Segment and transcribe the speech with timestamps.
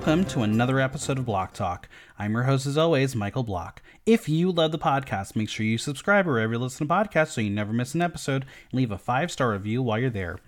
[0.00, 1.86] Welcome to another episode of Block Talk.
[2.18, 3.82] I'm your host, as always, Michael Block.
[4.06, 7.42] If you love the podcast, make sure you subscribe wherever you listen to podcasts so
[7.42, 10.38] you never miss an episode and leave a five star review while you're there.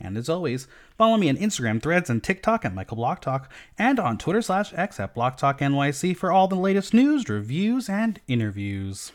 [0.00, 4.00] And as always, follow me on Instagram, Threads, and TikTok at Michael Block Talk, and
[4.00, 8.22] on Twitter slash X at Block Talk NYC for all the latest news, reviews, and
[8.26, 9.12] interviews.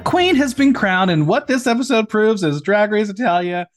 [0.00, 3.68] A queen has been crowned, and what this episode proves is Drag Race Italia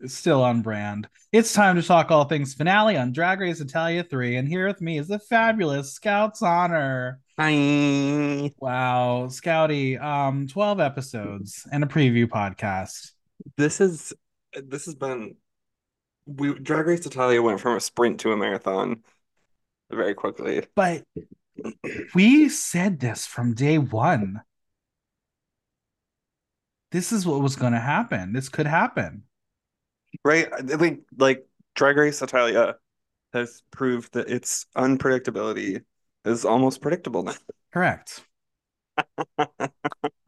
[0.00, 1.08] is still on brand.
[1.30, 4.80] It's time to talk all things finale on Drag Race Italia 3, and here with
[4.80, 7.18] me is the fabulous Scout Sonner.
[7.38, 8.50] Hi.
[8.58, 13.12] Wow, Scouty, um, 12 episodes and a preview podcast.
[13.56, 14.12] This is
[14.60, 15.36] this has been
[16.26, 19.04] we Drag Race Italia went from a sprint to a marathon
[19.92, 20.66] very quickly.
[20.74, 21.04] But
[22.16, 24.42] we said this from day one.
[26.90, 28.32] This is what was going to happen.
[28.32, 29.24] This could happen.
[30.24, 30.48] Right?
[30.52, 32.76] I think like Drag Race Italia
[33.32, 35.82] has proved that its unpredictability
[36.24, 37.34] is almost predictable now.
[37.72, 38.24] Correct.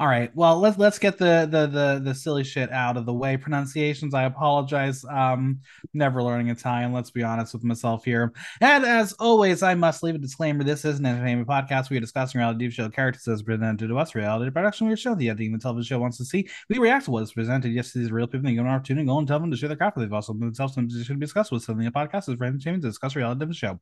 [0.00, 0.34] All right.
[0.34, 3.36] Well, let's let's get the, the the the silly shit out of the way.
[3.36, 4.14] Pronunciations.
[4.14, 5.04] I apologize.
[5.04, 5.60] Um,
[5.92, 6.92] never learning Italian.
[6.92, 8.32] Let's be honest with myself here.
[8.60, 10.64] And as always, I must leave a disclaimer.
[10.64, 11.90] This is an entertainment podcast.
[11.90, 14.14] We are discussing reality TV show characters as presented to us.
[14.14, 14.86] Reality production.
[14.86, 16.48] We are showing the editing the television show wants to see.
[16.68, 17.72] We react to what is presented.
[17.72, 18.48] Yes, these are real people.
[18.48, 19.98] They give an opportunity to go and tell them to share their craft.
[19.98, 21.86] They've also themselves and should be discussed with something.
[21.86, 23.80] A podcast is for entertainment to discuss reality TV show.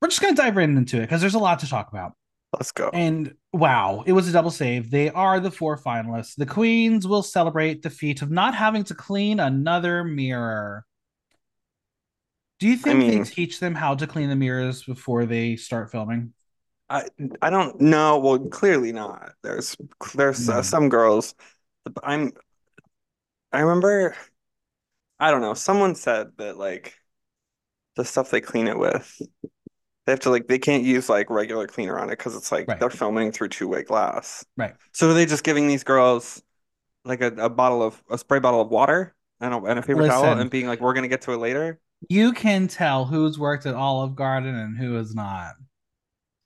[0.00, 2.12] We're just to dive right into it because there's a lot to talk about.
[2.58, 2.90] Let's go.
[2.92, 4.90] And wow, it was a double save.
[4.90, 6.36] They are the four finalists.
[6.36, 10.84] The queens will celebrate the feat of not having to clean another mirror.
[12.60, 15.90] Do you think mean- they teach them how to clean the mirrors before they start
[15.90, 16.32] filming?
[16.88, 17.06] I
[17.42, 18.18] I don't know.
[18.18, 19.32] Well, clearly not.
[19.42, 19.76] There's
[20.14, 20.54] there's No.
[20.56, 21.34] uh, some girls.
[22.02, 22.32] I'm.
[23.52, 24.14] I remember.
[25.18, 25.54] I don't know.
[25.54, 26.94] Someone said that like
[27.96, 29.20] the stuff they clean it with,
[30.06, 32.68] they have to like they can't use like regular cleaner on it because it's like
[32.68, 32.78] Right.
[32.78, 34.44] they're filming through two-way glass.
[34.56, 34.74] Right.
[34.92, 36.42] So are they just giving these girls
[37.04, 40.02] like a, a bottle of a spray bottle of water and a, and a paper
[40.04, 41.80] towel and being like, we're gonna get to it later?
[42.08, 45.54] You can tell who's worked at Olive Garden and who has not.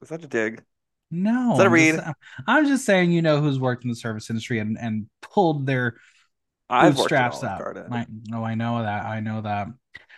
[0.02, 0.64] Is that a dig?
[1.10, 1.94] No, Is that a I'm read?
[1.96, 2.06] just,
[2.46, 5.96] I'm just saying, you know, who's worked in the service industry and, and pulled their
[6.70, 9.06] I've worked at bootstraps Olive I, oh, I know that.
[9.06, 9.68] I know that.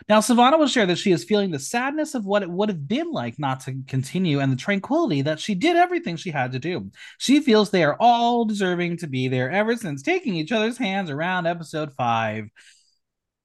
[0.08, 2.88] Now, Silvana will share that she is feeling the sadness of what it would have
[2.88, 6.58] been like not to continue and the tranquility that she did everything she had to
[6.58, 6.90] do.
[7.18, 11.10] She feels they are all deserving to be there ever since taking each other's hands
[11.10, 12.46] around episode five.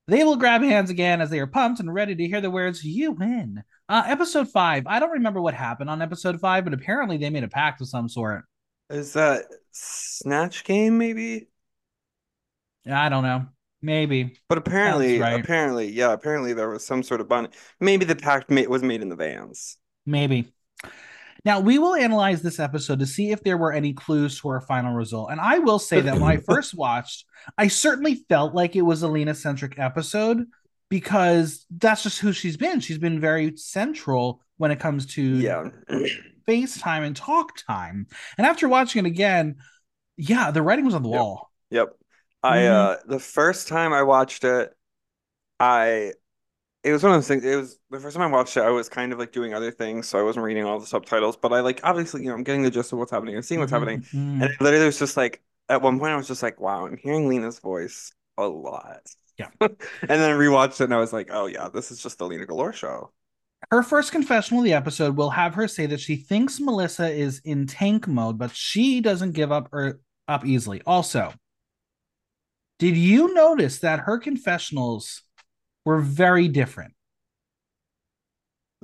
[0.07, 2.83] They will grab hands again as they are pumped and ready to hear the words,
[2.83, 3.63] You win.
[3.89, 4.87] Uh, episode five.
[4.87, 7.89] I don't remember what happened on episode five, but apparently they made a pact of
[7.89, 8.45] some sort.
[8.89, 11.47] Is that Snatch Game maybe?
[12.89, 13.45] I don't know.
[13.81, 14.37] Maybe.
[14.49, 15.39] But apparently, right.
[15.39, 17.49] apparently, yeah, apparently there was some sort of bond.
[17.79, 19.77] Maybe the pact was made in the vans.
[20.05, 20.51] Maybe.
[21.43, 24.61] Now, we will analyze this episode to see if there were any clues to our
[24.61, 25.29] final result.
[25.29, 27.25] And I will say that when I first watched,
[27.57, 30.45] I certainly felt like it was a Lina centric episode
[30.89, 32.79] because that's just who she's been.
[32.79, 35.69] She's been very central when it comes to Yeah.
[36.47, 38.07] FaceTime and talk time.
[38.37, 39.57] And after watching it again,
[40.17, 41.19] yeah, the writing was on the Yep.
[41.19, 41.51] wall.
[41.69, 41.89] Yep.
[42.45, 42.69] I Mhm.
[42.69, 44.73] uh the first time I watched it,
[45.59, 46.13] I
[46.83, 47.45] it was one of those things.
[47.45, 49.71] It was the first time I watched it, I was kind of like doing other
[49.71, 51.37] things, so I wasn't reading all the subtitles.
[51.37, 53.59] But I like obviously, you know, I'm getting the gist of what's happening and seeing
[53.61, 54.01] what's happening.
[54.13, 54.41] Mhm.
[54.41, 56.97] And it literally was just like at one point I was just like, wow, I'm
[56.97, 59.01] hearing Lina's voice a lot.
[59.37, 59.49] Yeah.
[59.61, 59.77] and
[60.09, 62.45] then I rewatched it and I was like, oh yeah, this is just the Lina
[62.45, 63.11] Galore show.
[63.71, 67.41] Her first confessional of the episode will have her say that she thinks Melissa is
[67.43, 70.81] in tank mode, but she doesn't give up or up easily.
[70.85, 71.33] Also,
[72.79, 75.23] did you notice that her confessionals
[75.85, 76.93] were very different?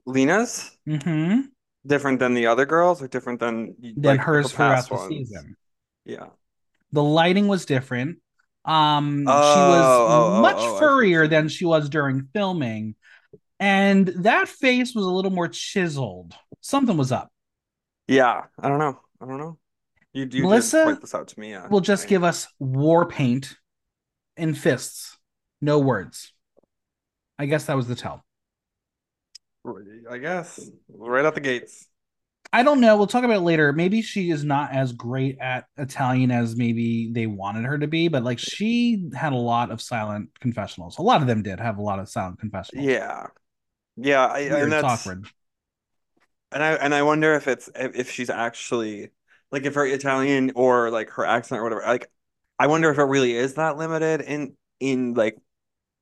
[0.06, 1.42] Lina's Mm-hmm.
[1.86, 4.98] different than the other girls or different than Than like, hers her throughout past the
[5.08, 5.56] season.
[6.06, 6.28] Yeah.
[6.92, 8.18] The lighting was different.
[8.66, 12.96] Um, she Oh, was oh, oh, much oh, furrier than she was during filming,
[13.60, 16.34] and that face was a little more chiseled.
[16.62, 17.32] Something was up.
[18.08, 18.46] Yeah.
[18.60, 19.00] I don't know.
[19.22, 19.58] I don't know.
[20.14, 21.68] You you Melissa point this out to me, yeah.
[21.70, 23.56] will just give us war paint
[24.38, 25.18] and fists,
[25.62, 26.34] no words.
[27.38, 28.24] I guess that was the tell.
[30.10, 31.88] I guess right out the gates.
[32.54, 32.98] I don't know.
[32.98, 33.72] We'll talk about it later.
[33.72, 38.10] Maybe she is not as great at Italian as maybe they wanted her to be,
[38.10, 40.98] but like she had a lot of silent confessionals.
[40.98, 42.86] A lot of them did have a lot of silent confessionals.
[42.86, 43.28] Yeah,
[43.98, 45.28] yeah, I, Weird, and that's awkward.
[46.52, 49.12] and I and I wonder if it's if, if she's actually
[49.52, 51.82] like if her Italian or like her accent or whatever.
[51.82, 52.12] Like,
[52.62, 55.36] I wonder if it really is that limited in in like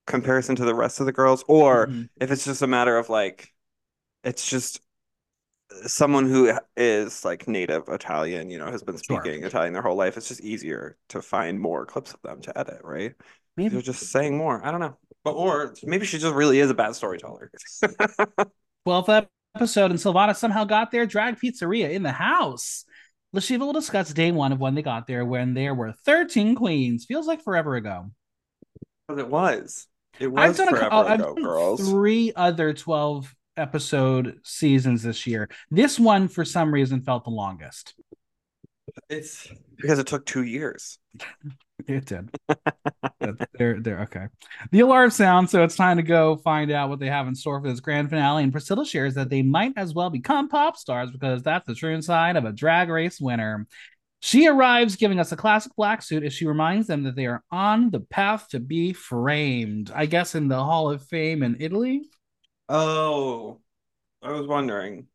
[0.06, 2.10] comparison to the rest of the girls, or Mhm.
[2.20, 3.54] if it's just a matter of like
[4.26, 4.82] it's just
[5.86, 9.22] someone who is like native Italian, you know, has been Sure.
[9.22, 10.18] speaking Italian their whole life.
[10.18, 13.14] It's just easier to find more clips of them to edit, right?
[13.56, 14.60] They're just saying more.
[14.66, 14.98] I don't know.
[15.24, 17.52] But or maybe she just really is a bad storyteller.
[18.86, 22.84] 12th episode, and Silvana somehow got their drag pizzeria in the house.
[23.32, 26.56] La Sheeva will discuss day one of when they got there when there were 13
[26.56, 27.06] queens.
[27.06, 28.10] Feels like forever ago.
[29.08, 29.88] But it was.
[30.20, 31.90] It I've was done, forever oh, I've ago, done girls.
[31.90, 35.50] three other 12 episode seasons this year.
[35.70, 37.94] This one, for some reason, felt the longest.
[39.10, 39.48] It's
[39.78, 40.98] because it took two years.
[41.88, 42.30] It did.
[43.58, 44.28] They're they're okay.
[44.72, 47.62] The alarm sounds, so it's time to go find out what they have in store
[47.62, 48.44] for this grand finale.
[48.44, 52.02] And Priscilla shares that they might as well become pop stars because that's the true
[52.02, 53.68] side of a drag race winner.
[54.22, 57.44] She arrives giving us a classic black suit as she reminds them that they are
[57.52, 59.92] on the path to be framed.
[59.96, 62.02] I guess in the Hall of Fame in Italy.
[62.68, 63.62] Oh,
[64.22, 65.08] I was wondering.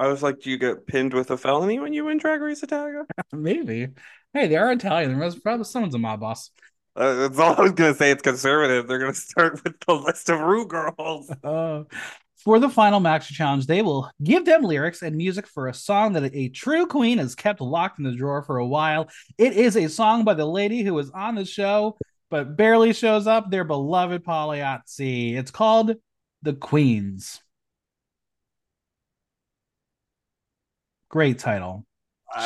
[0.00, 2.62] I was like, do you get pinned with a felony when you win Drag Race
[2.62, 3.04] Italia?
[3.32, 3.88] Maybe.
[4.32, 5.10] Hey, they are Italian.
[5.10, 6.50] There must probably someone's a mob boss.
[6.96, 8.10] Uh, that's all I was gonna say.
[8.10, 8.88] It's conservative.
[8.88, 11.30] They're gonna start with the list of Rue girls.
[11.44, 11.84] Uh,
[12.42, 16.14] for the final Maxi Challenge, they will give them lyrics and music for a song
[16.14, 19.10] that a true queen has kept locked in the drawer for a while.
[19.36, 21.98] It is a song by the lady who was on the show
[22.30, 25.36] but barely shows up, their beloved Paola Iezzi.
[25.36, 25.96] It's called
[26.42, 27.42] The Queens.
[31.10, 31.84] Great title.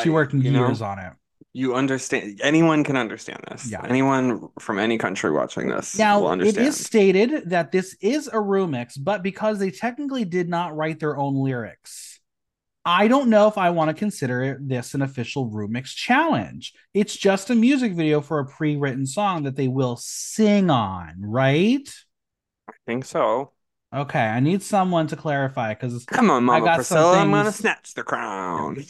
[0.02, 1.12] She I- worked you know, years on it.
[1.56, 2.40] You understand?
[2.42, 3.70] Anyone can understand this.
[3.70, 3.84] Yeah.
[3.86, 6.66] Anyone from any country watching this will Now, it understand.
[6.66, 11.16] is stated that this is a remix, but because they technically did not write their
[11.16, 12.18] own lyrics,
[12.84, 16.72] I don't know if I want to consider this an official remix challenge.
[16.92, 21.14] It's just a music video for a pre written song that they will sing on,
[21.20, 21.88] right?
[22.68, 23.52] I think so.
[23.94, 27.18] Okay, I need someone to clarify because Come on, I Mama got some Priscilla.
[27.18, 28.84] I'm gonna snatch the crown.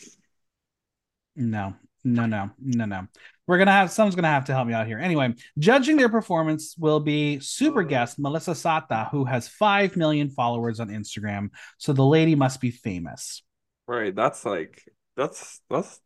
[1.36, 1.74] No,
[2.04, 3.06] no, no, no, no.
[3.46, 4.98] We're gonna have someone's gonna have to help me out here.
[4.98, 10.80] Anyway, judging their performance will be super guest Melissa Satta, who has five million followers
[10.80, 11.50] on Instagram.
[11.76, 13.42] So the lady must be famous.
[13.86, 14.14] Right.
[14.14, 14.82] That's like
[15.16, 16.00] that's that's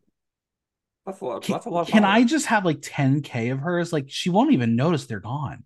[1.06, 1.42] that's a lot.
[1.42, 1.80] Can, That's a lot.
[1.82, 3.92] of can I just have like 10k of hers?
[3.92, 5.64] Like she won't even notice they're gone.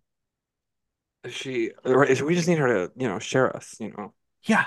[1.28, 1.70] She?
[1.84, 2.20] Right.
[2.20, 3.76] We just need her to, you know, share us.
[3.78, 4.12] You know.
[4.44, 4.66] Yeah.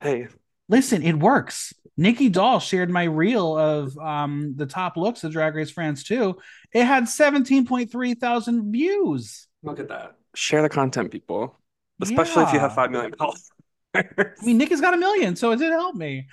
[0.00, 0.28] Hey,
[0.68, 1.74] Listen, it works.
[1.96, 6.36] Nicky Doll shared my reel of um the top looks of Drag Race France 2.
[6.72, 9.46] It had 17.3 thousand views.
[9.62, 10.16] look at that.
[10.34, 11.58] Share the content, people.
[12.02, 13.48] Especially if you have five million followers.
[13.94, 14.04] I
[14.42, 16.26] mean, Nicky's got a million, so it did help me.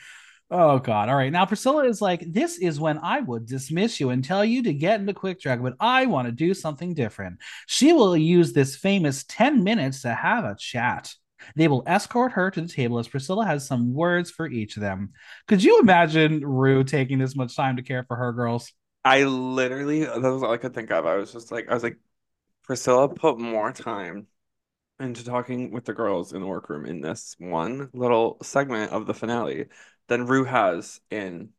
[0.54, 1.08] Oh God!
[1.08, 4.44] All right, now Priscilla is like, "This is when I would dismiss you and tell
[4.44, 8.18] you to get into quick drag, but I want to do something different." She will
[8.18, 11.14] use this famous ten minutes to have a chat.
[11.56, 14.82] They will escort her to the table as Priscilla has some words for each of
[14.82, 15.14] them.
[15.48, 18.74] Could you imagine Ru taking this much time to care for her girls?
[19.06, 21.06] I literally, that was all I could think of.
[21.06, 21.98] I was just like, I was like,
[22.64, 24.28] Priscilla put more time
[25.00, 29.14] into talking with the girls in the workroom in this one little segment of the
[29.16, 29.66] finale
[30.08, 31.50] than Ru has in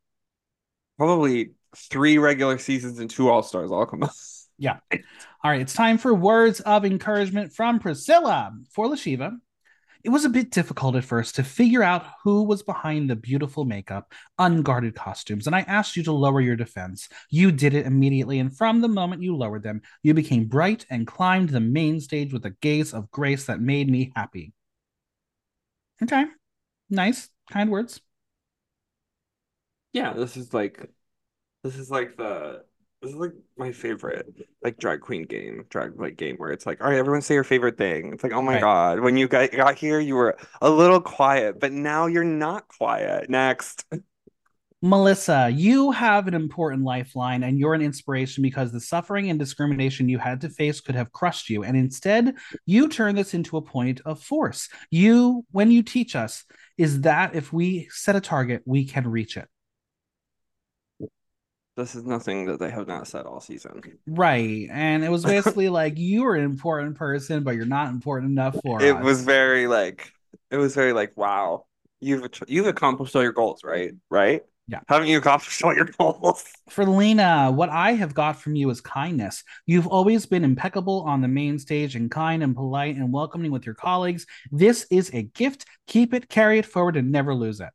[0.98, 4.12] probably three regular seasons and two All Stars all come up.
[4.58, 4.78] Yeah.
[5.42, 9.36] All right, it's time for words of encouragement from Priscilla for La Sheeva.
[10.04, 13.64] It was a bit difficult at first to figure out who was behind the beautiful
[13.64, 17.08] makeup, unguarded costumes, and I asked you to lower your defense.
[17.30, 21.06] You did it immediately, and from the moment you lowered them, you became bright and
[21.06, 24.52] climbed the main stage with a gaze of grace that made me happy.
[26.02, 26.24] Okay.
[26.90, 27.28] Nice.
[27.50, 28.00] Kind words.
[29.92, 30.90] Yeah, this is like,
[31.62, 32.64] this is like the,
[33.00, 34.26] this is like my favorite,
[34.62, 37.44] like drag queen game, drag like game where it's like, all right, everyone say your
[37.44, 38.12] favorite thing.
[38.12, 38.60] It's like, oh my Right.
[38.60, 42.68] God, when you got got here, you were a little quiet, but now you're not
[42.68, 43.28] quiet.
[43.28, 43.84] Next.
[44.84, 50.08] Melissa, you have an important lifeline and you're an inspiration because the suffering and discrimination
[50.08, 51.62] you had to face could have crushed you.
[51.62, 52.34] And instead,
[52.66, 54.68] you turn this into a point of force.
[54.90, 56.44] You, when you teach us,
[56.78, 59.46] is that if we set a target, we can reach it.
[61.76, 63.80] This is nothing that they have not said all season.
[64.06, 64.68] Right.
[64.70, 68.82] And it was basically like you're an important person, but you're not important enough for
[68.82, 69.02] It us.
[69.02, 70.12] was very like,
[70.50, 71.64] it was very like, wow,
[72.00, 73.92] you've you've accomplished all your goals, right?
[74.10, 74.42] Right?
[74.68, 74.80] Yeah.
[74.88, 76.44] Haven't you accomplished all your goals?
[76.70, 79.42] For Lina, what I have got from you is kindness.
[79.66, 83.66] You've always been impeccable on the main stage and kind and polite and welcoming with
[83.66, 84.24] your colleagues.
[84.52, 85.66] This is a gift.
[85.88, 87.70] Keep it, carry it forward, and never lose it.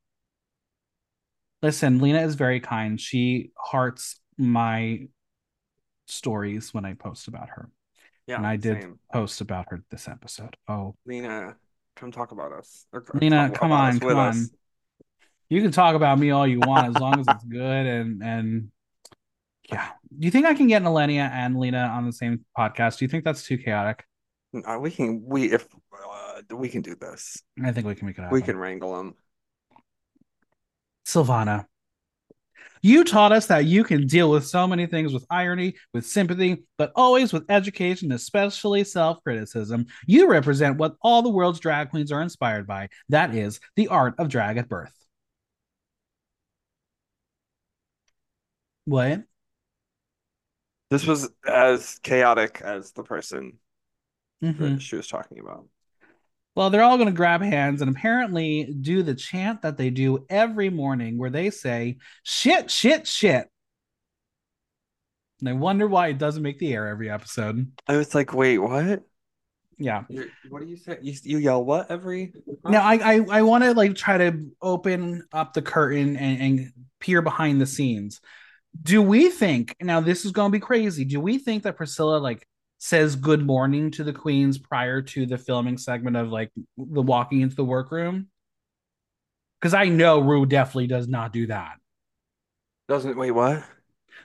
[1.61, 2.99] Listen, Lina is very kind.
[2.99, 5.07] She hearts my
[6.07, 7.69] stories when I post about her.
[8.27, 8.99] Yeah, and I did same.
[9.11, 10.55] post about her this episode.
[10.67, 11.55] Oh, Lina,
[11.95, 12.85] come talk about us.
[12.91, 14.37] Or, or Lina, come on, us come us.
[14.37, 14.49] on.
[15.49, 18.71] You can talk about me all you want as long as it's good and and
[19.71, 19.89] yeah.
[20.17, 22.97] Do you think I can get Elenia and Lina on the same podcast?
[22.97, 24.03] Do you think that's too chaotic?
[24.65, 27.41] Uh, we can we if uh, we can do this.
[27.63, 28.33] I think we can make it happen.
[28.33, 29.15] We can wrangle them.
[31.07, 31.65] Silvana.
[32.83, 36.63] You taught us that you can deal with so many things with irony, with sympathy,
[36.77, 39.87] but always with education, especially self criticism.
[40.05, 44.15] You represent what all the world's drag queens are inspired by that is, the art
[44.19, 44.93] of drag at birth.
[48.85, 49.23] What?
[50.89, 53.59] This was as chaotic as the person
[54.41, 54.57] Mhm.
[54.59, 55.67] that she was talking about.
[56.57, 60.25] Well, they're all going to grab hands and apparently do the chant that they do
[60.27, 63.47] every morning where they say, shit, shit, shit.
[65.39, 67.71] And I wonder why it doesn't make the air every episode.
[67.87, 69.03] I was like, wait, what?
[69.77, 70.05] Yeah.
[70.09, 70.97] You're, what do you say?
[70.99, 72.33] You, you yell what every?
[72.65, 72.71] huh?
[72.71, 76.73] Now I I, I want to like try to open up the curtain and, and
[76.99, 78.19] peer behind the scenes.
[78.81, 81.05] Do we think now this is going to be crazy?
[81.05, 82.47] Do we think that Priscilla like
[82.79, 87.41] says good morning to the queens prior to the filming segment of like the walking
[87.41, 88.27] into the workroom?
[89.59, 91.77] Because I know Ru definitely does not do that.
[92.87, 93.63] Doesn't wait what?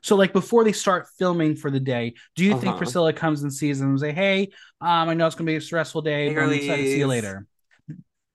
[0.02, 2.78] So like before they start filming for the day, do you think Uh-huh.
[2.78, 4.48] Priscilla comes and sees them and say, "Hey,
[4.80, 6.98] um, I know it's gonna be a stressful day, Hey, but I'm excited to see
[6.98, 7.46] you later."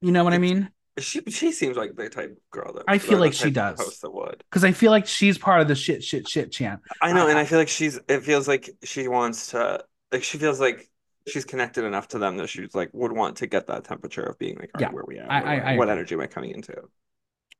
[0.01, 0.69] You know what I mean?
[0.99, 3.79] She she seems like the type of girl that I feel like she does.
[3.79, 4.43] host that would.
[4.49, 6.81] Because I feel like she's part of the shit, shit, shit chant.
[7.01, 7.99] I know, I- and I feel like she's.
[8.07, 9.83] It feels like she wants to.
[10.11, 10.87] Like she feels like
[11.27, 14.37] she's connected enough to them that she's like would want to get that temperature of
[14.39, 15.29] being like, all right, Yeah, where we at?
[15.29, 16.73] I- What, I- I what energy am I coming into?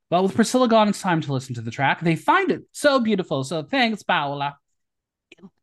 [0.10, 2.00] Well, with Priscilla gone, it's time to listen to the track.
[2.00, 3.44] They find it so beautiful.
[3.44, 4.58] So thanks, Paola.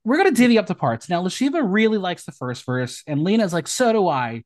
[0.04, 1.08] We're gonna divvy up the parts.
[1.08, 4.44] Now, La Sheeva really likes the first verse, and Lina's like, so do I.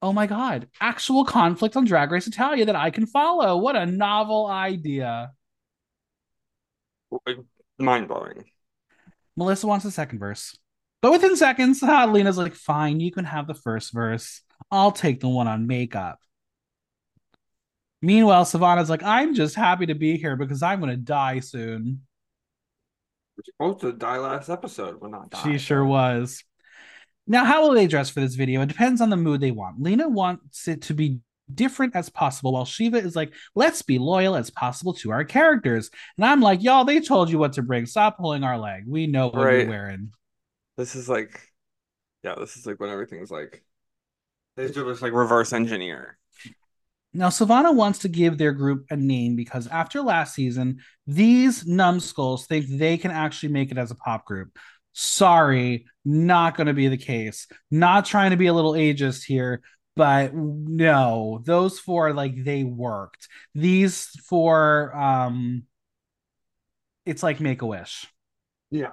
[0.00, 3.58] Oh my god, actual conflict on Drag Race Italia that I can follow.
[3.58, 5.32] What a novel idea.
[7.78, 8.44] Mind blowing.
[9.36, 10.56] Melissa wants the second verse.
[11.02, 14.42] But within seconds, Lina's like, fine, you can have the first verse.
[14.70, 16.18] I'll take the one on makeup.
[18.02, 22.02] Meanwhile, Silvana's like, I'm just happy to be here because I'm going to die soon.
[23.36, 25.00] We're supposed to die last episode.
[25.00, 25.34] We're not.
[25.42, 26.44] She sure was.
[27.26, 28.60] Now, how will they dress for this video?
[28.62, 29.80] It depends on the mood they want.
[29.80, 31.20] Lena wants it to be
[31.52, 35.90] different as possible, while Shiva is like, let's be loyal as possible to our characters.
[36.16, 37.86] And I'm like, y'all, they told you what to bring.
[37.86, 38.84] Stop pulling our leg.
[38.86, 39.58] We know what Right.
[39.60, 40.12] you're wearing.
[40.80, 41.38] This is like,
[42.24, 43.62] yeah, this is like when everything's like,
[44.56, 46.16] they do this like reverse engineer.
[47.12, 52.46] Now, Silvana wants to give their group a name because after last season, these numbskulls
[52.46, 54.58] think they can actually make it as a pop group.
[54.94, 57.46] Sorry, not going to be the case.
[57.70, 59.60] Not trying to be a little ageist here,
[59.96, 63.28] but no, those four like they worked.
[63.54, 65.64] These four, um,
[67.04, 68.06] it's like Make a Wish.
[68.70, 68.92] Yeah.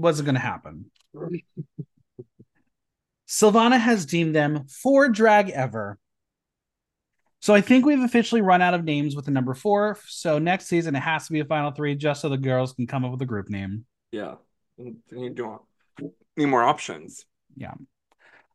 [0.00, 0.90] Wasn't going to happen.
[3.28, 5.98] Silvana has deemed them four drag ever.
[7.40, 9.98] So I think we've officially run out of names with the number four.
[10.06, 12.86] So next season it has to be a final three, just so the girls can
[12.86, 13.84] come up with a group name.
[14.10, 14.36] Yeah.
[14.78, 15.60] You don't
[16.36, 17.24] need more options.
[17.56, 17.74] Yeah.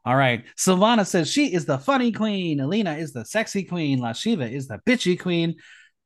[0.04, 0.46] All right.
[0.58, 2.60] Silvana says she is the funny queen.
[2.60, 4.00] Alina is the sexy queen.
[4.00, 5.56] La Sheeva is the bitchy queen.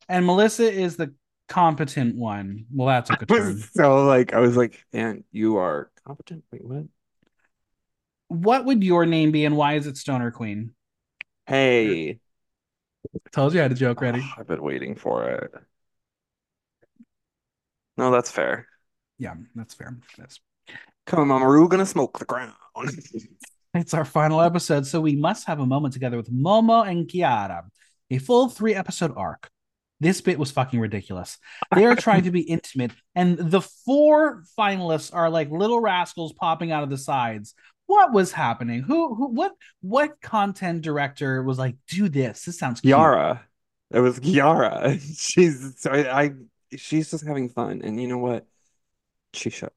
[0.09, 1.13] And Melissa is the
[1.49, 2.65] competent one.
[2.71, 3.63] Well, that took a I turn.
[3.73, 6.45] so like, I was like, and you are competent.
[6.51, 6.85] Wait, what?
[8.29, 10.71] What would your name be and why is it Stoner Queen?
[11.47, 12.19] Hey.
[13.31, 14.21] Told you I had a joke ready.
[14.23, 15.51] Oh, I've been waiting for it.
[17.97, 18.67] No, that's fair.
[19.17, 19.97] Yeah, that's fair.
[20.17, 20.39] That's
[21.05, 22.53] Come on, Mama Ru, gonna smoke the ground.
[23.75, 27.69] It's our final episode, so we must have a moment together with Momo and Chiara.
[28.09, 29.51] A full three episode arc.
[29.99, 31.37] This bit was fucking ridiculous.
[31.75, 36.71] They are trying to be intimate, and the four finalists are like little rascals popping
[36.71, 37.53] out of the sides.
[37.87, 38.81] What was happening?
[38.83, 42.43] Who, who, what, what content director was like, do this?
[42.43, 42.91] This sounds cute.
[42.91, 43.43] Yara.
[43.91, 44.97] It was Yara.
[45.17, 46.31] She's so I, I
[46.77, 47.81] she's just having fun.
[47.83, 48.45] And you know what?
[49.33, 49.71] She should.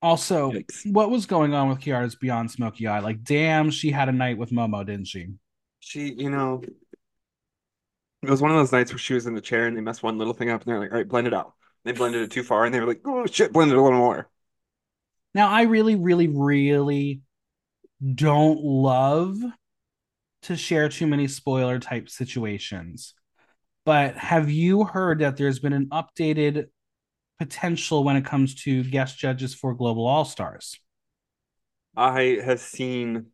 [0.00, 0.92] Also, Yikes.
[0.92, 2.98] what was going on with Chiara's Beyond Smoky Eye?
[2.98, 5.28] Like, damn, she had a night with Momo, didn't she?
[5.82, 6.62] She, you know,
[8.22, 10.02] It was one of those nights where she was in the chair and they messed
[10.02, 11.54] one little thing up and they're like, all right, blend it out.
[11.84, 13.98] They blended it too far and they were like, oh shit, blend it a little
[13.98, 14.28] more.
[15.34, 17.22] Now, I really, really, really
[18.14, 19.38] don't love
[20.42, 23.14] to share too many spoiler type situations.
[23.84, 26.66] But have you heard that there's been an updated
[27.40, 30.78] potential when it comes to guest judges for Global All Stars?
[31.96, 33.26] I have seen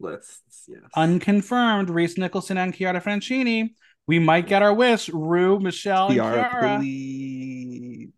[0.00, 0.80] lists, yes.
[0.96, 3.70] Unconfirmed, Rhys Nicholson and Chiara Francini.
[4.06, 5.08] We might get our wish.
[5.10, 6.78] Ru, Michelle, Chiara.
[6.78, 8.10] please,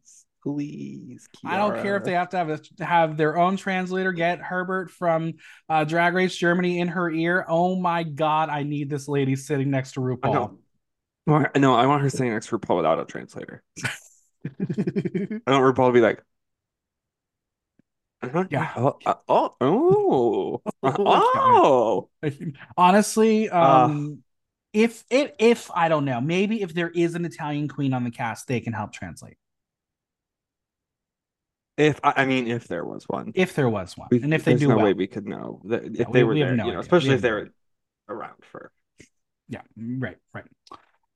[0.42, 1.28] please.
[1.44, 4.90] I don't care if they have to have a, have their own translator get Herbert
[4.90, 5.34] from
[5.68, 7.44] uh, Drag Race Germany in her ear.
[7.49, 10.58] Oh my god, I need this lady sitting next to RuPaul.
[11.26, 13.62] No, I- no, I want her sitting next to RuPaul without a translator.
[13.84, 13.90] I
[14.49, 16.22] don't want RuPaul to be like,
[18.23, 18.73] uh-huh, Yeah.
[18.77, 22.09] Oh, uh, oh, oh, oh.
[22.77, 24.23] Honestly, um,
[24.73, 28.11] if it if I don't know, maybe if there is an Italian queen on the
[28.11, 29.37] cast, they can help translate.
[31.77, 34.50] If I, mean, if there was one, If there was one, We- and if they
[34.53, 36.41] there's do no well, way we could know that if Yeah, they we- were we
[36.41, 36.81] there, no you know, idea.
[36.81, 37.49] especially if they were
[38.09, 38.71] around for.
[39.49, 40.45] Yeah, right, right.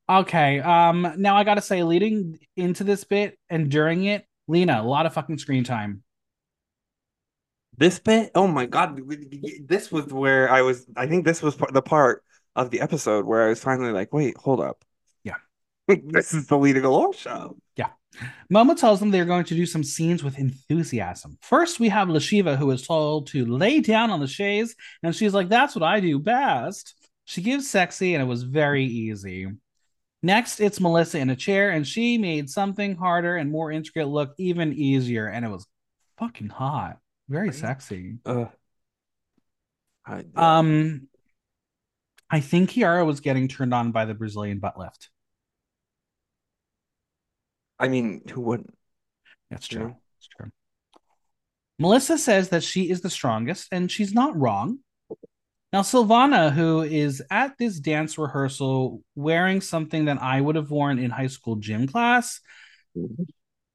[0.08, 0.60] Okay.
[0.60, 5.06] Um, now I gotta say, leading into this bit and during it, Lina, a lot
[5.06, 6.03] of fucking screen time.
[7.76, 9.00] This bit, oh my God,
[9.64, 10.86] this was where I was.
[10.96, 12.22] I think this was the part
[12.54, 14.84] of the episode where I was finally like, wait, hold up.
[15.24, 15.36] Yeah.
[15.88, 17.56] this is the Lina Galore show.
[17.76, 17.88] Yeah.
[18.52, 21.36] Momo tells them they're going to do some scenes with enthusiasm.
[21.42, 25.14] First, we have La Sheeva, who is told to lay down on the chaise, and
[25.14, 26.94] she's like, That's what I do best.
[27.24, 29.48] She gives sexy, and it was very easy.
[30.22, 34.34] Next, it's Melissa in a chair, and she made something harder and more intricate look
[34.38, 35.66] even easier, and it was
[36.18, 36.98] fucking hot.
[37.28, 38.18] Very sexy.
[38.24, 38.46] Uh,
[40.06, 41.08] I, Um,
[42.30, 45.10] I think Chiara was getting turned on by the Brazilian butt lift.
[47.78, 48.74] I mean, who wouldn't?
[49.50, 49.96] That's true.
[50.16, 50.50] That's true.
[51.78, 54.78] Melissa says that she is the strongest, and she's not wrong.
[55.72, 61.00] Now, Silvana, who is at this dance rehearsal wearing something that I would have worn
[61.00, 62.40] in high school gym class,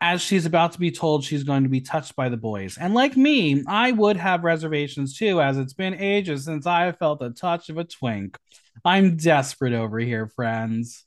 [0.02, 2.78] as she's about to be told she's going to be touched by the boys.
[2.78, 6.98] And like me, I would have reservations too, as it's been ages since I have
[6.98, 8.38] felt the touch of a twink.
[8.86, 11.06] I'm desperate over here, friends.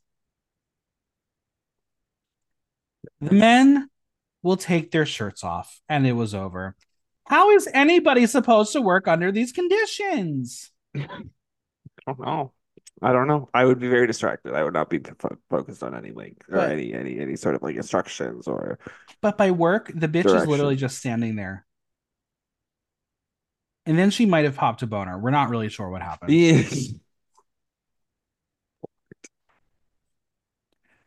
[3.20, 3.88] The men
[4.42, 6.76] will take their shirts off, and it was over.
[7.24, 10.70] How is anybody supposed to work under these conditions?
[10.96, 11.06] I
[12.06, 12.52] don't know.
[13.02, 13.48] I don't know.
[13.52, 14.54] I would be very distracted.
[14.54, 17.54] I would not be fo- focused on any like or But- any any any sort
[17.54, 18.78] of like instructions or
[19.20, 21.66] But by work, the bitch is literally just standing there.
[23.84, 25.18] And then she might have popped a boner.
[25.18, 26.32] We're not really sure what happened.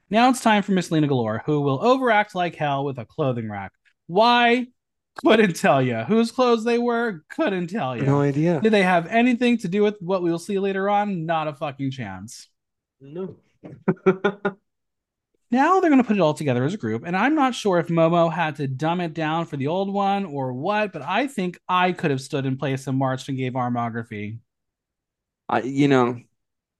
[0.09, 3.49] Now it's time for Miss Lina Galore, who will overact like hell with a clothing
[3.49, 3.71] rack.
[4.07, 4.67] Why?
[5.23, 5.99] Couldn't tell you.
[5.99, 7.23] Whose clothes they were?
[7.29, 8.03] Couldn't tell you.
[8.03, 8.59] no idea.
[8.61, 11.25] Did they have anything to do with what we will see later on?
[11.25, 12.47] Not a fucking chance.
[12.99, 13.35] No.
[15.51, 17.77] Now they're going to put it all together as a group, and I'm not sure
[17.77, 21.27] if Momo had to dumb it down for the old one or what, but I
[21.27, 24.39] think I could have stood in place and marched and gave armography.
[25.47, 26.19] I you know,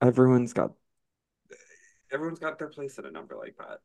[0.02, 0.72] everyone's got
[2.12, 3.80] everyone's got their place in a number like that.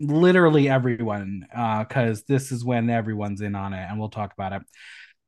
[0.00, 4.52] Literally everyone, uh, because this is when everyone's in on it, and we'll talk about
[4.54, 4.62] it.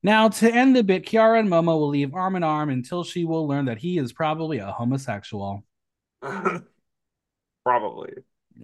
[0.02, 3.24] Now, to end the bit, Chiara and Momo will leave arm in arm until she
[3.24, 5.64] will learn that he is probably a homosexual.
[7.64, 8.12] Probably.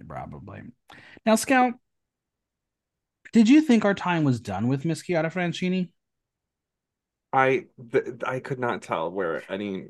[0.07, 0.61] Probably.
[1.25, 1.73] Now, Scout,
[3.31, 5.89] did you think our time was done with Miss Chiara Francini?
[7.31, 9.89] I th I could not tell where any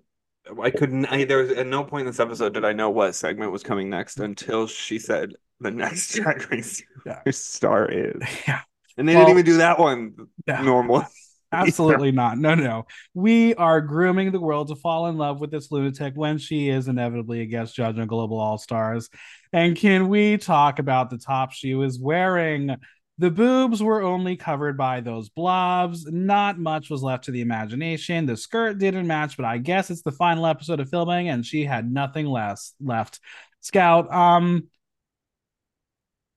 [0.61, 3.15] I couldn't I there was at no point in this episode did I know what
[3.15, 7.21] segment was coming next until she said the next Drag Race Yeah.
[7.31, 8.21] star is.
[8.47, 8.61] Yeah.
[8.97, 10.15] And they Well- didn't even do that one
[10.47, 10.61] Yeah.
[10.61, 11.03] normal.
[11.51, 12.37] Absolutely not.
[12.37, 12.85] No, no.
[13.15, 16.87] We are grooming the world to fall in love with this lunatic when she is
[16.87, 19.09] inevitably a guest judge on Global All Stars.
[19.51, 22.75] And can we talk about the top she was wearing?
[23.19, 26.05] The boobs were only covered by those blobs.
[26.05, 28.25] Not much was left to the imagination.
[28.25, 31.65] The skirt didn't match, but I guess it's the final episode of filming, and she
[31.65, 33.19] had nothing less left.
[33.59, 34.69] Scout, um,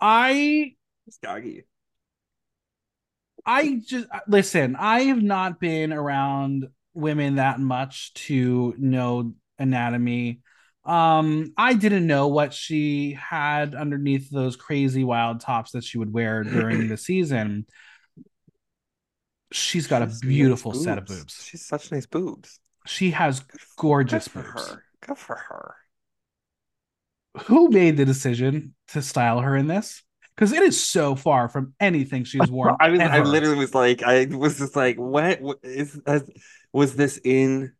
[0.00, 0.74] I
[1.08, 1.62] Skaggy.
[3.46, 10.40] I just listen, I have not been around women that much to know anatomy.
[10.84, 16.12] Um, I didn't know what she had underneath those crazy wild tops that she would
[16.12, 17.66] wear during the season.
[19.52, 21.44] She's got She's a nice beautiful set of boobs.
[21.44, 22.58] She's such nice boobs.
[22.86, 23.44] She has
[23.76, 24.68] gorgeous good boobs.
[24.70, 24.84] her.
[25.00, 25.76] Good for her.
[27.46, 30.02] who made the decision to style her in this?
[30.34, 32.76] Because it is so far from anything she's worn.
[32.80, 36.00] I was, I literally was like, I was just like, what, is,
[36.72, 37.72] was this in,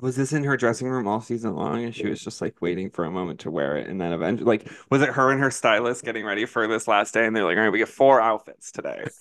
[0.00, 1.84] was this in her dressing room all season long?
[1.84, 4.46] And she was just like waiting for a moment to wear it, and then eventually,
[4.46, 7.26] like, was it her and her stylist getting ready for this last day?
[7.26, 9.04] And they're like, all right, we get four outfits today.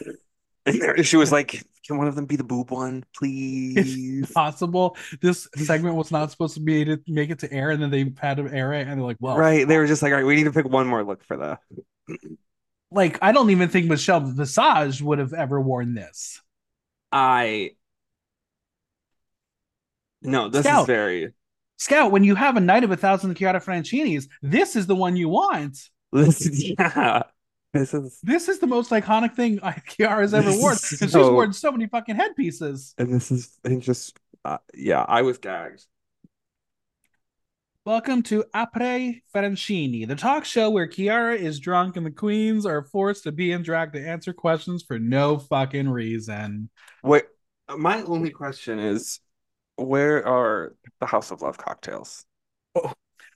[0.68, 4.32] And she was like, can one of them be the boob one, please?
[4.34, 4.98] possible.
[5.22, 8.12] This segment was not supposed to be to make it to air, and then they
[8.18, 9.68] had to air it, and they're like, "Well, Right.
[9.68, 11.60] They were just like, all right, we need to pick one more look for the
[12.90, 16.42] like I don't even think Michelle Visage would have ever worn this."
[17.12, 17.72] I
[20.26, 20.88] no, this is Scout.
[20.88, 21.34] very
[21.78, 25.16] Scout, when you have a night of a thousand Chiara Francinis, this is the one
[25.16, 25.78] you want.
[26.12, 27.24] this is yeah.
[27.74, 31.52] This is This is the most iconic thing Chiara's ever worn is because she's worn
[31.52, 32.94] so many fucking headpieces.
[32.98, 35.86] and this is and just uh, yeah, I was gagged.
[37.86, 42.84] Welcome to Apre Francini, the talk show where Chiara is drunk and the queens are
[42.84, 46.70] forced to be in drag to answer questions for no fucking reason.
[47.04, 47.26] Wait,
[47.78, 49.20] my only question is
[49.78, 52.26] where are the House of Love cocktails?
[52.76, 52.94] Oh,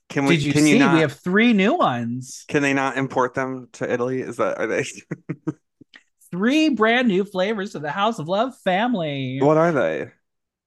[0.09, 0.73] can we Did you can see?
[0.73, 2.45] you not We have three new ones.
[2.47, 4.21] can they not import them to Italy?
[4.21, 4.83] Is that are they
[6.31, 9.39] Three brand new flavors to the House of Love family.
[9.41, 10.11] what are they?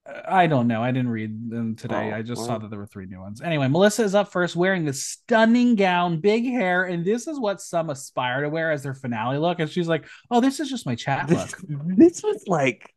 [0.05, 0.83] Uh, I don't know.
[0.83, 2.11] I didn't read them today.
[2.13, 2.47] Oh, I just well.
[2.49, 3.41] saw that there were three new ones.
[3.41, 7.61] Anyway, Melissa is up first wearing this stunning gown, big hair, and this is what
[7.61, 9.61] some aspire to wear as their finale look.
[9.61, 12.93] And she's like, "Oh, this is just my chat look." This, this was like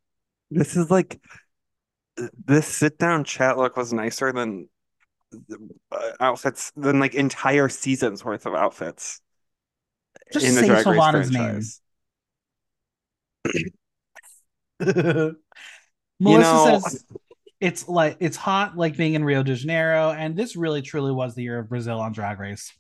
[0.50, 1.22] this is like
[2.46, 4.70] this sit down chat look was nicer than
[5.92, 9.22] uh, outfits than like entire seasons worth of outfits
[10.32, 11.82] Just in the say Drag Race Silvana's franchise.
[14.80, 15.38] Melissa
[16.20, 17.06] You know, says
[17.60, 21.36] it's like it's hot like being in Rio de Janeiro, and this really truly was
[21.36, 22.72] the year of Brazil on Drag Race.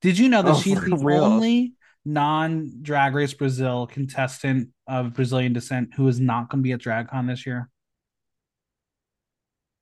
[0.00, 1.24] Did you know that Oh, she's the real?
[1.24, 6.80] only non-Drag Race Brazil contestant of Brazilian descent who is not going to be at
[6.80, 7.68] DragCon this year?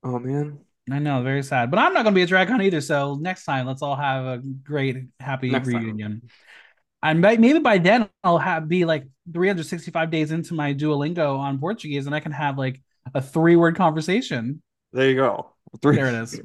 [0.05, 0.59] Oh man,
[0.91, 2.81] I know, very sad, but I'm not going to be at DragCon either.
[2.81, 5.85] So next time, let's all have a great, happy Next time.
[5.85, 6.23] reunion.
[7.03, 12.07] And maybe by then, I'll have be like 365 days into my Duolingo on Portuguese,
[12.07, 12.83] and I can have like
[13.15, 14.63] a three-word conversation.
[14.93, 15.53] there you go.
[15.81, 15.97] Three.
[15.97, 16.41] There it is.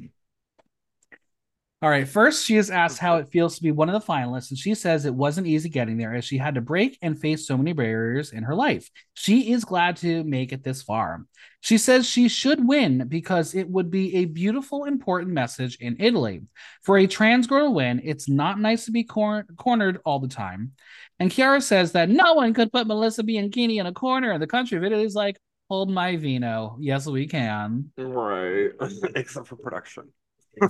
[1.82, 2.08] All right.
[2.08, 4.74] First, she is asked how it feels to be one of the finalists, and she
[4.74, 7.74] says it wasn't easy getting there as she had to break and face so many
[7.74, 8.88] barriers in her life.
[9.12, 11.26] She is glad to make it this far.
[11.60, 16.42] She says she should win because it would be a beautiful, important message in Italy.
[16.82, 20.28] For a trans girl to win, it's not nice to be cor- cornered all the
[20.28, 20.72] time.
[21.18, 24.46] And Chiara says that no one could put Melissa Bianchini in a corner, and the
[24.46, 26.78] country of Italy is like, hold my vino.
[26.80, 27.90] Yes, we can.
[27.98, 28.70] Right,
[29.14, 30.04] except for production.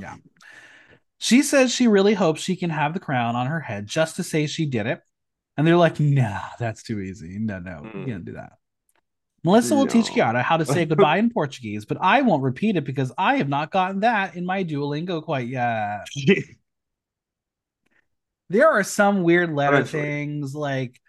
[0.01, 0.17] yeah.
[1.25, 4.23] She says she really hopes she can have the crown on her head just to
[4.23, 5.01] say she did it.
[5.57, 7.39] And they're like, nah, that's too easy.
[7.39, 8.07] No, no, you Mm.
[8.07, 8.59] can't do that.
[9.43, 12.85] Melissa will teach Chiara how to say goodbye in Portuguese, but I won't repeat it
[12.85, 16.05] because I have not gotten that in my Duolingo quite yet.
[18.51, 20.03] There are some weird letter Eventually.
[20.03, 21.01] things like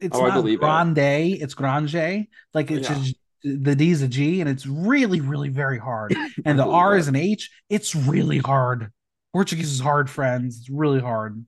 [0.00, 0.62] it's Oh, not believe it.
[0.62, 2.26] grande, it's grande.
[2.52, 3.04] Like it's Yeah.
[3.42, 6.14] The D is a G and it's really, really very hard.
[6.44, 7.50] And the R is an H.
[7.68, 8.90] It's really hard.
[9.32, 10.58] Portuguese is hard, friends.
[10.58, 11.44] It's really hard.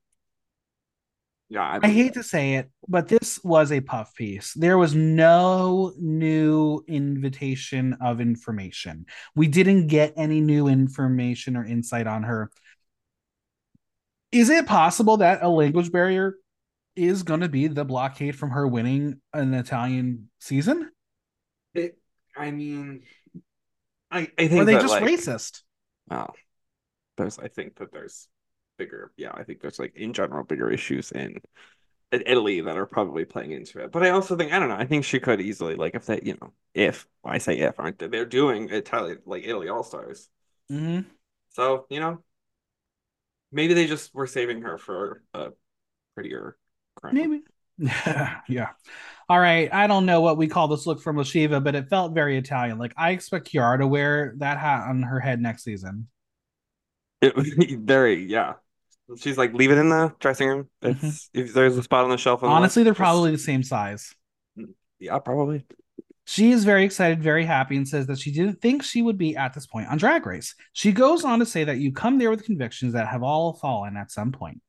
[1.51, 4.53] Yeah, I, I hate to say it, but this was a puff piece.
[4.53, 9.07] There was no new invitation of information.
[9.35, 12.51] We didn't get any new information or insight on her.
[14.31, 16.35] Is it possible that a language barrier
[16.97, 20.91] is going to be the blockade from her winning an Italian season?
[21.75, 21.99] It,
[22.37, 23.03] I mean,
[24.11, 25.63] I I think are they that, just like, racist?
[26.11, 26.29] Oh,
[27.17, 27.39] there's.
[27.39, 28.29] I think that there's
[28.79, 29.13] bigger.
[29.17, 31.41] Yeah, I think there's like in general bigger issues in,
[32.13, 33.93] in Italy that are probably playing into it.
[33.93, 34.77] But I also think I don't know.
[34.77, 37.99] I think she could easily like if they, you know, if I say if aren't
[37.99, 38.09] they?
[38.09, 40.29] They're doing Italy like Italy All Stars.
[40.71, 41.01] hmm
[41.51, 42.23] So you know,
[43.53, 45.51] maybe they just were saving her for a
[46.15, 46.57] prettier
[46.97, 47.15] crown.
[47.15, 47.43] Maybe.
[48.49, 48.71] yeah.
[49.29, 49.73] All right.
[49.73, 52.39] I don't know what we call this look from La Sheeva, but it felt very
[52.39, 52.79] Italian.
[52.79, 56.09] Like I expect Chiara to wear that hat on her head next season.
[57.21, 57.49] It, was
[57.81, 58.55] very yeah.
[59.17, 60.69] She's like, leave it in the dressing room.
[60.83, 61.07] Mm-hmm.
[61.07, 62.43] It's if there's a spot on the shelf.
[62.43, 64.15] on the Honestly, they're left, just- probably the same size.
[64.99, 65.65] yeah, probably.
[66.27, 69.35] She is very excited, very happy, and says that she didn't think she would be
[69.35, 70.55] at this point on Drag Race.
[70.75, 73.97] She goes on to say that you come there with convictions that have all fallen
[73.97, 74.61] at some point.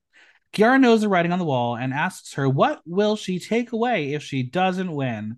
[0.54, 4.14] Chiara knows the writing on the wall and asks her what will she take away
[4.14, 5.38] if she doesn't win.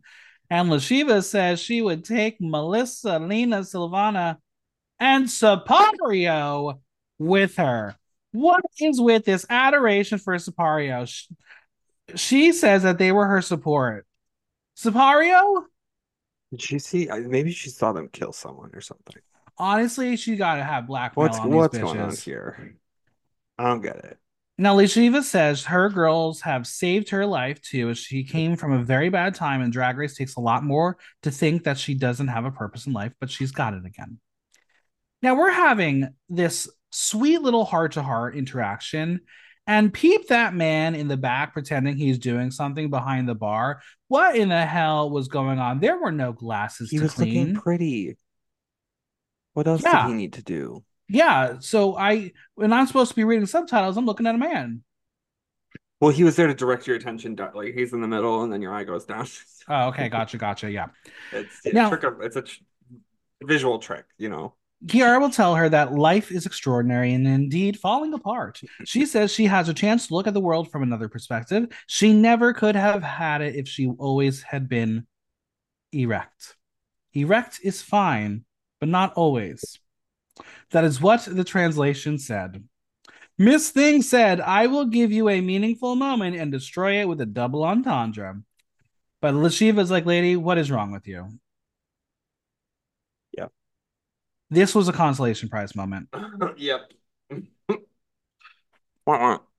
[0.49, 4.37] And La Sheeva says she would take Melissa, Lina, Silvana,
[4.99, 6.79] and Sypario.
[7.17, 7.95] with her.
[8.31, 11.07] What is with this adoration for Sypario?
[11.07, 11.27] She,
[12.15, 14.05] she says that they were her support.
[14.77, 15.63] Sypario?
[16.51, 17.09] Did she see?
[17.09, 19.21] Uh, maybe she saw them kill someone or something.
[19.57, 22.75] Honestly, she got to have blackmail What's on what's going on here?
[23.57, 24.17] I don't get it.
[24.57, 28.73] Now, La Sheeva says her girls have saved her life too, as she came from
[28.73, 31.95] a very bad time, and Drag Race takes a lot more to think that she
[31.95, 34.19] doesn't have a purpose in life, but she's got it again.
[35.23, 39.21] Now, we're having this sweet little heart to heart interaction,
[39.65, 43.81] and peep that man in the back pretending he's doing something behind the bar.
[44.09, 45.79] What in the hell was going on?
[45.79, 47.47] There were no glasses He to was clean.
[47.49, 48.17] looking pretty.
[49.53, 50.03] What else Yeah.
[50.03, 50.83] did he need to do?
[51.11, 54.83] Yeah, so I when I'm supposed to be reading subtitles, I'm looking at a man.
[55.99, 57.37] Well, he was there to direct your attention.
[57.53, 59.27] Like he's in the middle, and then your eye goes down.
[59.67, 60.71] Oh, okay, gotcha, gotcha.
[60.71, 60.87] Yeah.
[61.31, 62.59] It's a Now- trick of it's a tr-
[63.43, 64.55] visual trick, you know.
[64.89, 68.59] Chiara will tell her that life is extraordinary and indeed falling apart.
[68.85, 71.67] She says she has a chance to look at the world from another perspective.
[71.85, 75.05] She never could have had it if she always had been
[75.93, 76.55] erect.
[77.13, 78.43] Erect is fine,
[78.79, 79.79] but not always.
[80.71, 82.63] That is what the translation said.
[83.37, 87.25] Miss Thing said, I will give you a meaningful moment and destroy it with a
[87.25, 88.41] double entendre.
[89.21, 91.27] But La Sheeva's like, lady, what is wrong with you?
[93.37, 93.47] Yeah.
[94.49, 96.09] This was a consolation prize moment.
[96.57, 96.91] yep.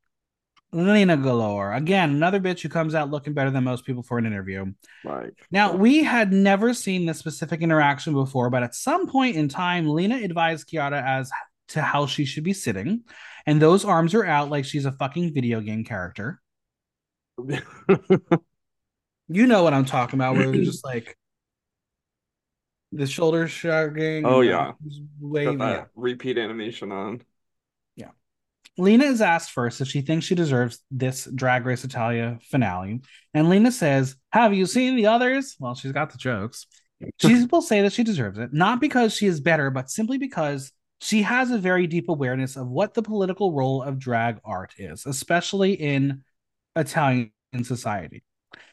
[0.72, 1.72] Lina Galore.
[1.74, 4.72] Again, another bitch who comes out looking better than most people for an interview.
[5.04, 5.32] Right.
[5.50, 9.86] Now, we had never seen this specific interaction before, but at some point in time,
[9.88, 11.30] Lina advised Chiara as
[11.68, 13.02] to how she should be sitting,
[13.46, 16.40] and those arms are out like she's a fucking video game character.
[19.28, 21.16] You know what I'm talking about, where they're just like
[22.90, 24.26] the shoulders shrugging.
[24.26, 24.72] Oh, yeah.
[24.72, 25.00] arms
[25.32, 25.84] got that Yeah.
[25.94, 27.22] repeat animation on.
[28.78, 33.00] Lina is asked first if she thinks she deserves this Drag Race Italia finale.
[33.34, 35.56] And Lina says, Have you seen the others?
[35.58, 36.66] Well, she's got the jokes.
[37.18, 40.70] She will say that she deserves it, not because she is better, but simply because
[41.00, 45.04] she has a very deep awareness of what the political role of drag art is,
[45.04, 46.22] especially in
[46.76, 47.32] Italian
[47.64, 48.22] society.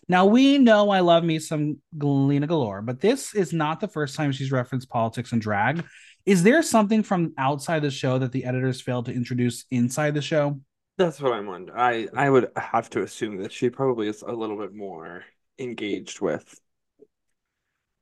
[0.07, 4.15] Now, we know I love me some Lina Galore, but this is not the first
[4.15, 5.83] time she's referenced politics and drag.
[6.25, 10.21] Is there something from outside the show that the editors failed to introduce inside the
[10.21, 10.59] show?
[10.97, 11.79] That's what I'm wondering.
[11.79, 15.23] I I would have to assume that she probably is a little bit more
[15.57, 16.59] engaged with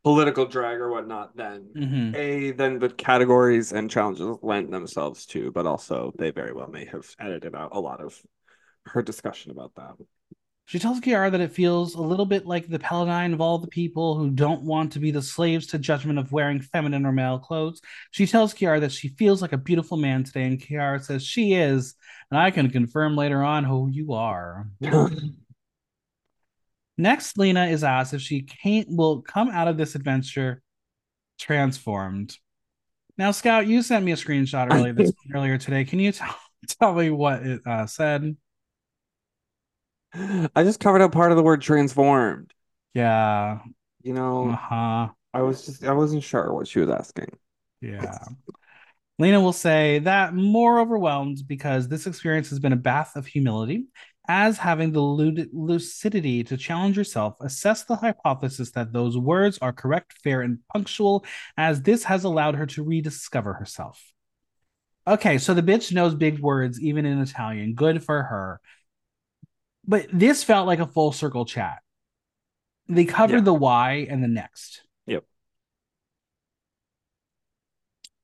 [0.03, 2.15] political drag or whatnot than Mm-hmm.
[2.15, 6.85] a than the categories and challenges lent themselves to, but also they very well may
[6.85, 8.19] have edited out a lot of
[8.85, 9.95] her discussion about that.
[10.67, 13.69] She tells Chiara that it feels a little bit like the Paladine of all the
[13.69, 17.39] people who don't want to be the slaves to judgment of wearing feminine or male
[17.39, 17.79] clothes.
[18.11, 21.53] She tells Chiara that she feels like a beautiful man today, and Chiara says she
[21.53, 21.95] is,
[22.29, 24.67] and I can confirm later on who you are.
[26.97, 30.61] Next, Lina is asked if she can't will come out of this adventure
[31.39, 32.35] transformed.
[33.17, 35.85] Now, Scout, you sent me a screenshot earlier this, earlier today.
[35.85, 36.35] Can you tell,
[36.67, 38.35] tell me what it uh, said?
[40.13, 42.53] I just covered up part of the word transformed.
[42.93, 43.59] Yeah.
[44.01, 45.09] You know, Uh-huh.
[45.33, 47.37] I was just I wasn't sure what she was asking.
[47.81, 48.17] Yeah.
[49.19, 53.85] Lina will say that more overwhelmed because this experience has been a bath of humility,
[54.27, 59.73] as having the lu- lucidity to challenge yourself, assess the hypothesis that those words are
[59.73, 61.25] correct, fair, and punctual,
[61.57, 64.01] as this has allowed her to rediscover herself.
[65.07, 67.73] Okay, so the bitch knows big words even in Italian.
[67.73, 68.59] Good for her.
[69.87, 71.79] But this felt like a full circle chat.
[72.89, 73.41] They covered Yeah.
[73.41, 74.83] the why and the next.
[75.05, 75.23] Yep.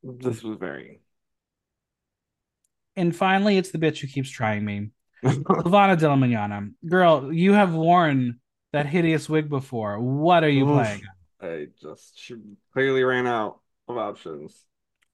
[0.03, 0.99] This was very
[2.95, 4.89] And finally, it's the bitch who keeps trying me.
[5.23, 6.73] Silvana Della Magnana.
[6.87, 8.39] Girl, you have worn
[8.73, 9.99] that hideous wig before.
[9.99, 10.75] What are you Oof.
[10.75, 11.01] playing?
[11.41, 12.35] I just she
[12.73, 14.65] clearly ran out of options.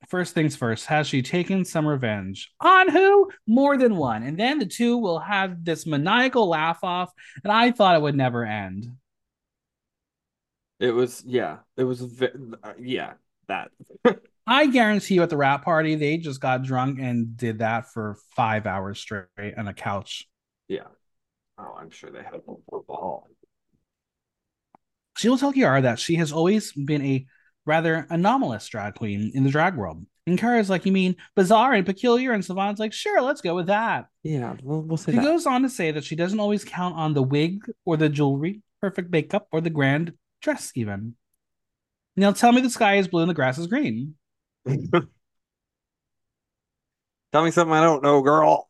[0.08, 2.52] First things first, has she taken some revenge?
[2.62, 3.32] On who?
[3.46, 4.24] More than one.
[4.24, 7.12] And then the two will have this maniacal laugh off,
[7.44, 8.92] and I thought it would never end.
[10.80, 13.14] It was yeah, it was uh, yeah,
[13.48, 13.72] that.
[14.48, 18.18] I guarantee you at the rap party, they just got drunk and did that for
[18.36, 20.28] five hours straight on a couch.
[20.68, 20.88] Yeah.
[21.60, 23.28] Oh, I'm sure they had a ball.
[25.18, 27.26] She will tell Chiara that she has always been a
[27.70, 30.06] rather anomalous drag queen in the drag world.
[30.28, 32.34] And Chiara's like, You mean bizarre and peculiar?
[32.34, 34.08] And Savant's like, Sure, let's go with that.
[34.24, 35.24] Yeah, we'll, we'll say She that.
[35.24, 38.62] goes on to say that she doesn't always count on the wig or the jewelry,
[38.82, 41.16] perfect makeup, or the grand dress, even.
[42.16, 44.16] Now tell me the sky is blue and the grass is green.
[47.32, 48.68] Tell me something I don't know, girl.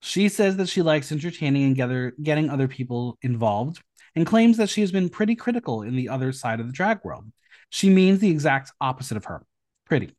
[0.00, 3.82] She says that she likes entertaining and gather, getting other people involved
[4.14, 7.00] and claims that she has been pretty critical in the other side of the drag
[7.04, 7.24] world.
[7.70, 9.44] She means the exact opposite of her
[9.86, 10.14] pretty.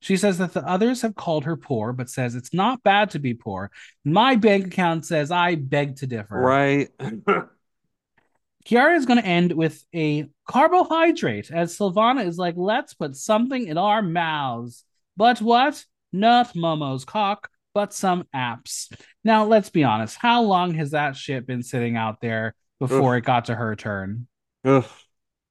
[0.00, 3.18] She says that the others have called her poor, but says it's not bad to
[3.18, 3.70] be poor.
[4.04, 6.38] My bank account says I beg to differ.
[6.38, 6.90] Right.
[8.66, 13.66] Chiara is going to end with a carbohydrate as Silvana is like, let's put something
[13.66, 14.84] in our mouths.
[15.16, 15.82] But what?
[16.12, 18.94] Not Momo's cock, but some apps.
[19.24, 20.16] Now, let's be honest.
[20.16, 23.22] How long has that shit been sitting out there before Ugh.
[23.22, 24.28] it got to her turn?
[24.64, 24.86] Ugh.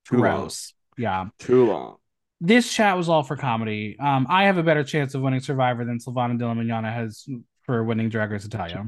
[0.08, 0.74] Gross.
[0.98, 1.28] Yeah.
[1.40, 1.98] Too long.
[2.42, 3.96] This chat was all for comedy.
[4.00, 7.26] Um, I have a better chance of winning Survivor than Silvana Dilla Mignana has
[7.64, 8.86] for winning Drag Race Italia.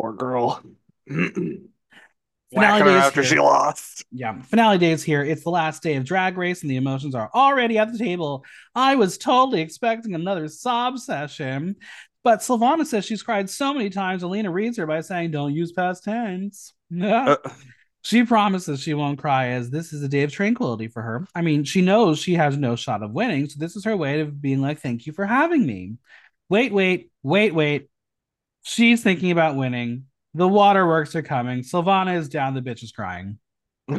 [0.00, 0.62] Poor girl.
[1.08, 1.64] Finale
[2.52, 3.30] Whacking day after here.
[3.30, 4.04] she lost.
[4.12, 5.24] Yeah, finale day is here.
[5.24, 8.44] It's the last day of Drag Race, and the emotions are already at the table.
[8.76, 11.74] I was totally expecting another sob session,
[12.22, 14.22] but Silvana says she's cried so many times.
[14.22, 17.36] Alina reads her by saying, "Don't use past tense." Uh,
[18.04, 21.26] She promises she won't cry as this is a day of tranquility for her.
[21.34, 24.20] I mean, she knows she has no shot of winning, so this is her way
[24.20, 25.96] of being like, thank you for having me.
[26.50, 27.88] Wait, wait, wait, wait.
[28.62, 30.04] She's thinking about winning.
[30.34, 31.60] The waterworks are coming.
[31.60, 32.54] Silvana is down.
[32.54, 33.38] The bitch is crying.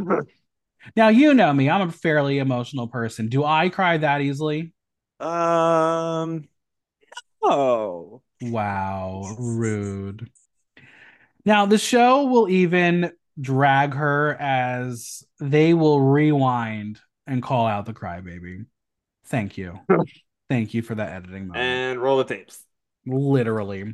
[0.96, 1.70] Now, you know me.
[1.70, 3.28] I'm a fairly emotional person.
[3.28, 4.72] Do I cry that easily?
[5.20, 6.48] um.
[7.41, 8.22] Oh.
[8.41, 10.30] Wow, rude.
[11.46, 17.93] Now, the show will even drag her as they will rewind and call out the
[17.93, 18.65] crybaby.
[19.26, 19.80] Thank you.
[20.50, 21.58] Thank you for that editing moment.
[21.58, 22.63] And roll the tapes.
[23.06, 23.93] Literally.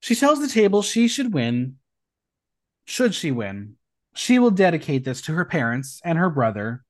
[0.00, 1.76] She tells the table she should win.
[2.84, 3.76] Should she win,
[4.14, 6.84] she will dedicate this to her parents and her brother,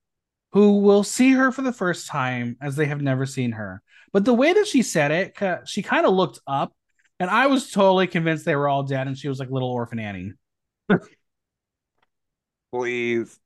[0.52, 3.82] who will see her for the first time as they have never seen her.
[4.12, 6.72] But the way that she said it, she kind of looked up,
[7.20, 9.98] and I was totally convinced they were all dead, and she was like little orphan
[9.98, 10.32] Annie.
[12.72, 13.38] Please.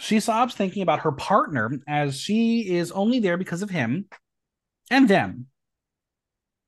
[0.00, 4.06] She sobs thinking about her partner as she is only there because of him
[4.90, 5.46] and them.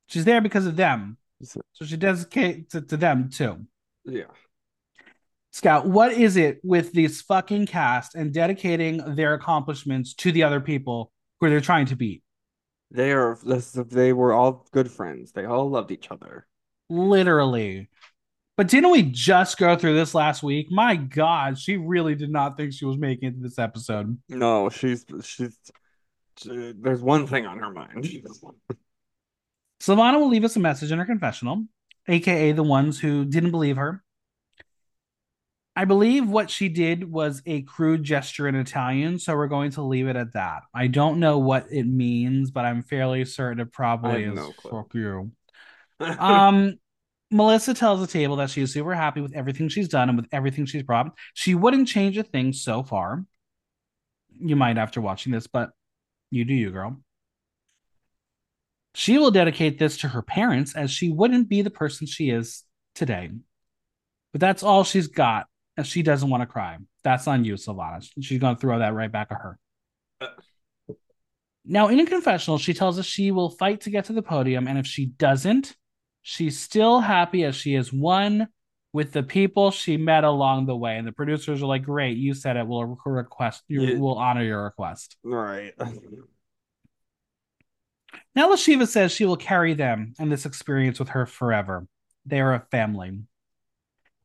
[0.06, 1.18] She's there because of them.
[1.42, 3.66] So she dedicates it to them too.
[4.04, 4.26] Yeah.
[5.50, 10.60] Scout, what is it with this fucking cast and dedicating their accomplishments to the other
[10.60, 12.22] people who they're trying to beat?
[12.90, 13.36] They are.
[13.42, 15.32] They were all good friends.
[15.32, 16.46] They all loved each other.
[16.88, 17.88] Literally.
[18.56, 20.68] But didn't we just go through this last week?
[20.70, 24.18] My God, she really did not think she was making it to this episode.
[24.28, 25.58] No, she's she's.
[26.38, 28.08] she- there's one thing on her mind.
[29.80, 31.64] Sylvana will leave us a message in her confessional,
[32.08, 34.02] aka the ones who didn't believe her.
[35.78, 39.82] I believe what she did was a crude gesture in Italian, so we're going to
[39.82, 40.62] leave it at that.
[40.74, 44.94] I don't know what it means, but I'm fairly certain it probably is no fuck
[44.94, 45.32] you.
[46.00, 46.78] Um,
[47.30, 50.28] Melissa tells the table that she is super happy with everything she's done and with
[50.32, 51.12] everything she's brought.
[51.34, 53.24] She wouldn't change a thing so far.
[54.38, 55.70] You might after watching this, but
[56.30, 57.00] you do you, girl.
[58.94, 62.62] She will dedicate this to her parents as she wouldn't be the person she is
[62.94, 63.30] today.
[64.32, 66.78] But that's all she's got, and she doesn't want to cry.
[67.02, 68.08] That's on you, Silvana.
[68.20, 69.58] She's going to throw that right back at her.
[71.64, 74.68] Now, in a confessional, she tells us she will fight to get to the podium,
[74.68, 75.74] and if she doesn't,
[76.28, 78.48] she's still happy as she is one
[78.92, 80.96] with the people she met along the way.
[80.96, 82.66] And the producers are like, "Great, you said it.
[82.66, 83.62] We'll request.
[83.68, 83.98] You Yeah.
[83.98, 85.72] will honor your request." right.
[88.34, 91.86] Now, La Sheeva says she will carry them and this experience with her forever.
[92.24, 93.20] They are a family.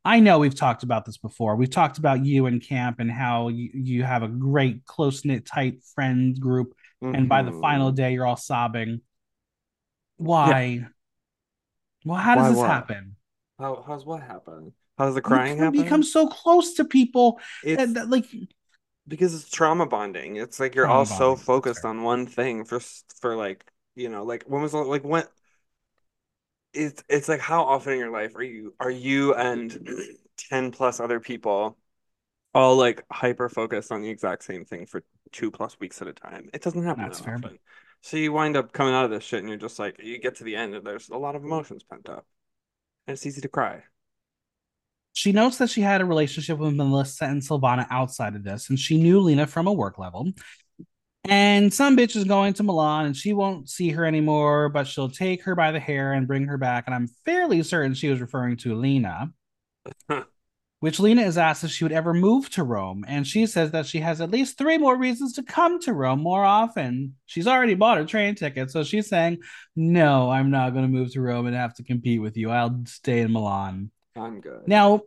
[0.03, 1.55] I know we've talked about this before.
[1.55, 5.45] We've talked about you and Camp and how you, you have a great, close knit,
[5.45, 6.73] tight friend group.
[7.01, 7.95] And by the final mm-hmm.
[7.95, 9.01] day, you're all sobbing.
[10.17, 10.87] Why?
[12.05, 12.61] Well, how does Why this what?
[12.61, 13.15] happen?
[13.59, 14.73] How how's what happen?
[14.97, 15.73] How does the crying can happen?
[15.73, 18.25] become so close to people It's that, that, like
[19.07, 20.35] because it's trauma bonding.
[20.37, 22.79] It's like you're all so focused on one thing for
[23.19, 25.25] for like you know like when was like when
[26.73, 29.77] it's it's like how often in your life are you are you and
[30.37, 31.77] 10 plus other people
[32.55, 36.13] all like hyper focused on the exact same thing for two plus weeks at a
[36.13, 36.49] time.
[36.53, 37.43] It doesn't happen That's that fair.
[37.43, 37.59] often.
[38.01, 40.35] So you wind up coming out of this shit and you're just like you get
[40.37, 42.25] to the end and there's a lot of emotions pent up.
[43.07, 43.83] And it's easy to cry.
[45.13, 48.79] She notes that she had a relationship with Melissa and Silvana outside of this, and
[48.79, 50.31] she knew Lina from a work level.
[51.25, 55.09] And some bitch is going to Milan and she won't see her anymore, but she'll
[55.09, 56.85] take her by the hair and bring her back.
[56.87, 59.31] And I'm fairly certain she was referring to Lina.
[60.81, 63.05] which Lina is asked if she would ever move to Rome.
[63.07, 66.21] And she says that she has at least three more reasons to come to Rome
[66.21, 67.15] more often.
[67.27, 68.71] She's already bought her train ticket.
[68.71, 69.37] So she's saying,
[69.75, 72.49] No, I'm not going to move to Rome and have to compete with you.
[72.49, 73.91] I'll stay in Milan.
[74.15, 74.67] I'm good.
[74.67, 75.01] Now,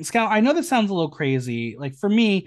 [0.00, 1.76] Scout, I know this sounds a little crazy.
[1.76, 2.46] Like for me,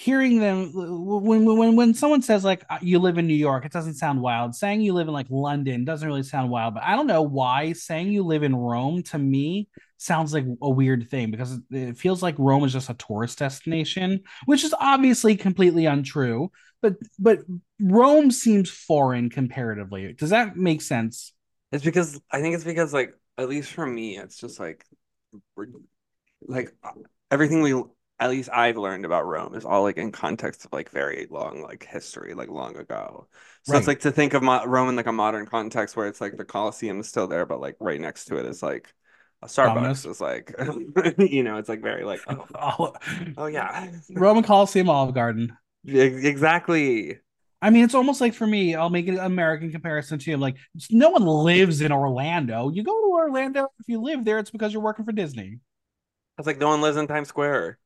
[0.00, 3.72] hearing them when when when someone says like uh, you live in New York, it
[3.72, 4.54] doesn't sound wild.
[4.54, 7.74] Saying you live in like London doesn't really sound wild, but I don't know why
[7.74, 12.22] saying you live in Rome to me sounds like a weird thing because it feels
[12.22, 16.50] like Rome is just a tourist destination, which is obviously completely untrue.
[16.80, 17.40] But but
[17.78, 20.14] Rome seems foreign comparatively.
[20.14, 21.34] Does that make sense?
[21.72, 24.82] It's because I think it's because like at least for me, it's just like
[26.48, 26.74] like
[27.30, 27.74] everything we
[28.20, 31.62] at least I've learned about Rome is all like in context of like very long
[31.62, 33.26] like history, like long ago.
[33.62, 33.78] So right.
[33.78, 36.36] it's like to think of mo- Rome in like a modern context where it's like
[36.36, 38.92] the Colosseum is still there, but like right next to it is like
[39.42, 40.54] a Starbucks is like,
[41.18, 42.92] you know, it's like very like, oh,
[43.38, 45.56] oh, yeah, Roman Colosseum, Olive Garden.
[45.86, 47.18] Exactly.
[47.62, 50.36] I mean, it's almost like for me, I'll make an American comparison to you.
[50.36, 50.56] Like,
[50.90, 52.70] no one lives in Orlando.
[52.70, 55.58] You go to Orlando, if you live there, it's because you're working for Disney.
[56.38, 57.78] It's like no one lives in Times Square.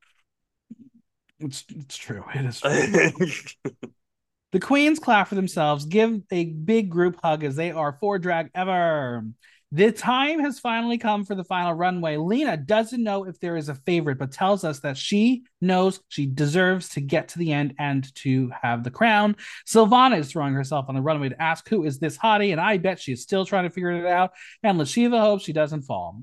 [1.44, 2.24] It's it's true.
[2.34, 3.72] It is true.
[4.52, 8.50] the queens clap for themselves, give a big group hug as they are for drag
[8.54, 9.24] ever.
[9.72, 12.16] The time has finally come for the final runway.
[12.16, 16.26] Lina doesn't know if there is a favorite, but tells us that she knows she
[16.26, 19.34] deserves to get to the end and to have the crown.
[19.66, 22.78] Silvana is throwing herself on the runway to ask who is this hottie, and I
[22.78, 24.30] bet she's still trying to figure it out.
[24.62, 26.22] And La Sheeva hopes she doesn't fall.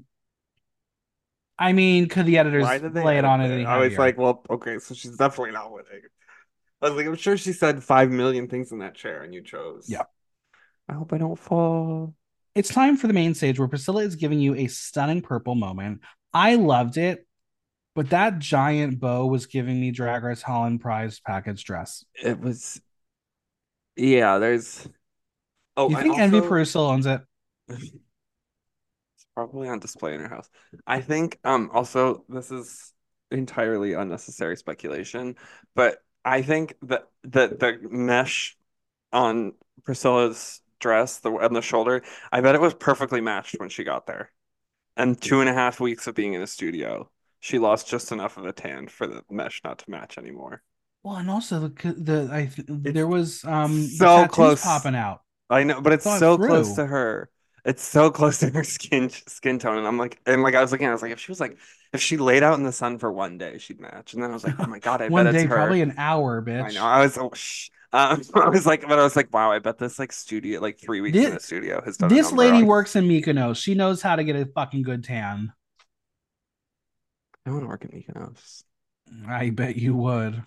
[1.61, 3.65] I mean, could the editors play it on it?
[3.65, 6.01] I was like, well, okay, so she's definitely not winning.
[6.81, 9.43] I was like, I'm sure she said five million things in that chair, and you
[9.43, 9.85] chose.
[9.87, 10.05] Yeah.
[10.89, 12.15] I hope I don't fall.
[12.55, 16.01] It's time for the main stage where Priscilla is giving you a stunning purple moment.
[16.33, 17.27] I loved it,
[17.93, 22.03] but that giant bow was giving me Drag Race Holland prize package dress.
[22.23, 22.81] It was.
[23.95, 24.89] Yeah, there's.
[25.77, 26.23] Oh, you think also...
[26.23, 27.21] Envy Peru owns it?
[29.35, 30.49] probably on display in her house.
[30.87, 32.93] I think um also this is
[33.31, 35.35] entirely unnecessary speculation,
[35.75, 38.57] but I think that the the mesh
[39.13, 39.53] on
[39.83, 44.07] Priscilla's dress, the on the shoulder, I bet it was perfectly matched when she got
[44.07, 44.31] there.
[44.97, 47.09] And two and a half weeks of being in a studio,
[47.39, 50.63] she lost just enough of a tan for the mesh not to match anymore.
[51.03, 55.21] Well, and also the the I there was um so close popping out.
[55.49, 57.29] I know, but it's so close to her.
[57.63, 60.71] It's so close to her skin skin tone, and I'm like, and like I was
[60.71, 61.57] looking, I was like, if she was like,
[61.93, 64.13] if she laid out in the sun for one day, she'd match.
[64.13, 65.55] And then I was like, oh my god, I one bet day, it's her.
[65.55, 66.63] probably an hour, bitch.
[66.63, 66.83] I know.
[66.83, 67.69] I was, oh, shh.
[67.93, 70.79] Um, I was like, but I was like, wow, I bet this like studio, like
[70.79, 72.09] three weeks this, in the studio has done.
[72.09, 73.57] This lady works in Mykonos.
[73.57, 75.51] She knows how to get a fucking good tan.
[77.45, 78.63] I want to work in Mykonos.
[79.27, 80.43] I bet you would.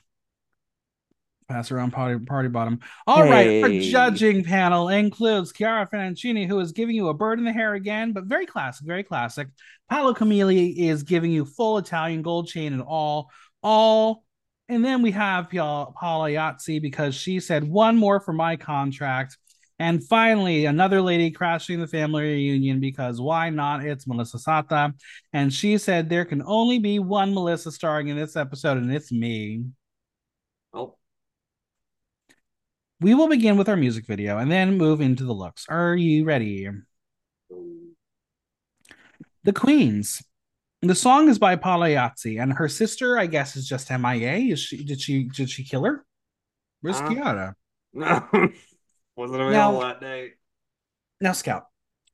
[1.49, 2.81] Pass around party party bottom.
[3.07, 3.63] All hey.
[3.63, 7.53] right, our judging panel includes Chiara Francini, who is giving you a bird in the
[7.53, 9.49] hair again, but very classic, very classic.
[9.91, 13.31] Paolo Camilli is giving you full Italian gold chain and all,
[13.63, 14.25] all.
[14.71, 19.37] And then we have Paola Iezzi because she said one more for my contract.
[19.79, 23.85] And finally, another lady crashing the family reunion because why not?
[23.85, 24.95] It's Melissa Satta.
[25.33, 29.11] And she said there can only be one Melissa starring in this episode, and it's
[29.11, 29.65] me.
[30.73, 30.97] Oh.
[33.05, 35.67] We will begin with our music video and then move into the looks.
[35.69, 36.71] Are you ready?
[39.43, 40.23] The Queens.
[40.81, 44.53] The song is by Iezzi, and her sister, I guess, is just MIA.
[44.55, 44.83] Is she?
[44.83, 45.25] Did she?
[45.25, 46.03] Did she kill her?
[46.81, 47.55] Where's uh, Chiara?
[47.93, 48.27] No,
[49.17, 50.31] wasn't available now, that day.
[51.21, 51.67] Now, Scout,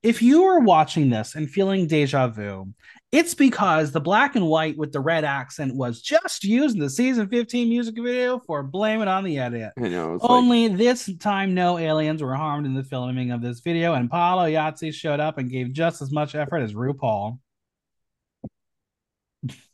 [0.02, 2.72] if you are watching this and feeling deja vu,
[3.12, 6.88] it's because the black and white with the red accent was just used in the
[6.88, 9.72] season 15 music video for Blame It on the Edit.
[9.76, 10.18] I know.
[10.22, 10.78] Only like...
[10.78, 14.94] this time, no aliens were harmed in the filming of this video, and Paola Iezzi
[14.94, 17.38] showed up and gave just as much effort as RuPaul.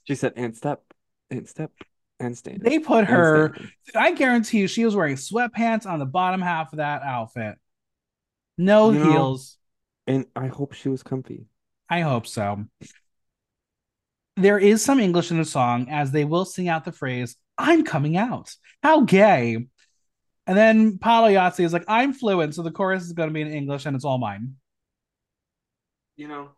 [0.04, 0.82] She said, and step,
[1.30, 1.72] and step,
[2.18, 2.62] and stand.
[2.62, 3.54] They put her,
[3.94, 7.56] I guarantee you, she was wearing sweatpants on the bottom half of that outfit.
[8.56, 9.58] No you heels.
[10.06, 11.46] Know, and I hope she was comfy.
[11.88, 12.64] I hope so.
[14.36, 17.84] There is some English in the song as they will sing out the phrase, I'm
[17.84, 18.54] coming out.
[18.82, 19.66] How gay.
[20.46, 23.40] And then Paola Iezzi is like, I'm fluent, so the chorus is going to be
[23.40, 24.56] in English and it's all mine.
[26.16, 26.50] You know,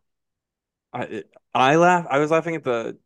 [0.92, 2.07] I I laugh.
[2.09, 2.96] I was laughing at the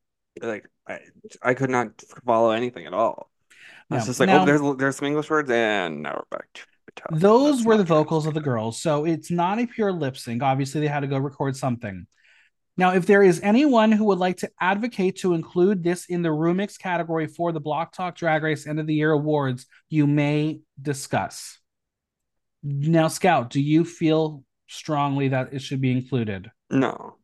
[0.41, 1.01] like I
[1.43, 3.31] I could not follow anything at all.
[3.91, 6.67] I was just like, now, oh, there's there's some English words, and now we're back
[7.11, 10.43] those That's were the vocals of the girls, so it's not a pure lip sync.
[10.43, 12.07] Obviously, they had to go record something.
[12.77, 16.31] Now, if there is anyone who would like to advocate to include this in the
[16.31, 20.61] Rumix category for the Block Talk Drag Race End of the Year Awards, you may
[20.81, 21.59] discuss.
[22.63, 26.51] Now, Scout, do you feel strongly that it should be included?
[26.71, 27.17] No.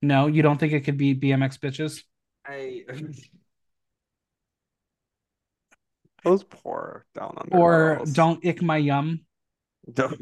[0.00, 2.02] No, you don't think it could be BMX bitches?
[2.46, 2.84] I
[6.24, 8.12] those poor down under Or girls.
[8.12, 9.20] don't ick my yum?
[9.92, 10.20] Don't-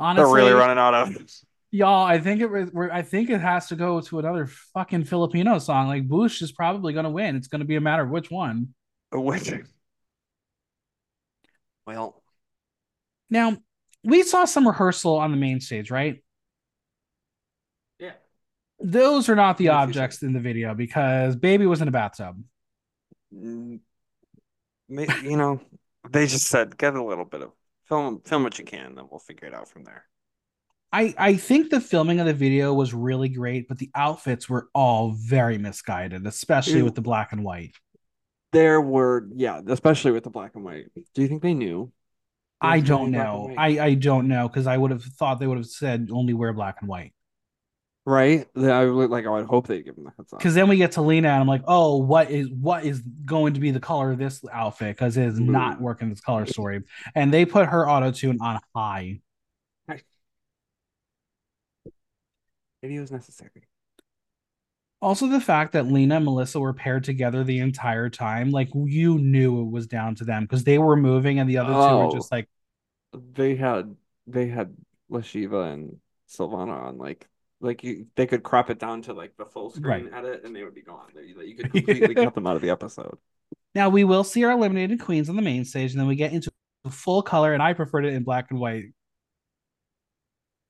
[0.00, 1.16] Honestly, They're really running out of
[1.72, 2.04] y'all.
[2.06, 2.70] I think it was.
[2.92, 5.88] I think it has to go to another fucking Filipino song.
[5.88, 7.34] Like Bush is probably going to win.
[7.34, 8.74] It's going to be a matter of which one.
[9.12, 9.52] which.
[11.86, 12.22] Well,
[13.30, 13.56] Now,
[14.04, 16.22] we saw some rehearsal on the main stage, right?
[18.80, 21.88] Those are not the Yeah, if you objects in the video because baby was in
[21.88, 22.42] a bathtub.
[23.32, 23.78] Mm,
[25.22, 25.60] You know,
[26.10, 27.52] they just said get a little bit of
[27.84, 30.04] film, film what you can, then we'll figure it out from there.
[30.92, 34.68] I I think the filming of the video was really great, but the outfits were
[34.74, 37.74] all very misguided, especially with the black and white.
[38.52, 40.86] There were, yeah, especially with the black and white.
[41.14, 41.92] Do you think they knew?
[42.62, 43.54] They I don't black and know.
[43.56, 46.52] I I don't know because I would have thought they would have said only wear
[46.52, 47.12] black and white.
[48.08, 48.46] Right?
[48.54, 49.26] They- I would like.
[49.26, 50.38] I would hope they give them the heads up.
[50.38, 53.52] Because then we get to Lina and I'm like, oh, what is what is going
[53.52, 54.96] to be the color of this outfit?
[54.96, 55.52] Because it is mm-hmm.
[55.52, 56.84] not working this color story.
[57.14, 59.20] And they put her auto tune on high.
[62.82, 63.50] Maybe it was necessary.
[65.02, 69.18] Also, the fact that Lina and Melissa were paired together the entire time, like you
[69.18, 72.06] knew it was down to them because they were moving and the other two Oh.
[72.06, 72.36] were just oh.
[72.36, 72.48] like,
[73.34, 73.94] They had
[74.26, 74.74] they had
[75.10, 77.28] La Sheeva and Silvana on like
[77.60, 80.12] like you, they could crop it down to like the full screen Right.
[80.12, 81.08] edit and they would be gone.
[81.14, 83.18] They, like, you could completely cut them out of the episode.
[83.74, 86.32] now we will see our eliminated queens on the main stage, and then we get
[86.32, 86.50] into
[86.90, 88.86] full color, and I preferred it in black and white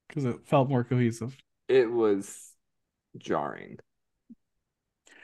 [0.07, 1.35] because it felt more cohesive.
[1.69, 2.53] It was
[3.17, 3.79] jarring.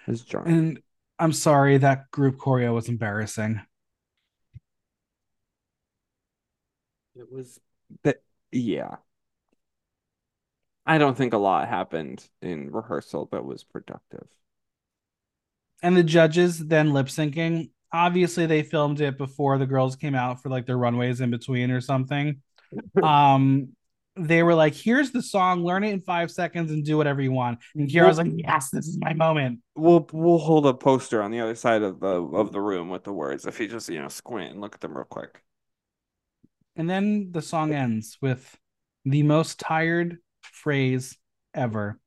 [0.07, 0.55] It was jarring.
[0.55, 0.79] And
[1.19, 3.61] I'm sorry that group choreo was embarrassing.
[7.15, 7.59] It was
[8.03, 8.97] that yeah.
[10.85, 14.27] I don't think a lot happened in rehearsal that was productive.
[15.81, 17.69] and the judges then lip syncing.
[17.91, 21.71] Obviously, they filmed it before the girls came out for like their runways in between
[21.71, 22.41] or something.
[23.03, 23.69] um,
[24.17, 27.31] they were like, "Here's the song, learn it in five seconds and do whatever you
[27.31, 31.21] want." And Chiara was like, "Yes, this is my moment." We'll we'll hold a poster
[31.21, 33.45] on the other side of the of the room with the words.
[33.45, 35.41] If you just you know squint and look at them real quick.
[36.75, 38.57] And then the song ends with
[39.05, 40.17] the most tired
[40.53, 41.17] phrase
[41.53, 41.99] ever: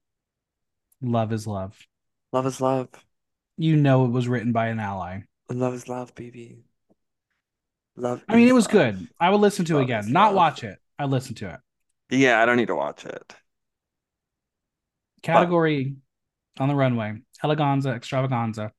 [1.03, 1.79] "Love is love."
[2.33, 2.89] Love is love.
[3.57, 5.21] You know it was written by an ally.
[5.51, 6.65] Love is love, baby.
[7.97, 8.23] Love.
[8.29, 8.73] I mean, it was love.
[8.73, 9.09] good.
[9.19, 10.35] I would listen to it again, not love.
[10.37, 10.79] watch it.
[10.99, 11.61] I listened to it.
[12.11, 13.35] Yeah, I don't need to watch it.
[15.23, 15.97] category
[16.59, 18.73] on the runway eleganza extravaganza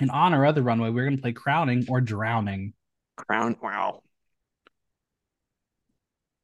[0.00, 2.74] in honor of the runway we're going to play crowning or drowning
[3.16, 3.56] Crown.
[3.62, 4.02] Wow.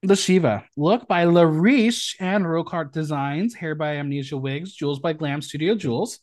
[0.05, 5.41] The shiva look by lariche and rocart designs hair by amnesia wigs jewels by glam
[5.41, 6.21] studio jewels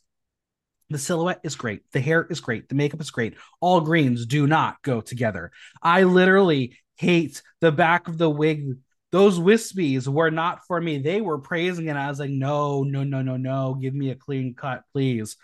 [0.90, 4.46] the silhouette is great the hair is great the makeup is great all greens do
[4.46, 5.50] not go together
[5.82, 8.76] i literally hate the back of the wig
[9.10, 10.96] those wispies were not for me.
[10.96, 11.96] They were praising it.
[11.96, 13.74] I was like, no, no, no, no, no.
[13.74, 15.36] Give me a clean cut, please.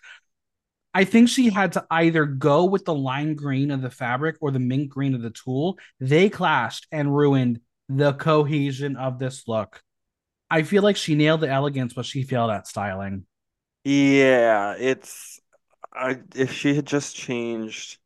[0.95, 4.51] I think she had to either go with the lime green of the fabric or
[4.51, 5.79] the mint green of the tulle.
[6.01, 9.83] They clashed and ruined the cohesion of this look.
[10.51, 13.27] I feel like she nailed the elegance, but she failed at styling.
[13.85, 15.41] Yeah, it's
[15.93, 17.99] I if she had just changed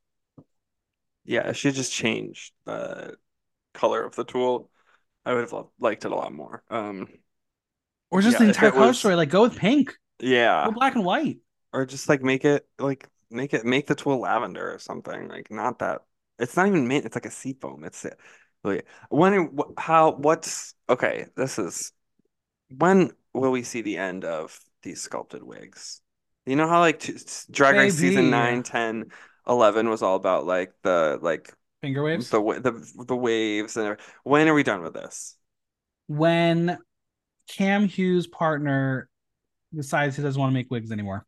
[1.24, 3.16] yeah, if she just changed the
[3.74, 4.70] color of the tool,
[5.24, 6.62] I would have loved, liked it a lot more.
[6.70, 7.09] Um
[8.11, 9.14] Or just Yeah, the entire color was- story.
[9.14, 9.97] Like go with pink.
[10.20, 11.39] yeah, Go black and white.
[11.72, 15.28] or just like make it like make it make the tool lavender or something.
[15.28, 16.03] Like not that
[16.39, 17.85] it's not even mint, it's like a seafoam.
[17.85, 18.05] It's
[18.64, 21.92] like when wh- how what's okay, this is
[22.76, 26.00] when will we see the end of these sculpted wigs?
[26.46, 27.14] You know how like t
[27.50, 28.30] Drag Race season Baby.
[28.30, 29.10] 9, 10,
[29.46, 32.30] 11 was all about like the like Finger waves.
[32.30, 34.06] the the the waves and everything.
[34.24, 35.36] when are we done with this?
[36.08, 36.78] when
[37.48, 39.08] Cam Hughes' partner
[39.74, 41.26] decides he doesn't want to make wigs anymore.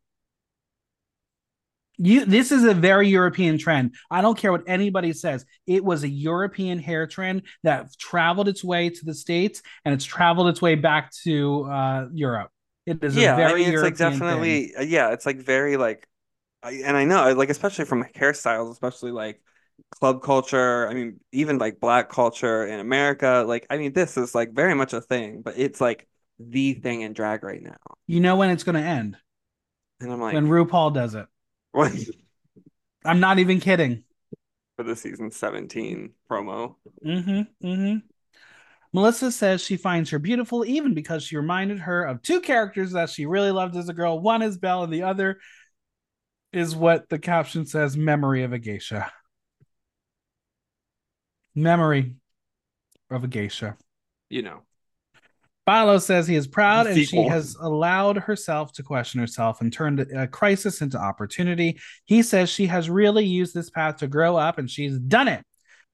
[1.97, 3.95] You this is a very European trend.
[4.11, 5.45] I don't care what anybody says.
[5.67, 10.05] It was a European hair trend that traveled its way to the States and it's
[10.05, 12.51] traveled its way back to uh, Europe.
[12.85, 14.61] It is Yeah, a very I mean it's like European thing.
[14.61, 16.07] definitely uh, yeah, it's like very like
[16.63, 19.41] and I know like especially from hairstyles, especially like
[19.91, 24.35] club culture, I mean even like black culture in America, like I mean this is
[24.35, 26.07] like very much a thing, but it's like
[26.39, 27.77] the thing in drag right now.
[28.07, 29.17] You know when it's going to end?
[29.99, 31.27] And I'm like, when RuPaul does it.
[31.75, 31.91] What
[33.05, 34.03] I'm not even kidding.
[34.77, 36.75] for the season 17 promo?
[37.05, 37.67] Mm-hmm.
[37.67, 37.97] Mm-hmm.
[38.93, 43.09] Melissa says she finds her beautiful even because she reminded her of two characters that
[43.09, 44.21] she really loved as a girl.
[44.21, 45.39] One is Belle, and the other
[46.53, 49.11] is what the caption says memory of a geisha.
[51.53, 52.15] Memory
[53.09, 53.75] of a geisha.
[54.29, 54.61] You know,
[55.65, 59.99] Philo says he is proud and she has allowed herself to question herself and turned
[59.99, 61.79] a crisis into opportunity.
[62.05, 65.43] He says she has really used this path to grow up and she's done it.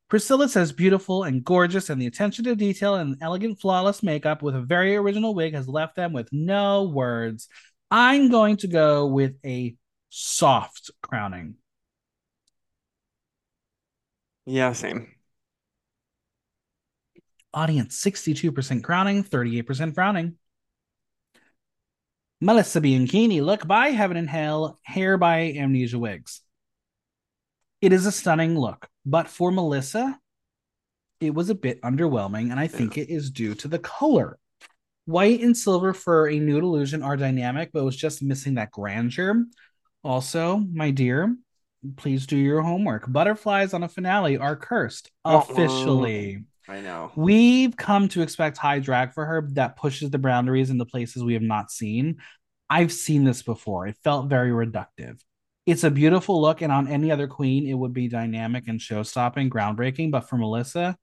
[0.10, 4.58] Priscilla says beautiful and gorgeous, and the attention to detail and elegant, flawless makeup with
[4.58, 7.48] a very original wig has left them with no words.
[7.90, 9.78] I'm going to go with a
[10.10, 11.56] soft crowning.
[14.46, 15.16] yeah, same.
[17.54, 20.36] Audience 62% crowning, 38% frowning.
[22.40, 26.42] Melissa Bianchini, look by Heaven and Hell, hair by Amnesia Wigs.
[27.82, 30.18] It is a stunning look, but for Melissa,
[31.20, 34.40] it was a bit underwhelming, and I think it is due to the color.
[35.06, 38.72] White and silver for a nude illusion are dynamic, but it was just missing that
[38.72, 39.46] grandeur.
[40.04, 41.36] Also, my dear,
[41.96, 43.12] please do your homework.
[43.12, 46.44] Butterflies on a finale are cursed officially.
[46.68, 47.12] I know.
[47.16, 51.34] We've come to expect high drag for her that pushes the boundaries into places we
[51.34, 52.18] have not seen.
[52.70, 53.88] I've seen this before.
[53.88, 55.20] It felt very reductive.
[55.66, 59.04] It's a beautiful look, and on any other queen, it would be dynamic and show
[59.04, 60.12] stopping, groundbreaking.
[60.12, 60.98] But for Melissa,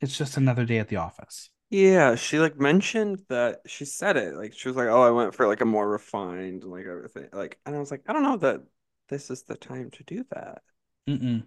[0.00, 1.50] it's just another day at the office.
[1.70, 4.34] Yeah, she like mentioned that she said it.
[4.34, 7.58] Like she was like, "Oh, I went for like a more refined, like everything." Like,
[7.64, 8.62] and I was like, I don't know that
[9.08, 10.62] this is the time to do that.
[11.08, 11.46] Mm-mm.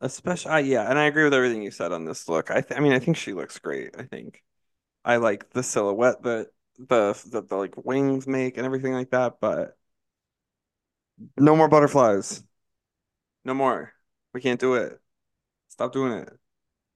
[0.00, 2.50] Especially, I, yeah, and I agree with everything you said on this look.
[2.50, 3.94] I, th I mean, I think she looks great.
[3.98, 4.42] I think
[5.04, 6.48] I like the silhouette that
[6.78, 9.40] the that the like wings make and everything like that.
[9.40, 9.76] But
[11.36, 12.42] no more butterflies.
[13.44, 13.92] No more.
[14.32, 15.00] We can't do it.
[15.68, 16.32] Stop doing it.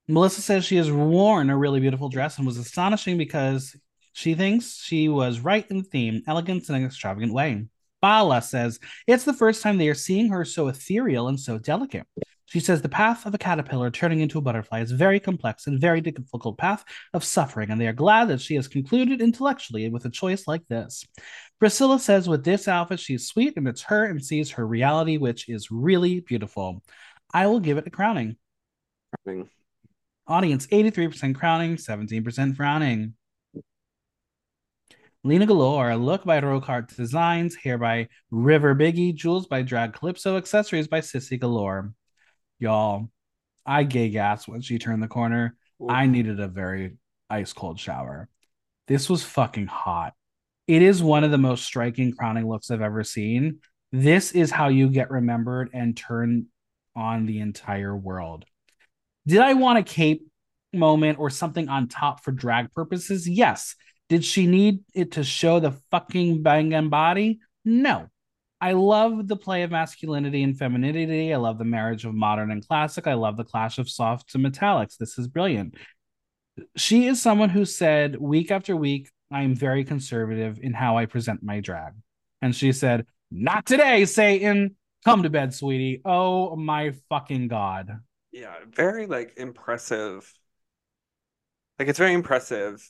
[0.08, 3.76] Melissa says she has worn a really beautiful dress and was astonishing because
[4.12, 7.66] she thinks she was right in the theme, elegance in an extravagant way.
[8.00, 12.06] Bala says it's the first time they are seeing her so ethereal and so delicate.
[12.46, 15.66] She says the path of a caterpillar turning into a butterfly is a very complex
[15.66, 19.88] and very difficult path of suffering, and they are glad that she has concluded intellectually
[19.88, 21.04] with a choice like this.
[21.58, 25.48] Priscilla says with this outfit, she's sweet and it's her and sees her reality, which
[25.48, 26.82] is really beautiful.
[27.32, 28.36] I will give it a crowning.
[29.24, 29.48] Mean,
[30.26, 33.14] Audience 83% crowning, 17% frowning.
[35.22, 40.36] Lina Galore, a look by Rocart Designs, hair by River Biggie, jewels by Drag Calypso,
[40.36, 41.94] accessories by Sissy Galore.
[42.64, 43.10] Y'all,
[43.66, 45.54] I gay gas when she turned the corner.
[45.86, 46.96] I needed a very
[47.28, 48.30] ice cold shower.
[48.88, 50.14] This was fucking hot.
[50.66, 53.58] It is one of the most striking crowning looks I've ever seen.
[53.92, 56.46] This is how you get remembered and turn
[56.96, 58.46] on the entire world.
[59.26, 60.26] Did I want a cape
[60.72, 63.28] moment or something on top for drag purposes?
[63.28, 63.74] Yes.
[64.08, 67.40] Did she need it to show the fucking bang banging body?
[67.62, 68.08] No.
[68.64, 71.34] I love the play of masculinity and femininity.
[71.34, 73.06] I love the marriage of modern and classic.
[73.06, 74.96] I love the clash of softs and metallics.
[74.96, 75.74] This is brilliant.
[76.74, 81.04] She is someone who said week after week, I am very conservative in how I
[81.04, 81.92] present my drag.
[82.40, 84.76] And she said, Not today, Satan.
[85.04, 86.00] Come to bed, sweetie.
[86.02, 87.98] Oh my fucking God.
[88.32, 90.32] Yeah, very like impressive.
[91.78, 92.82] Like it's very impressive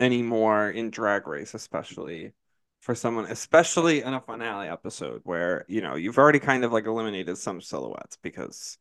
[0.00, 2.32] anymore in Drag Race, especially
[2.80, 6.86] for someone, especially in a finale episode where, you know, you've already kind of like
[6.86, 8.78] eliminated some silhouettes because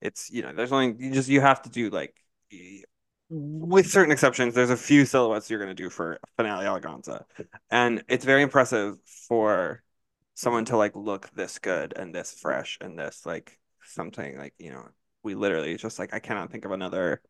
[0.00, 2.14] it's, you know, there's only you just you have to do like
[3.28, 7.24] with certain exceptions, there's a few silhouettes you're gonna do for finale eleganza.
[7.70, 8.96] And it's very impressive
[9.28, 9.82] for
[10.34, 14.70] someone to like look this good and this fresh and this like something like, you
[14.70, 14.88] know,
[15.22, 17.22] we literally just like I cannot think of another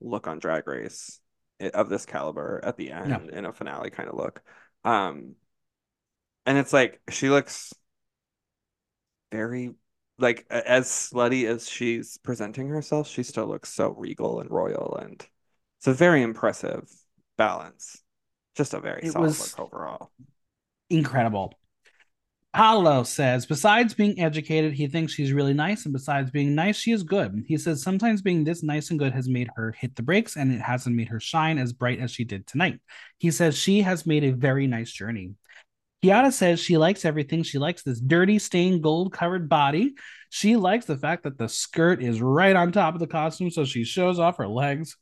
[0.00, 1.20] look on Drag Race
[1.60, 3.20] eh, of this caliber at the end No.
[3.32, 4.42] in a finale kind of look.
[4.84, 5.36] Um,
[6.46, 7.72] and it's like she looks
[9.32, 9.74] very
[10.18, 15.24] like as slutty as she's presenting herself, she still looks so regal and royal, and
[15.78, 16.90] it's a very impressive
[17.36, 18.02] balance.
[18.56, 20.12] Just a very It solid look overall.
[20.90, 21.58] incredible.
[22.54, 26.92] Paolo says, besides being educated, he thinks she's really nice, and besides being nice, she
[26.92, 27.44] is good.
[27.46, 30.50] He says sometimes being this nice and good has made her hit the brakes, and
[30.50, 32.80] it hasn't made her shine as bright as she did tonight.
[33.18, 35.34] He says she has made a very nice journey.
[36.02, 37.42] Chiara says she likes everything.
[37.42, 39.94] She likes this dirty, stained, gold covered body.
[40.30, 43.64] She likes the fact that the skirt is right on top of the costume, so
[43.64, 44.96] she shows off her legs.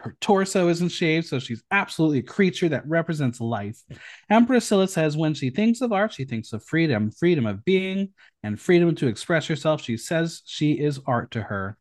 [0.00, 3.80] Her torso isn't shaved, so she's absolutely a creature that represents life.
[4.28, 8.10] And Priscilla says when she thinks of art, she thinks of freedom, freedom of being,
[8.42, 9.82] and freedom to express herself.
[9.82, 11.76] She says she is art to her.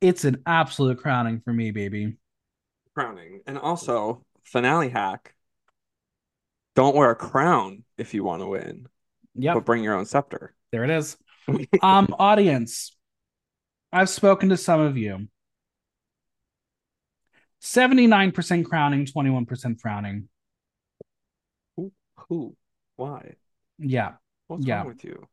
[0.00, 2.16] It's an absolute crowning for me, baby.
[2.94, 3.40] Crowning.
[3.46, 5.34] And also, finale hack.
[6.74, 8.86] Don't wear a crown if you want to win.
[9.34, 9.54] Yep.
[9.54, 10.54] But bring your own scepter.
[10.72, 11.16] There it is.
[11.82, 12.96] um, audience,
[13.92, 15.28] I've spoken to some of you.
[17.66, 20.28] 79% crowning, 21% frowning.
[21.76, 21.92] Who?
[22.28, 22.56] Who?
[22.94, 23.34] Why?
[23.78, 24.14] Yeah.
[24.46, 24.78] What's Yeah.
[24.78, 25.26] wrong with you?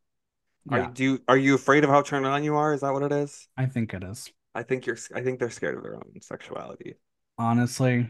[0.69, 0.87] Are Yeah.
[0.87, 2.73] you do you, are you afraid of how turned on you are?
[2.73, 3.47] Is that what it is?
[3.55, 4.31] I think it is.
[4.55, 6.95] I think you're I think they're scared of their own sexuality.
[7.37, 8.09] Honestly,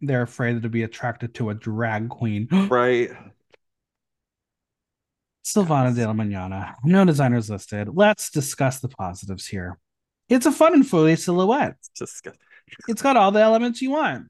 [0.00, 2.48] they're afraid to be attracted to a drag queen.
[2.70, 3.10] Right?
[5.44, 5.96] Silvana Yes.
[5.96, 6.76] de la Manana.
[6.84, 7.88] No designers listed.
[7.94, 9.78] Let's discuss the positives here.
[10.28, 11.76] It's a fun and furry silhouette.
[11.78, 12.26] It's just
[12.88, 14.28] It's got all the elements you want.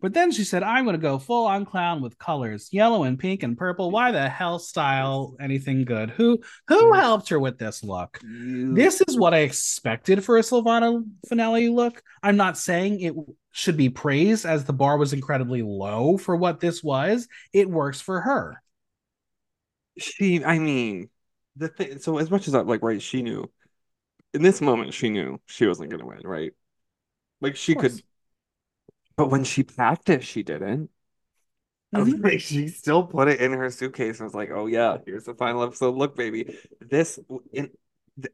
[0.00, 3.18] But then she said, I'm going to go full on clown with colors, yellow and
[3.18, 3.90] pink and purple.
[3.90, 6.10] Why the hell style anything good?
[6.10, 6.38] Who
[6.68, 7.00] who mm.
[7.00, 8.20] helped her with this look?
[8.22, 12.02] you This is what I expected for a Silvana finale look.
[12.22, 13.14] I'm not saying it
[13.52, 17.26] should be praised as the bar was incredibly low for what this was.
[17.52, 18.62] It works for her.
[19.96, 21.08] she I mean
[21.56, 23.50] the thing so as much as I like right she knew
[24.34, 26.52] in this moment she knew she wasn't gonna win, right?
[27.40, 28.02] Like she could
[29.16, 30.90] but when she practiced she didn't.
[31.94, 32.22] Mhm.
[32.22, 35.34] like, she still put it in her suitcase and was like, "Oh yeah, here's the
[35.34, 35.94] final episode.
[35.94, 37.18] Look, baby, this
[37.52, 37.70] in
[38.20, 38.32] th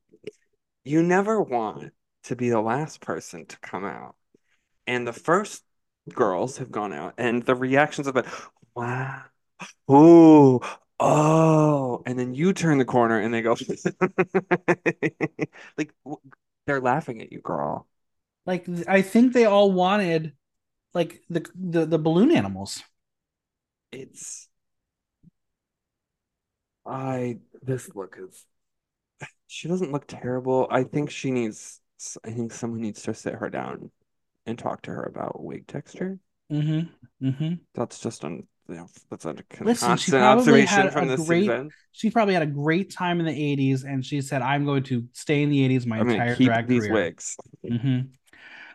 [0.84, 1.92] you never want
[2.24, 4.16] to be the last person to come out,
[4.86, 5.64] and the first
[6.14, 8.26] girls have gone out, and the reactions have been,
[8.76, 9.24] wow,
[9.90, 10.60] ooh,
[11.00, 13.56] oh, and then you turn the corner and they go,
[15.78, 15.92] like
[16.66, 17.86] they're laughing at you, girl.
[18.46, 20.32] Like I think they all wanted
[20.94, 22.82] like the the, the balloon animals.
[23.92, 24.48] It's
[26.86, 28.44] I this look is
[29.46, 30.66] she doesn't look terrible.
[30.70, 31.80] I think she needs
[32.24, 33.90] I think someone needs to sit her down
[34.46, 36.18] and talk to her about wig texture.
[36.50, 37.26] Mm-hmm.
[37.28, 37.54] Mm-hmm.
[37.74, 41.16] That's just on you know, that's a Listen, she constant probably observation had from a
[41.16, 41.70] this great- season.
[41.94, 45.04] She probably had a great time in the 80s and she said, I'm going to
[45.12, 46.92] stay in the 80s my I'm entire keep drag these career.
[46.92, 47.36] wigs.
[47.68, 48.00] hmm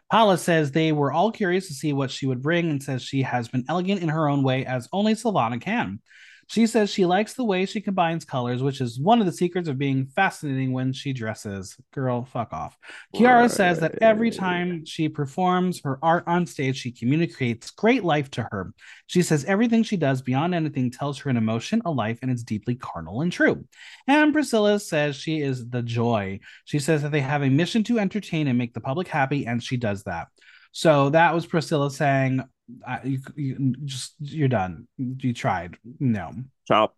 [0.09, 3.23] Paula says they were all curious to see what she would bring and says she
[3.23, 5.99] has been elegant in her own way as only Silvana can.
[6.47, 9.67] She says she likes the way she combines colors, which is one of the secrets
[9.67, 11.75] of being fascinating when she dresses.
[11.93, 12.77] Girl, fuck off.
[13.13, 18.31] Chiara says that every time she performs her art on stage, she communicates great life
[18.31, 18.73] to her.
[19.07, 22.43] She says everything she does beyond anything tells her an emotion, a life, and it's
[22.43, 23.65] deeply carnal and true.
[24.07, 26.39] And Priscilla says she is the joy.
[26.63, 29.61] She says that they have a mission to entertain and make the public happy, and
[29.61, 30.27] she does that.
[30.71, 32.43] So that was Priscilla saying,
[32.85, 34.87] I, you, you just you're done.
[34.97, 35.77] You tried.
[35.99, 36.33] No.
[36.67, 36.95] Chop.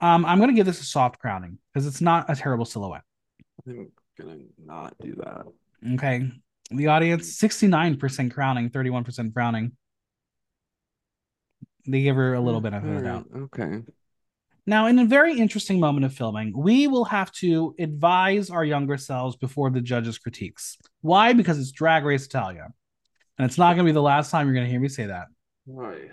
[0.00, 3.02] Um, I'm gonna give this a soft crowning because it's not a terrible silhouette.
[3.66, 5.46] I'm gonna not do that.
[5.94, 6.30] Okay.
[6.70, 9.72] The audience 69% crowning, 31% frowning.
[11.86, 13.26] They give her a little bit of the doubt.
[13.34, 13.82] Alright, Okay.
[14.64, 18.96] Now, in a very interesting moment of filming, we will have to advise our younger
[18.96, 20.78] selves before the judges' critiques.
[21.00, 21.32] Why?
[21.32, 22.68] Because it's Drag Race Italia.
[23.38, 25.06] And it's not going to be the last time you're going to hear me say
[25.06, 25.26] that.
[25.64, 26.10] Why?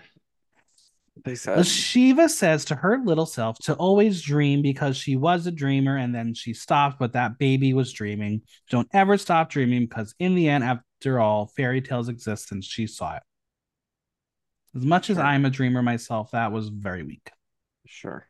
[1.23, 5.51] They said Shiva says to her little self to always dream because she was a
[5.51, 8.41] dreamer and then she stopped, but that baby was dreaming.
[8.69, 12.87] Don't ever stop dreaming because, in the end, after all, fairy tales exist and she
[12.87, 13.23] saw it.
[14.75, 17.29] As much as I'm a dreamer myself, that was very weak.
[17.85, 18.27] sure.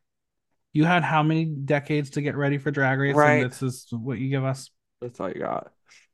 [0.74, 3.16] You had how many decades to get ready for Drag Race?
[3.16, 3.42] Right.
[3.44, 4.70] And this is what you give us.
[5.02, 5.72] That's all you got.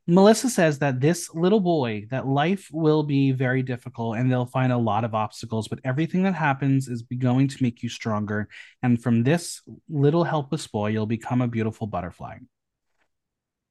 [0.08, 4.72] Melissa says that this little boy, that life will be very difficult and they'll find
[4.72, 8.48] a lot of obstacles, but everything that happens is going to make you stronger.
[8.84, 12.38] And from this little helpless boy, you'll become a beautiful butterfly.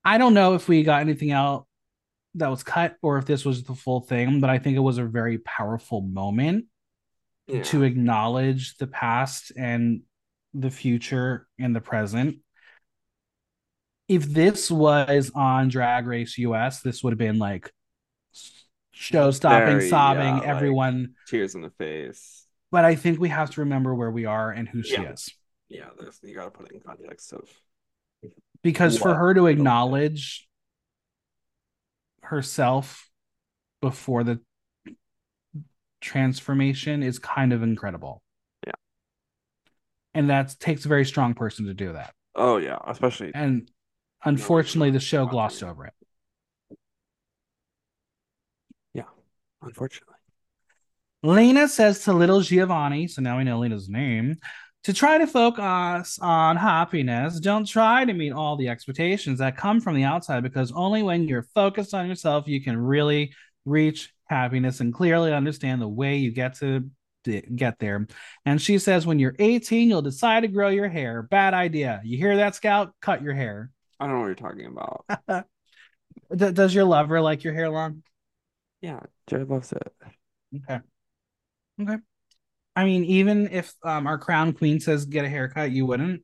[0.04, 1.66] I don't know if we got anything out
[2.34, 4.98] that was cut or if this was the full thing, but I think it was
[4.98, 6.66] a very powerful moment
[7.46, 7.62] Yeah.
[7.62, 10.02] to acknowledge the past and
[10.54, 12.38] the future and the present.
[14.08, 17.70] If this was on Drag Race US, this would have been like
[18.92, 21.14] show stopping, sobbing, yeah, like- everyone.
[21.26, 22.46] Tears in the face.
[22.70, 25.12] But I think we have to remember where we are and who she Yeah.
[25.12, 25.28] is.
[25.68, 25.90] Yeah,
[26.22, 27.48] you gotta put it in context of
[28.62, 30.48] Because for her to acknowledge
[32.22, 33.10] herself
[33.80, 34.40] before the
[36.00, 38.22] transformation is kind of incredible.
[40.14, 40.20] Yeah.
[40.20, 42.14] And that takes a very strong person to do that.
[42.34, 43.70] oh yeah, especially And
[44.24, 45.92] unfortunately, the show glossed over it.
[48.94, 49.04] Yeah,
[49.62, 50.14] unfortunately.
[51.22, 54.36] Lina says to little Giovanni, so now we know Lina's name,
[54.84, 57.40] to try to focus on happiness.
[57.40, 61.26] Don't try to meet all the expectations that come from the outside because only when
[61.26, 63.32] you're focused on yourself, you can really
[63.64, 66.90] reach happiness and clearly understand the way you get to
[67.24, 68.06] get there.
[68.44, 71.22] And she says, when you're 18, you'll decide to grow your hair.
[71.22, 72.00] Bad idea.
[72.04, 72.94] You hear that, Scout?
[73.00, 73.70] Cut your hair.
[73.98, 75.46] I don't know what you're talking about.
[76.54, 78.02] Does your lover like your hair long?
[78.80, 79.94] Yeah, Jared loves it.
[80.56, 80.80] Okay.
[81.80, 81.96] Okay.
[82.76, 86.22] I mean, even if um, our crown queen says get a haircut, you wouldn't.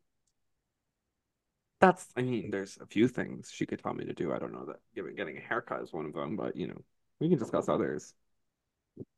[1.81, 4.33] That's, I mean, there's a few things she could tell me to do.
[4.33, 6.77] I don't know that getting getting a haircut is one of them, but you know,
[7.21, 8.13] we can discuss others.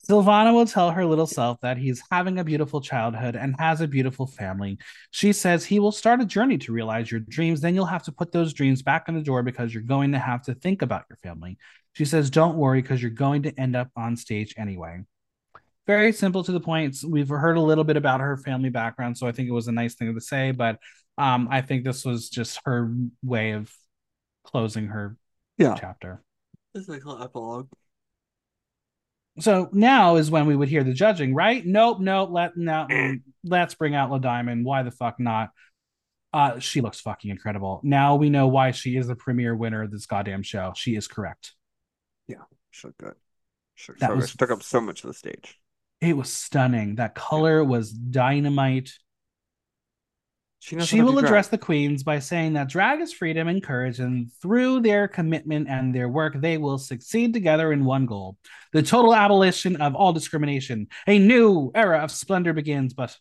[0.09, 3.87] Silvana will tell her little self that he's having a beautiful childhood and has a
[3.87, 4.79] beautiful family.
[5.11, 7.61] She says he will start a journey to realize your dreams.
[7.61, 10.19] Then you'll have to put those dreams back in the door because you're going to
[10.19, 11.57] have to think about your family.
[11.93, 15.05] She says, Don't worry because you're going to end up on stage anyway
[15.87, 16.97] very simple to the point.
[17.07, 19.73] We've heard a little bit about her family background, so I think it was a
[19.73, 20.53] nice thing to say.
[20.53, 20.79] But
[21.19, 23.73] um, I think this was just her way of
[24.45, 25.17] closing her
[25.59, 25.77] yeah.
[25.79, 26.23] chapter.
[26.75, 27.69] It's like an epilogue.
[29.41, 31.65] So now is when we would hear the judging, right?
[31.65, 32.31] Nope, nope.
[32.33, 32.87] Let no,
[33.45, 34.65] let's bring out La Diamond.
[34.65, 35.51] Why the fuck not?
[36.33, 37.81] Uh, she looks fucking incredible.
[37.83, 40.73] Now we know why she is the premier winner of this goddamn show.
[40.77, 41.55] She is correct.
[42.29, 43.15] Yeah, she looked good.
[43.75, 45.59] She, that so was, took up so much of the stage
[46.03, 46.97] it was stunning.
[46.97, 48.93] That color was dynamite.
[50.63, 54.31] She, she will address the queens by saying that drag is freedom and courage, and
[54.41, 58.39] through their commitment and their work, they will succeed together in one goal
[58.73, 60.87] the total abolition of all discrimination.
[61.09, 63.19] A new era of splendor begins, but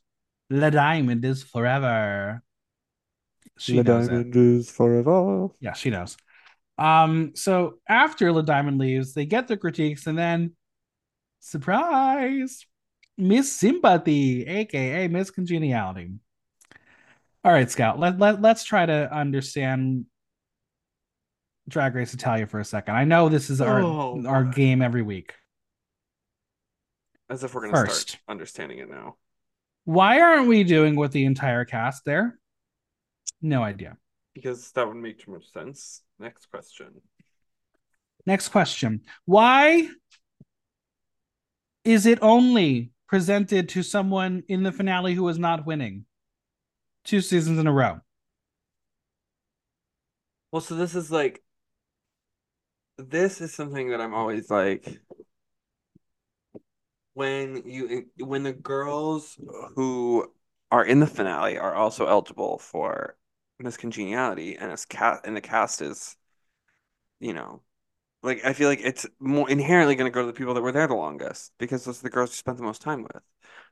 [0.52, 2.44] La Diamond is forever.
[3.58, 4.40] She La Diamond it.
[4.40, 5.48] is forever.
[5.60, 6.18] Yeah, she knows.
[6.78, 10.56] Um, so after La Diamond leaves, they get their critiques, and then
[11.40, 12.68] surprise,
[13.18, 16.12] Miss Sympathy, aka Miss Congeniality.
[17.44, 18.00] All right, Scout.
[18.00, 20.06] Let, let let's try to understand
[21.68, 22.96] Drag Race Italia for a second.
[22.96, 25.34] I know this is our oh, our game every week.
[27.30, 29.16] As if we're gonna start understanding it now.
[29.86, 32.38] Why aren't we doing with the entire cast there?
[33.42, 33.98] No idea.
[34.36, 36.04] Because that would make too much sense.
[36.20, 37.02] Next question.
[38.28, 39.02] Next question.
[39.26, 39.90] Why
[41.84, 46.06] is it only presented to someone in the finale who is not winning
[47.04, 48.02] two seasons in a row.
[50.52, 51.42] Well, so this is like
[52.98, 55.00] this is something that I'm always like
[57.14, 59.38] when you when the girls
[59.76, 60.32] who
[60.72, 63.18] are in the finale are also eligible for
[63.60, 66.16] Miss Congeniality and as cat and the cast is
[67.20, 67.62] you know
[68.24, 70.72] like I feel like it's more inherently going to go to the people that were
[70.72, 73.22] there the longest because those are the girls you spent the most time with.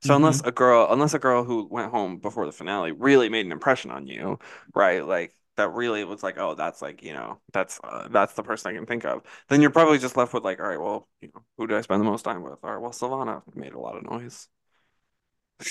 [0.01, 0.15] So mm-hmm.
[0.15, 3.51] unless a girl, unless a girl who went home before the finale really made an
[3.51, 4.39] impression on you,
[4.73, 5.05] right?
[5.05, 8.71] Like that really was like, oh, that's like you know, that's uh, that's the person
[8.71, 9.21] I can think of.
[9.49, 11.81] Then you're probably just left with like, all right, well, you know, who do I
[11.81, 12.57] spend the most time with?
[12.63, 14.47] All right, well, Silvana made a lot of noise.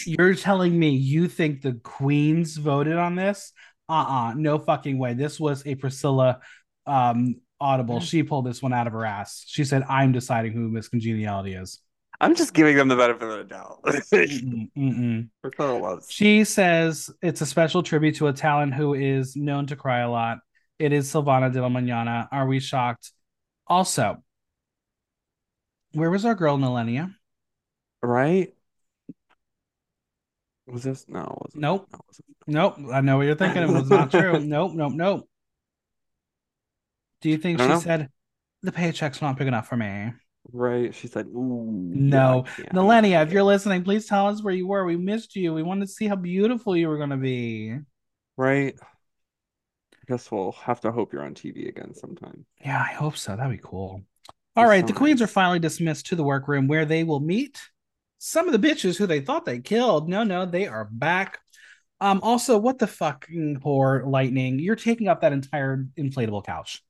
[0.07, 3.53] You're telling me you think the queens voted on this?
[3.89, 5.15] Uh-uh, no fucking way.
[5.15, 6.41] This was a Priscilla
[6.87, 7.99] um Audible.
[7.99, 8.03] Mm.
[8.03, 9.45] She pulled this one out of her ass.
[9.47, 11.81] She said, "I'm deciding who Miss Congeniality is."
[12.21, 13.79] I'm just giving them the benefit of the doubt.
[16.11, 20.11] She says it's a special tribute to a talent who is known to cry a
[20.11, 20.39] lot.
[20.79, 22.29] It is Silvana de la Mañana.
[22.33, 23.13] Are we shocked?
[23.67, 24.23] Also,
[25.93, 27.15] where was our girl Nilenia?
[28.03, 28.53] Right?
[30.67, 31.39] Was this no?
[31.41, 31.89] Was nope.
[32.47, 32.93] No, nope.
[32.93, 33.63] I know what you're thinking.
[33.63, 34.39] It was not true.
[34.45, 34.73] nope.
[34.75, 34.93] Nope.
[34.93, 35.29] Nope.
[37.21, 37.81] Do you think she know.
[37.81, 38.11] said
[38.63, 40.13] the paycheck's not big enough for me?
[40.53, 40.95] Right.
[40.95, 41.67] She said, Ooh.
[41.69, 42.45] No.
[42.73, 44.85] Yeah, if you're listening, please tell us where you were.
[44.85, 45.53] We missed you.
[45.53, 47.77] We wanted to see how beautiful you were going to be.
[48.37, 48.75] Right.
[48.81, 52.47] I guess we'll have to hope you're on TV again sometime.
[52.65, 53.37] Yeah, I hope so.
[53.37, 54.03] That'd be cool.
[54.57, 54.99] All right, so the nice.
[54.99, 57.61] queens are finally dismissed to the workroom where they will meet
[58.19, 60.09] some of the bitches who they thought they killed.
[60.09, 61.39] No, no, they are back.
[62.01, 64.59] Um, also, what the fucking poor lightning?
[64.59, 66.83] You're taking up that entire inflatable couch.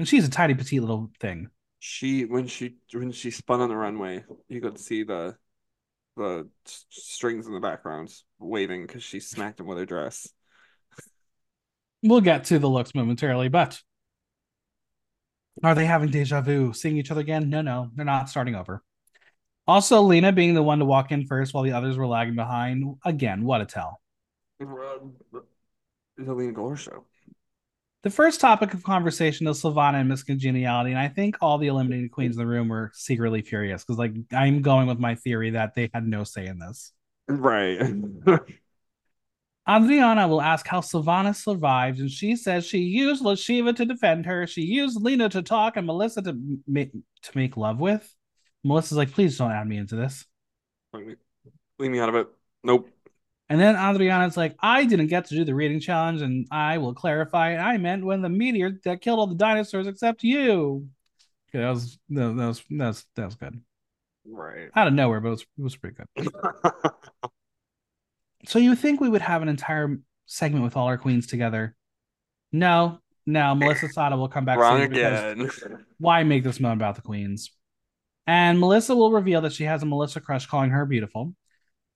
[0.00, 1.50] And she's a tiny petite little thing.
[1.78, 5.36] She when she when she spun on the runway, you could see the
[6.16, 10.26] the strings in the background waving because she smacked him with her dress.
[12.02, 13.78] We'll get to the looks momentarily, but
[15.62, 17.50] are they having deja vu, seeing each other again?
[17.50, 18.82] No, no, they're not starting over.
[19.66, 22.96] Also, Lina being the one to walk in first while the others were lagging behind.
[23.04, 24.00] Again, what a tell.
[24.58, 27.04] It's a Lina Gore show.
[28.02, 31.66] The first topic of conversation is Silvana and Miss Congeniality, and I think all the
[31.66, 35.50] eliminated queens in the room were secretly furious because, like, I'm going with my theory
[35.50, 36.92] that they had no say in this.
[37.28, 37.78] Right.
[39.68, 44.24] Adriana will ask how Silvana survived, and she says she used La Sheeva to defend
[44.24, 44.46] her.
[44.46, 48.16] She used Lena to talk and Melissa to make to make love with.
[48.64, 50.24] Melissa's like, please don't add me into this.
[50.94, 52.28] Leave me out of it.
[52.64, 52.88] Nope.
[53.50, 56.94] And then Adriana's like, I didn't get to do the reading challenge, and I will
[56.94, 57.56] clarify.
[57.56, 60.88] I meant when the meteor that killed all the dinosaurs except you.
[61.48, 63.60] Okay, that was that was that was that was good.
[64.24, 64.70] Right.
[64.76, 66.28] Out of nowhere, but it was, it was pretty good.
[68.46, 71.74] so you think we would have an entire segment with all our queens together?
[72.52, 73.56] No, no.
[73.56, 74.58] Melissa Satta will come back.
[74.58, 75.50] Wrong again.
[75.98, 77.50] Why make this moment about the queens?
[78.28, 81.34] And Melissa will reveal that she has a Melissa crush, calling her beautiful.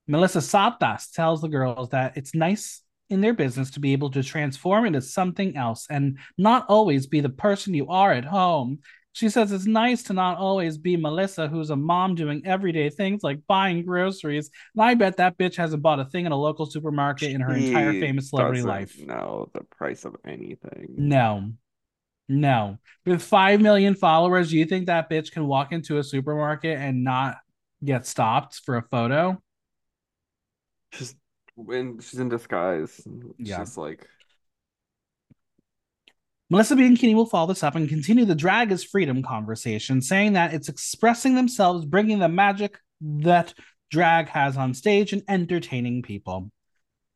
[0.07, 4.23] Melissa Satas tells the girls that it's nice in their business to be able to
[4.23, 8.79] transform into something else and not always be the person you are at home.
[9.13, 13.23] She says it's nice to not always be Melissa, who's a mom doing everyday things
[13.23, 14.49] like buying groceries.
[14.75, 17.53] And I bet that bitch hasn't bought a thing in a local supermarket in her
[17.53, 18.99] entire famous celebrity life.
[18.99, 20.95] know the price of anything.
[20.97, 21.51] No.
[22.27, 22.77] No.
[23.05, 27.37] With 5 million followers, you think that bitch can walk into a supermarket and not
[27.83, 29.41] get stopped for a photo?
[30.97, 31.15] She's
[31.55, 33.01] when she's in disguise.
[33.37, 33.59] Yeah.
[33.59, 34.07] She's like
[36.49, 40.53] Melissa Bianchini will follow this up and continue the drag is freedom conversation, saying that
[40.53, 43.53] it's expressing themselves, bringing the magic that
[43.89, 46.51] drag has on stage and entertaining people.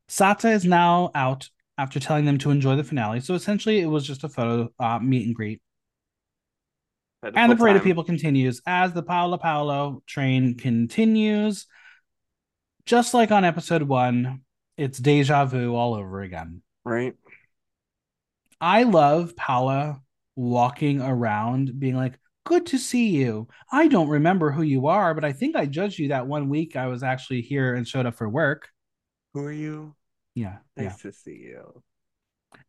[0.08, 3.20] Satta is now out after telling them to enjoy the finale.
[3.20, 5.62] So essentially, it was just a photo uh, meet and greet.
[7.22, 11.68] And the parade of people continues as the Paolo Paolo train continues.
[12.90, 14.42] Just like on episode one,
[14.76, 16.64] it's deja vu all over again.
[16.84, 17.14] right?
[18.60, 20.02] I love Paola
[20.36, 22.18] walking around being like,
[22.48, 23.48] Good to see you.
[23.72, 26.76] I don't remember who you are, but I think I judged you that one week
[26.76, 28.70] I was actually here and showed up for work.
[29.36, 29.96] Who are you?
[30.34, 30.58] Yeah.
[30.76, 31.12] Nice Yeah.
[31.12, 31.84] to see you.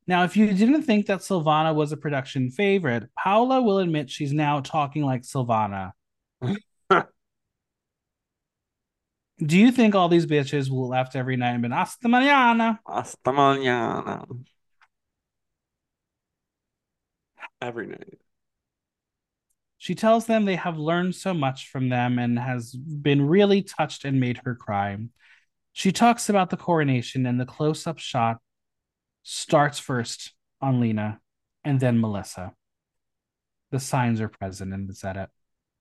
[0.07, 4.35] Now, if you didn't think that Silvana was a production favorite, Paola will admit she's
[4.35, 5.93] now talking like Silvana.
[9.45, 12.79] Do you think all these bitches will left every night and been hasta mañana?
[12.87, 14.27] Hasta mañana.
[17.63, 18.19] Every night.
[19.79, 24.05] She tells them they have learned so much from them and has been really touched
[24.05, 24.99] and made her cry.
[25.73, 28.39] She talks about the coronation, and the close up shot
[29.23, 31.21] starts first on Lina
[31.65, 32.53] and then Melissa.
[33.71, 35.31] The signs are present in this edit.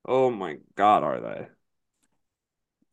[0.05, 1.47] Oh my god, are they?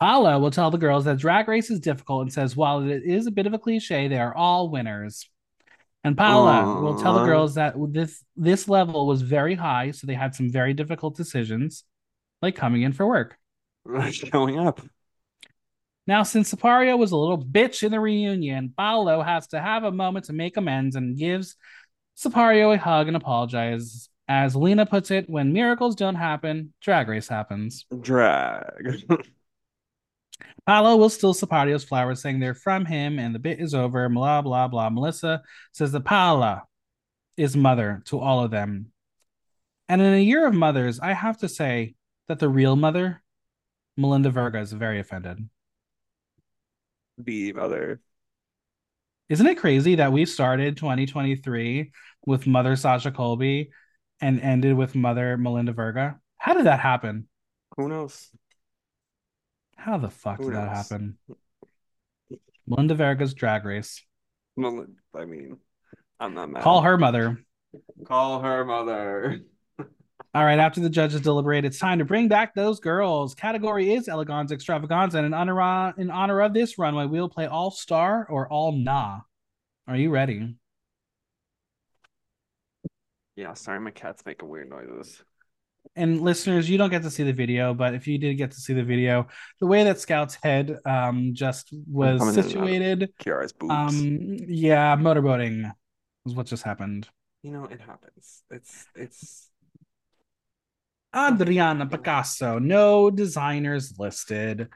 [0.00, 3.26] Paola will tell the girls that drag race is difficult and says while it is
[3.26, 5.28] a bit of a cliche, they are all winners.
[6.04, 10.14] And Paola will tell the girls that this this level was very high, so they
[10.14, 11.82] had some very difficult decisions,
[12.40, 13.36] like coming in for work.
[14.10, 14.80] Showing up.
[16.06, 19.90] Now, since Sypario was a little bitch in the reunion, Paolo has to have a
[19.90, 21.56] moment to make amends and gives
[22.16, 24.08] Sypario a hug and apologizes.
[24.28, 27.84] As Lina puts it, when miracles don't happen, drag race happens.
[28.00, 29.02] Drag.
[30.66, 34.42] Paolo will steal Sypario's flowers, saying they're from him and the bit is over, blah,
[34.42, 34.90] blah, blah.
[34.90, 36.64] Melissa says that Paola
[37.36, 38.92] is mother to all of them.
[39.88, 41.94] And in a year of mothers, I have to say
[42.28, 43.22] that the real mother,
[43.96, 45.48] Melinda Verga, is very offended.
[47.22, 48.00] Be mother.
[49.28, 51.90] Isn't it crazy that we started 2023
[52.26, 53.70] with Mother Sasha Colby
[54.20, 56.18] and ended with Mother Melinda Verga?
[56.38, 57.28] How did that happen?
[57.76, 58.30] Who knows?
[59.86, 61.16] How the fuck Who did that happen?
[62.66, 64.02] Melinda Verga's drag race.
[64.56, 64.84] Well,
[65.14, 65.58] I mean,
[66.18, 66.64] I'm not mad.
[66.64, 67.38] Call her mother.
[68.04, 69.42] Call her mother.
[70.34, 73.36] All right, after the judges deliberate, it's time to bring back those girls.
[73.36, 77.70] Category is Elegance Extravaganza, and in honor, in honor of this runway, we'll play All
[77.70, 79.20] Star or All Nah.
[79.86, 80.56] Are you ready?
[83.36, 85.22] Yeah, sorry, my cat's making weird noises.
[85.94, 88.56] And listeners, you don't get to see the video, but if you did get to
[88.60, 89.28] see the video,
[89.60, 93.52] the way that Scout's head um just was coming in and out of- situated, Chiara's
[93.52, 93.72] boobs.
[93.72, 95.70] um yeah, motorboating
[96.26, 97.08] is what just happened.
[97.42, 98.42] you know, it happens.
[98.50, 99.48] It's it's
[101.14, 104.68] Adriana Picasso, no designers listed.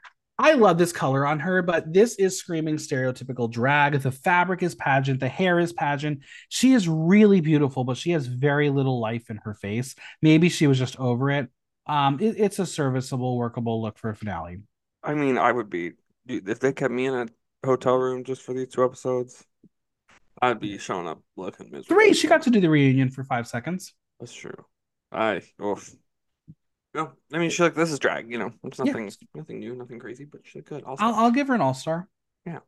[0.43, 4.01] I love this color on her, but this is screaming stereotypical drag.
[4.01, 6.21] The fabric is pageant, the hair is pageant.
[6.49, 9.95] She is really beautiful, but she has very little life in her face.
[10.23, 11.49] Maybe she was just over it.
[11.87, 14.63] Um, it- it's a serviceable, workable look for a finale.
[15.03, 15.93] I mean, I would be
[16.27, 17.27] if they kept me in a
[17.67, 19.45] hotel room just for these two episodes,
[20.41, 21.95] I'd be showing up looking miserable.
[21.97, 23.93] Three, she got to do the reunion for five seconds.
[24.19, 24.65] That's true.
[25.13, 25.95] I oof.
[26.95, 28.53] No, I mean she like this is drag, you know.
[28.65, 28.85] It's Yeah.
[28.87, 30.85] nothing nothing new, nothing crazy, but she looked good.
[30.85, 32.09] Also, I'll, I'll give her an all star.
[32.45, 32.61] Yeah.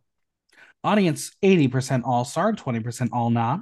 [0.84, 3.60] Audience 80% all star, 20% all nah.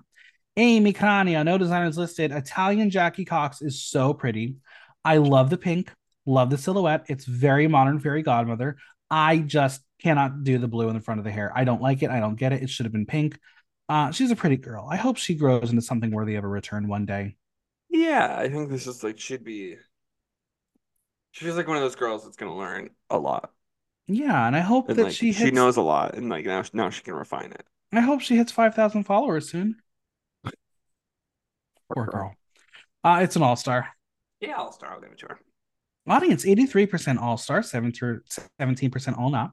[0.57, 2.33] Amy Kanya, no designers listed.
[2.33, 4.57] Italian Jackie Cox is so pretty.
[5.05, 5.93] I love the pink,
[6.27, 7.07] love the silhouette.
[7.09, 8.77] It's very modern fairy godmother.
[9.11, 11.53] I just cannot do the blue in the front of the hair.
[11.55, 12.11] I don't like it.
[12.11, 12.63] I don't get it.
[12.63, 13.39] It should have been pink.
[13.89, 14.87] Uh, she's a pretty girl.
[14.91, 17.37] I hope she grows into something worthy of a return one day.
[17.89, 19.77] yeah, I think this is like she'd be
[21.33, 23.53] she's like one of those girls that's gonna learn a lot.
[24.07, 26.63] Yeah, and I hope And that like she she knows a lot and like now
[26.73, 27.65] now she can refine it.
[27.93, 29.77] I hope she hits five thousand followers soon.
[31.95, 32.35] Poor girl.
[33.03, 33.89] Uh, it's an all star.
[34.41, 34.93] Yeah, all star.
[34.93, 35.39] I'll give it to her.
[36.07, 39.53] Audience 83% all star, 17% all not.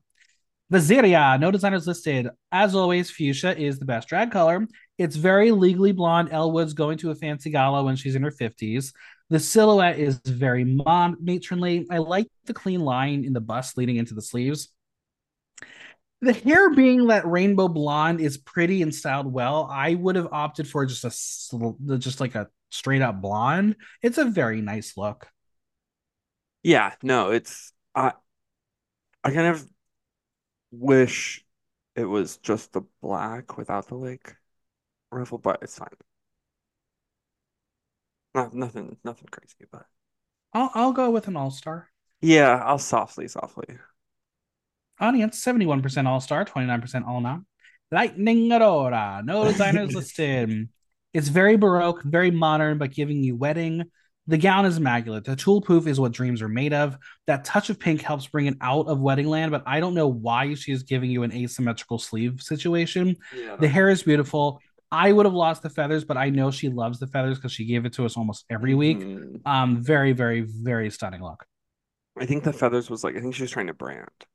[0.72, 2.30] Viziria, no designers listed.
[2.52, 4.68] As always, fuchsia is the best drag color.
[4.98, 6.30] It's very legally blonde.
[6.32, 8.92] Elle Woods going to a fancy gala when she's in her 50s.
[9.30, 11.86] The silhouette is very mon- matronly.
[11.92, 14.70] I like the clean line in the bust leading into the sleeves.
[16.22, 19.68] The hair being that rainbow blonde is pretty and styled well.
[19.72, 23.76] I would have opted for just a just like a straight up blonde.
[24.02, 25.28] It's a very nice look.
[26.64, 28.14] Yeah, no, it's I
[29.24, 29.68] I kind of
[30.72, 31.46] wish
[31.96, 34.36] it was just the black without the like
[35.12, 35.90] ruffle, but it's fine.
[38.38, 39.86] Not nothing nothing crazy, but
[40.54, 41.90] I'll I'll go with an all star.
[42.22, 43.78] yeah, I'll softly, softly.
[45.00, 47.42] Audience 71% all star, 29% all not.
[47.92, 50.70] Lightning Aurora, no designers listed.
[51.14, 53.84] It's very baroque, very modern, but giving you wedding.
[54.30, 55.24] The gown is immaculate.
[55.24, 56.98] The tulle poof is what dreams are made of.
[57.28, 60.10] That touch of pink helps bring it out of wedding land, but I don't know
[60.10, 63.16] why she is giving you an asymmetrical sleeve situation.
[63.34, 64.60] Yeah, The hair is beautiful.
[64.92, 67.66] I would have lost the feathers, but I know she loves the feathers because she
[67.66, 69.06] gave it to us almost every week.
[69.06, 69.42] Mhm.
[69.46, 71.46] Um, very, very, very stunning look.
[72.20, 74.28] I think the feathers was like I think she was trying to brand.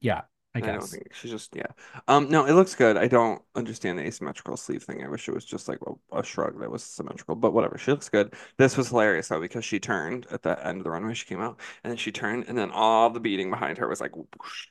[0.00, 0.22] Yeah,
[0.54, 0.90] I I don't guess.
[0.90, 1.68] think she's just yeah.
[2.06, 2.96] Um, no, it looks good.
[2.98, 5.02] I don't understand the asymmetrical sleeve thing.
[5.02, 5.78] I wish it was just like
[6.12, 7.78] a, a shrug that was symmetrical, but whatever.
[7.78, 8.34] She looks good.
[8.58, 11.14] This was hilarious though because she turned at the end of the runway.
[11.14, 14.00] She came out and then she turned, and then all the beating behind her was
[14.00, 14.14] like.
[14.16, 14.66] whoosh,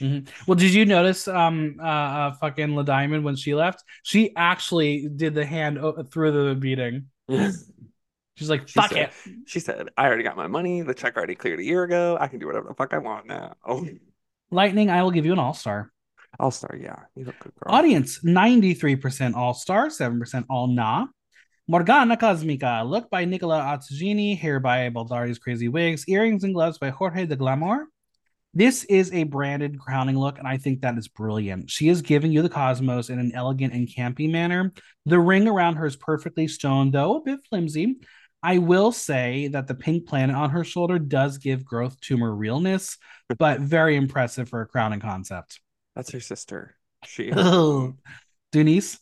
[0.00, 0.28] Mhm.
[0.46, 3.82] Well, did you notice um uh, uh fucking La Diamond when she left?
[4.02, 7.06] She actually did the hand o- through the beating.
[8.36, 10.82] She's like, She "Fuck said- it." She said, "I already got my money.
[10.82, 12.16] The check already cleared a year ago.
[12.20, 13.86] I can do whatever the fuck I want now." Oh,
[14.50, 15.92] Lightning, I will give you an all-star.
[16.38, 16.76] All star.
[16.80, 17.74] Yeah, you look good, girl.
[17.74, 21.06] Audience 93% all-star, 7% all nah.
[21.68, 26.90] Morgana Cosmica, look by Nicola Azzagini, hair by Baldari's Crazy Wigs, earrings and gloves by
[26.90, 27.86] Jorge de Glamour.
[28.52, 31.70] This is a branded crowning look, and I think that is brilliant.
[31.70, 34.72] She is giving you the cosmos in an elegant and campy manner.
[35.06, 37.96] The ring around her is perfectly stoned, though a bit flimsy.
[38.42, 42.96] I will say that the pink planet on her shoulder does give growth tumor realness,
[43.38, 45.60] but very impressive for a crowning concept.
[45.94, 46.76] That's her sister.
[47.04, 47.30] She.
[48.52, 48.98] Denise,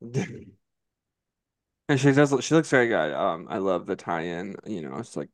[1.88, 2.34] And she does.
[2.44, 3.12] She looks very good.
[3.12, 4.56] Um, I love the tie-in.
[4.66, 5.30] You know, it's like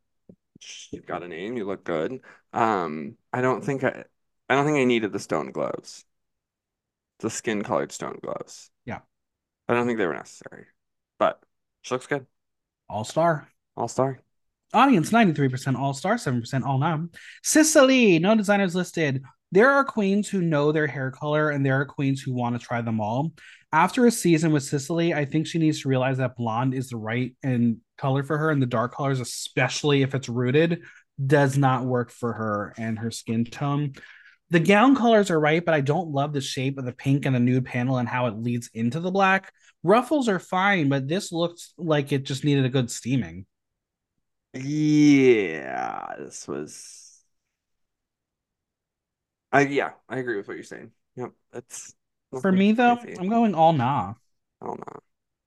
[0.90, 1.56] you've got a name.
[1.56, 2.20] You look good.
[2.52, 4.04] Um, I don't think I.
[4.48, 6.04] I don't think I needed the stone gloves.
[7.20, 8.70] The skin-colored stone gloves.
[8.84, 8.98] Yeah.
[9.68, 10.66] I don't think they were necessary,
[11.18, 11.40] but
[11.82, 12.26] she looks good.
[12.88, 13.48] all star.
[13.76, 14.20] All star.
[14.74, 17.10] Audience 93% all star, 7% all non.
[17.42, 19.22] Sicily, no designers listed.
[19.52, 22.66] There are queens who know their hair color and there are queens who want to
[22.66, 23.32] try them all.
[23.70, 26.96] After a season with Sicily, I think she needs to realize that blonde is the
[26.96, 30.82] right and color for her, and the dark colors, especially if it's rooted,
[31.24, 33.94] does not work for her and her skin tone.
[34.50, 37.34] The gown colors are right, but I don't love the shape of the pink and
[37.34, 39.52] the nude panel and how it leads into the black.
[39.82, 43.46] Ruffles are fine, but this looks like it just needed a good steaming.
[44.52, 47.24] Yeah, this was.
[49.50, 50.90] I yeah, I agree with what you're saying.
[51.16, 51.94] Yep, that's
[52.40, 52.98] For me, though.
[53.18, 54.14] I'm going all nah.
[54.60, 54.82] I don't.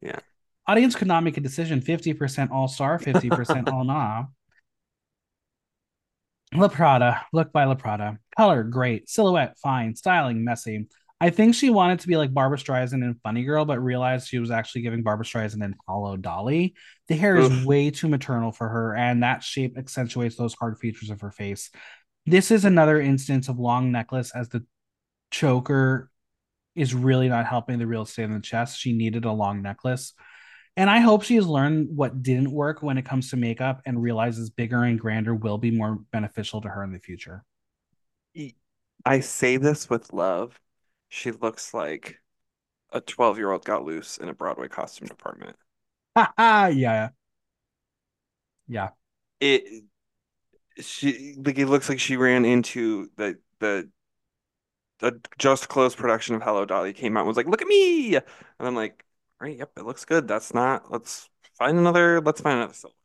[0.01, 0.19] Yeah.
[0.67, 4.25] Audience could not make a decision 50% all star, 50% all nah.
[6.57, 8.17] La Prada, look by La Prada.
[8.37, 9.09] Color, great.
[9.09, 9.95] Silhouette, fine.
[9.95, 10.87] Styling, messy.
[11.21, 14.39] I think she wanted to be like Barbra Streisand in Funny Girl, but realized she
[14.39, 16.75] was actually giving Barbra Streisand in Hello Dolly.
[17.07, 21.09] The hair is way too maternal for her, and that shape accentuates those hard features
[21.09, 21.71] of her face.
[22.25, 24.65] This is another instance of long necklace as the
[25.31, 26.11] choker
[26.75, 28.77] is really not helping the real estate in the chest.
[28.77, 30.13] She needed a long necklace.
[30.77, 34.01] And I hope she has learned what didn't work when it comes to makeup and
[34.01, 37.43] realizes bigger and grander will be more beneficial to her in the future.
[39.05, 40.59] I say this with love.
[41.09, 42.19] She looks like
[42.91, 45.55] a 12 year old got loose in a Broadway costume department.
[46.15, 46.67] Ha ha.
[46.67, 47.09] Yeah.
[48.67, 48.89] Yeah.
[49.39, 49.83] It
[50.79, 53.89] she like it looks like she ran into the the
[54.99, 58.15] the just closed production of Hello Dolly came out and was like, look at me.
[58.15, 58.23] And
[58.59, 59.04] I'm like,
[59.39, 60.27] right, yep, it looks good.
[60.27, 62.95] That's not let's find another let's find another silver.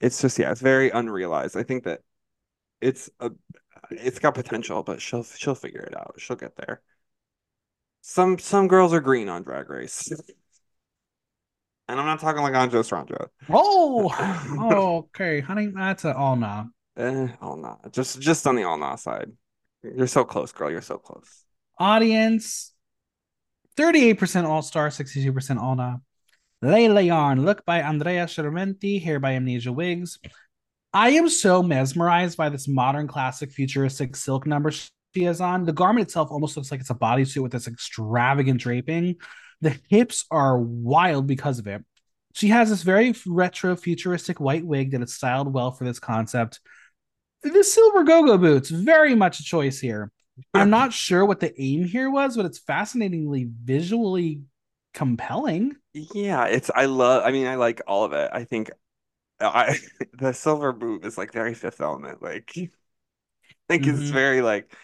[0.00, 1.56] It's just yeah, it's very unrealized.
[1.56, 2.00] I think that
[2.80, 3.30] it's a
[3.90, 6.14] it's got potential, but she'll she'll figure it out.
[6.18, 6.82] She'll get there.
[8.02, 10.10] Some some girls are green on Drag Race.
[11.88, 13.28] And I'm not talking like Anjo Strandra.
[13.50, 16.64] Oh, okay, honey, that's an all nah.
[16.96, 17.76] Eh, all nah.
[17.90, 19.30] Just just on the all nah side.
[19.82, 20.70] You're so close, girl.
[20.70, 21.44] You're so close.
[21.78, 22.71] Audience
[23.76, 25.96] 38% all star, 62% all nah.
[26.62, 30.18] Layla Yarn, look by Andrea Schermenti, hair by Amnesia Wigs.
[30.92, 35.64] I am so mesmerized by this modern classic futuristic silk number she has on.
[35.64, 39.16] The garment itself almost looks like it's a bodysuit with this extravagant draping.
[39.60, 41.82] The hips are wild because of it.
[42.34, 46.60] She has this very retro futuristic white wig that is styled well for this concept.
[47.42, 50.12] The silver go-go boots, very much a choice here.
[50.54, 54.42] I'm not sure what the aim here was, but it's fascinatingly visually
[54.94, 55.76] compelling.
[55.92, 58.30] Yeah, it's I love I mean I like all of it.
[58.32, 58.70] I think
[59.40, 59.78] I
[60.14, 62.22] the silver boot is like very fifth element.
[62.22, 62.68] Like I
[63.68, 64.00] think mm-hmm.
[64.00, 64.74] it's very like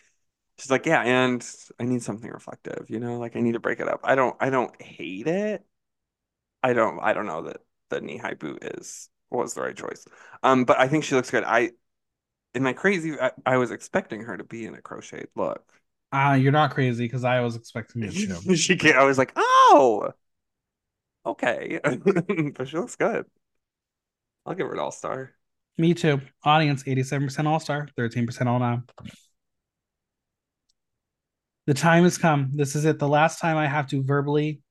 [0.59, 1.47] she's like, yeah, and
[1.79, 4.01] I need something reflective, you know, like I need to break it up.
[4.05, 5.65] I don't I don't hate it.
[6.63, 7.59] I don't I don't know that
[7.91, 10.07] the knee high boot is was the right choice.
[10.43, 11.45] Um, but I think she looks good.
[11.45, 11.71] I
[12.59, 13.19] am I crazy?
[13.19, 15.63] I, I was expecting her to be in a crocheted look.
[16.13, 18.57] Ah, uh, you're not crazy because I was expecting it too.
[18.57, 18.97] she can't.
[18.97, 20.13] I was like, oh,
[21.25, 21.81] okay,
[22.57, 23.27] but she looks good.
[24.45, 25.33] I'll give her an all star.
[25.77, 26.21] Me too.
[26.45, 28.83] Audience 87% all star, 13% all now.
[31.67, 32.51] The time has come.
[32.55, 32.99] This is it.
[32.99, 34.63] The last time I have to verbally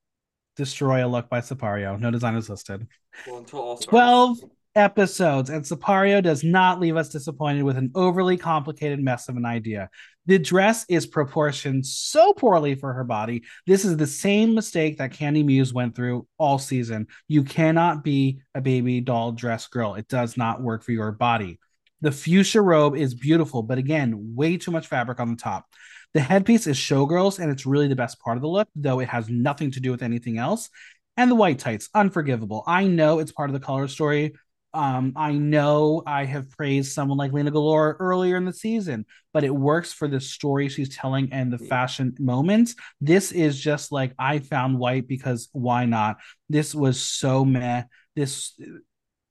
[0.57, 1.97] destroy a look by Sypario.
[1.97, 2.87] No designers listed.
[3.25, 4.39] Well, until all 12
[4.77, 9.45] episodes, and Sypario does not leave us disappointed with an overly complicated mess of an
[9.45, 9.89] idea.
[10.27, 13.43] The dress is proportioned so poorly for her body.
[13.65, 17.07] This is the same mistake that Candy Muse went through all season.
[17.27, 21.59] You cannot be a baby doll dress girl, it does not work for your body.
[22.01, 25.65] The fuchsia robe is beautiful, but again, way too much fabric on the top.
[26.13, 29.09] The headpiece is showgirls, and it's really the best part of the look, though it
[29.09, 30.69] has nothing to do with anything else.
[31.17, 32.63] And the white tights, unforgivable.
[32.67, 34.35] I know it's part of the color story,
[34.73, 39.43] um, I know I have praised someone like Lina Galore earlier in the season, but
[39.43, 42.75] it works for the story she's telling and the fashion moments.
[43.01, 46.17] This is just like I found white because why not?
[46.49, 47.83] This was so meh.
[48.15, 48.59] This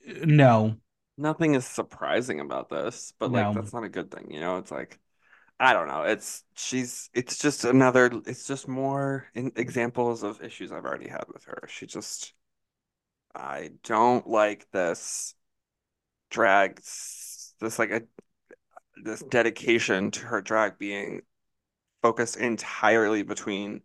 [0.06, 0.76] no.
[1.18, 3.54] Nothing is surprising about this, but like no.
[3.54, 4.58] that's not a good thing, you know?
[4.58, 4.98] It's like
[5.58, 6.02] I don't know.
[6.02, 11.44] It's she's it's just another it's just more examples of issues I've already had with
[11.44, 11.66] her.
[11.68, 12.34] She just
[13.36, 15.34] I don't like this
[16.30, 16.76] drag
[17.60, 18.02] this like a
[19.02, 21.20] this dedication to her drag being
[22.02, 23.82] focused entirely between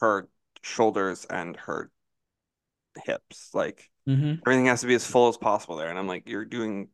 [0.00, 0.28] her
[0.62, 1.90] shoulders and her
[3.04, 3.50] hips.
[3.52, 4.40] Like mm-hmm.
[4.46, 5.90] everything has to be as full as possible there.
[5.90, 6.88] And I'm like, you're doing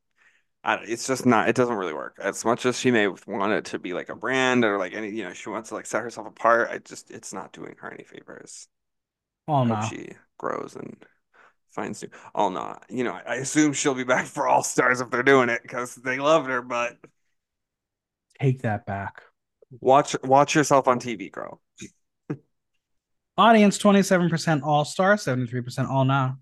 [0.67, 3.79] it's just not it doesn't really work as much as she may want it to
[3.79, 6.27] be like a brand or like any you know she wants to like set herself
[6.27, 8.67] apart i just it's not doing her any favors
[9.47, 10.09] oh no she
[10.39, 11.05] grows and
[11.75, 12.09] finds new.
[12.35, 15.49] Oh no, you know, I assume she'll be back for All Stars if they're doing
[15.49, 16.63] it because they loved her.
[16.63, 16.97] But
[18.41, 19.23] take that back.
[19.81, 21.61] Watch watch yourself on TV, girl.
[23.37, 26.39] Audience twenty seven percent All Star, seventy three percent All Now.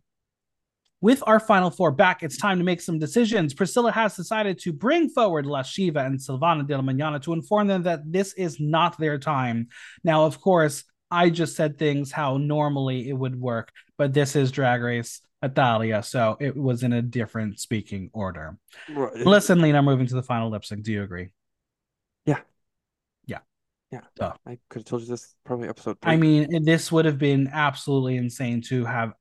[1.01, 3.55] With our final four back, it's time to make some decisions.
[3.55, 7.67] Priscilla has decided to bring forward La Sheeva and Silvana de la Mañana to inform
[7.67, 9.67] them that this is not their time.
[10.05, 14.51] Now, of course, I just said things how normally it would work, but this is
[14.51, 18.57] Drag Race Italia, so it was in a different speaking order.
[18.89, 19.15] Right.
[19.15, 20.85] Listen, Lina, moving to the final lip sync.
[20.85, 21.33] Do you agree?
[22.25, 22.41] Yeah.
[23.27, 23.41] Yeah.
[23.91, 24.01] Yeah.
[24.17, 26.13] So, I could have told you this probably episode three.
[26.13, 29.13] I mean, this would have been absolutely insane to have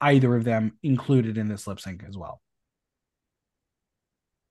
[0.00, 2.40] either of them included in this lip sync as well.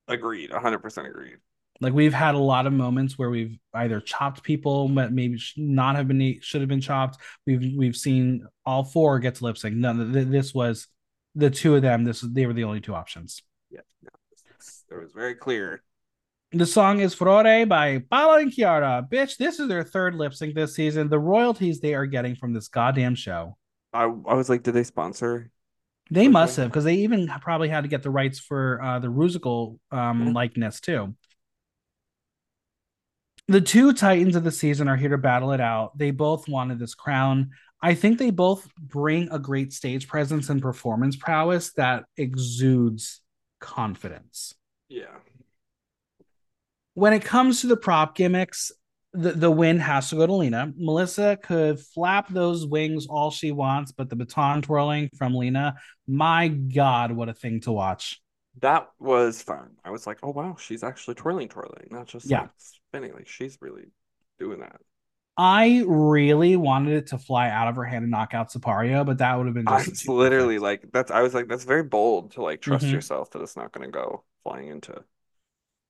[0.07, 0.51] Agreed.
[0.51, 1.37] 100% agreed.
[1.79, 5.95] Like we've had a lot of moments where we've either chopped people, but maybe not
[5.95, 7.17] have been should have been chopped.
[7.45, 9.75] We've we've seen all four get to lip sync.
[9.75, 10.11] None.
[10.31, 10.87] This was
[11.35, 12.03] the two of them.
[12.03, 13.41] This they were the only two options.
[13.69, 14.09] Yeah, no,
[14.97, 15.83] it was very clear.
[16.53, 19.05] The song is Furore by Paola and Chiara.
[19.09, 21.09] Bitch, this is their third lip sync this season.
[21.09, 23.57] The royalties they are getting from this goddamn show.
[23.93, 25.51] I I was like, did they sponsor?
[26.09, 29.09] They must have because they even probably had to get the rights for uh, the
[29.09, 31.13] Rusical um, likeness too
[33.47, 35.97] the two titans of the season are here to battle it out.
[35.97, 37.51] They both wanted this crown.
[37.81, 43.21] I think they both bring a great stage presence and performance prowess that exudes
[43.59, 44.53] confidence.
[44.89, 45.15] Yeah.
[46.93, 48.71] When it comes to the prop gimmicks,
[49.13, 50.73] the, the win has to go to Lina.
[50.75, 55.75] Melissa could flap those wings all she wants, but the baton twirling from Lina,
[56.07, 58.19] my God, what a thing to watch.
[58.61, 59.71] That was fun.
[59.83, 62.41] I was like, oh wow, she's actually twirling, twirling, not just Yeah.
[62.41, 63.13] like spinning.
[63.13, 63.85] Like she's really
[64.39, 64.79] doing that.
[65.39, 69.19] I really wanted it to fly out of her hand and knock out Sypario, but
[69.19, 71.11] that would have been just literally like, that's.
[71.11, 72.93] I was like, that's very bold to like trust Mhm.
[72.93, 75.03] yourself that it's not going to go flying into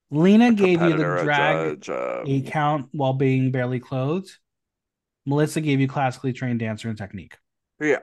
[0.10, 1.90] Lina gave you the a drag judge.
[1.90, 4.38] um, eight count while being barely clothed.
[5.26, 7.38] Melissa gave you classically trained dancer and technique.
[7.82, 8.00] yeah,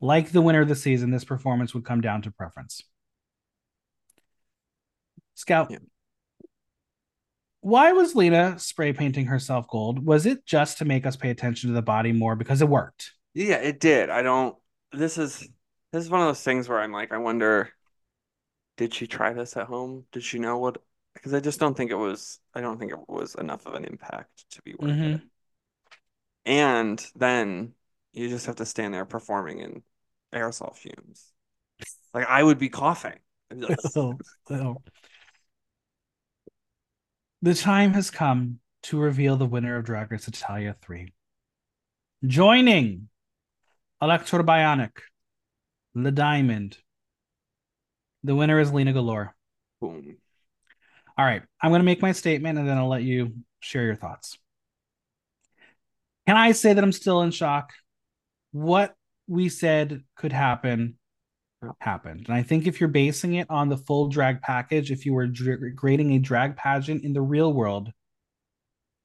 [0.00, 2.82] Like the winner of the season, this performance would come down to preference.
[5.40, 5.78] Scout, Yeah.
[7.62, 10.04] why was Lina spray painting herself gold?
[10.04, 13.12] Was it just to make us pay attention to the body more because it worked?
[13.32, 14.10] yeah, it did.
[14.10, 14.54] I don't.
[14.92, 15.38] This is
[15.92, 17.70] this is one of those things where I'm like, I wonder,
[18.76, 20.04] did she try this at home?
[20.12, 20.82] Did she know what?
[21.14, 22.38] Because I just don't think it was.
[22.54, 25.14] I don't think it was enough of an impact to be worth Mhm.
[25.14, 25.20] it.
[26.44, 27.74] And then
[28.12, 29.82] you just have to stand there performing in
[30.34, 31.32] aerosol fumes.
[32.12, 33.18] Like I would be coughing.
[33.50, 34.18] Like, Oh,
[34.50, 34.76] oh.
[37.42, 41.14] The time has come to reveal the winner of Drag Race Italia 3.
[42.26, 43.08] Joining
[44.02, 44.90] Elecktra Bionic,
[45.94, 46.76] The Diamond.
[48.24, 49.34] The winner is Lina Galore.
[49.80, 50.18] boom.
[51.16, 53.96] All right, I'm going to make my statement and then I'll let you share your
[53.96, 54.36] thoughts.
[56.26, 57.72] Can I say that I'm still in shock?
[58.52, 58.94] What
[59.26, 60.98] we said could happen.
[61.78, 62.26] Happened.
[62.26, 65.26] And I think if you're basing it on the full drag package, if you were
[65.26, 67.92] dr- grading a drag pageant in the real world,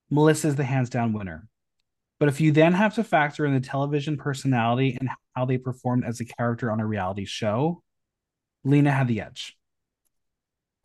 [0.09, 1.49] Melissa is the hands down winner.
[2.19, 6.05] But if you then have to factor in the television personality and how they performed
[6.05, 7.83] as a character on a reality show,
[8.63, 9.57] Lina had the edge.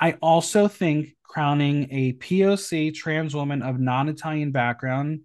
[0.01, 5.20] I also think crowning a POC trans woman of non Italian background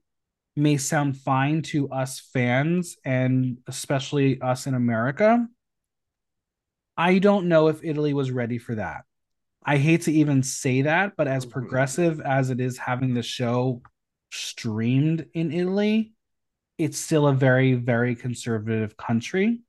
[0.56, 5.48] may sound fine to us fans and especially us in America.
[6.98, 9.04] I don't know if Italy was ready for that.
[9.64, 11.52] I hate to even say that, but as Mhm.
[11.52, 13.82] progressive as it is having the show
[14.32, 16.14] streamed in Italy,
[16.78, 19.62] it's still a very, very conservative country.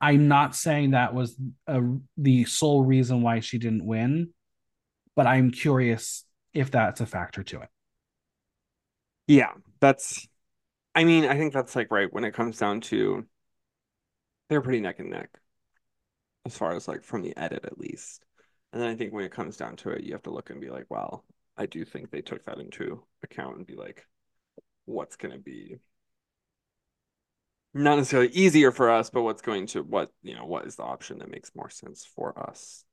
[0.00, 1.36] I'm not saying that was
[1.66, 1.82] a,
[2.16, 4.32] the sole reason why she didn't win,
[5.16, 6.24] but I'm curious
[6.54, 7.68] if that's a factor to it.
[9.26, 10.26] Yeah, that's.
[10.94, 13.26] I mean, I think that's like right when it comes down to.
[14.48, 15.30] They're pretty neck and neck,
[16.46, 18.24] as far as like from the edit at least.
[18.72, 20.60] And then I think when it comes down to it, you have to look and
[20.60, 21.24] be like, well,
[21.56, 24.06] I do think they took that into account and be like,
[24.84, 25.76] what's going to be
[27.74, 30.82] not necessarily easier for us, but what's going to what you know what is the
[30.82, 32.84] option that makes more sense for us.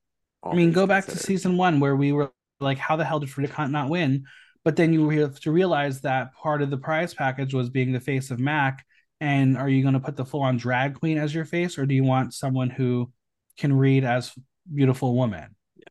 [0.43, 3.29] I mean, go back to season one where we were like, how the hell did
[3.29, 4.25] Farida Kant not win?
[4.63, 7.99] But then you have to realize that part of the prize package was being the
[7.99, 8.85] face of Mac.
[9.21, 11.85] And are you going to put the full on drag queen as your face, or
[11.85, 13.11] do you want someone who
[13.57, 14.33] can read as
[14.73, 15.55] beautiful woman?
[15.77, 15.83] Yeah.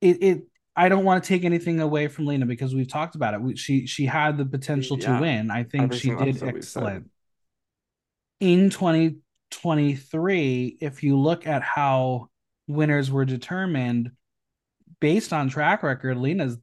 [0.00, 0.42] It it
[0.76, 3.40] I don't want to take anything away from Lina because we've talked about it.
[3.40, 5.16] We, she she had the potential Yeah.
[5.16, 5.50] to win.
[5.50, 6.82] I think Every she did episode we've said.
[6.84, 7.10] excellent.
[8.40, 12.28] In 2023, if you look at how
[12.68, 14.12] winners were determined
[15.00, 16.56] based on track record, Lina's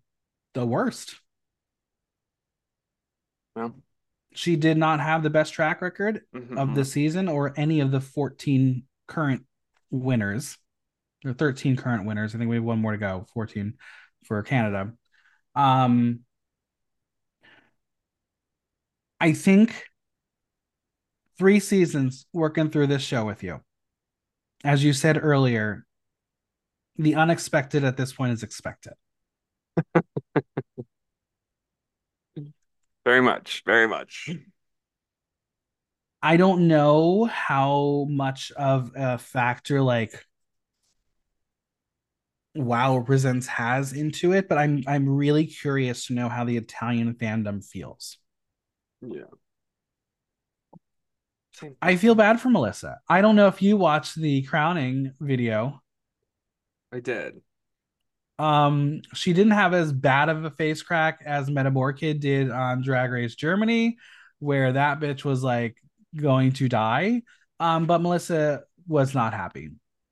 [0.53, 1.15] the worst.
[3.55, 3.75] Well,
[4.35, 7.91] She did not have the best track record mhm, of the season or any of
[7.91, 9.45] the 14 current
[9.89, 10.57] winners
[11.23, 12.35] or 13 current winners.
[12.35, 13.75] I think we have one more to go, 14
[14.25, 14.93] for Canada.
[15.55, 16.21] Um,
[19.19, 19.85] I think
[21.37, 23.61] three seasons working through this show with you.
[24.63, 25.85] As you said earlier,
[26.97, 28.93] the unexpected at this point is expected.
[33.05, 34.29] Very much, very much.
[36.23, 40.25] I don't know how much of a factor like
[42.55, 47.13] Wow Presents has into it, but I'm I'm really curious to know how the Italian
[47.13, 48.17] fandom feels.
[49.01, 49.25] Yeah.
[51.81, 52.99] I feel bad for Melissa.
[53.07, 55.81] I don't know if you watched the crowning video.
[56.91, 57.41] I did.
[58.37, 63.11] Um, she didn't have as bad of a face crack as Metamorkid did on Drag
[63.11, 63.97] Race Germany,
[64.39, 65.77] where that bitch was like
[66.15, 67.21] going to die.
[67.59, 69.69] Um, but Melissa was not happy.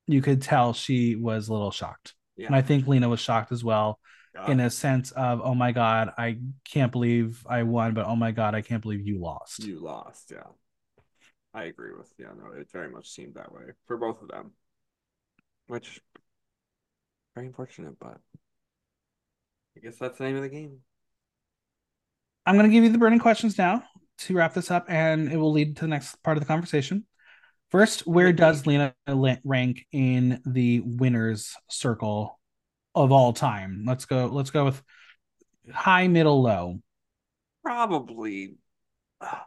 [0.08, 2.14] You could tell she was a little shocked.
[2.38, 2.48] Yeah.
[2.48, 4.00] And I think Lina was shocked as well.
[4.36, 4.50] Yeah.
[4.50, 8.32] in a sense of oh my god i can't believe i won but oh my
[8.32, 10.48] god i can't believe you lost You lost, yeah.
[11.54, 14.54] I agree with yeah, no, it very much seemed that way for both of them.
[15.68, 16.00] Which
[17.36, 18.18] very unfortunate, but
[19.76, 20.80] I guess that's the name of the game.
[22.46, 23.84] i'm going to give you the burning questions now
[24.18, 27.06] to wrap this up and it will lead to the next part of the conversation
[27.72, 28.94] first where does lina
[29.44, 32.40] rank in the winners circle
[32.96, 34.84] of all time let's go let's go with
[35.74, 36.80] high middle low
[37.64, 38.56] Probably
[39.22, 39.40] uh,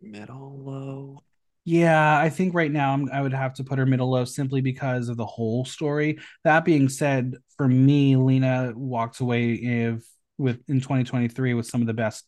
[0.00, 1.25] middle low.
[1.66, 4.60] Yeah, I think right now I'm, I would have to put her middle low simply
[4.60, 6.20] because of the whole story.
[6.44, 10.06] That being said, for me, Lina walked away if
[10.38, 12.24] with in 2023 with some of the best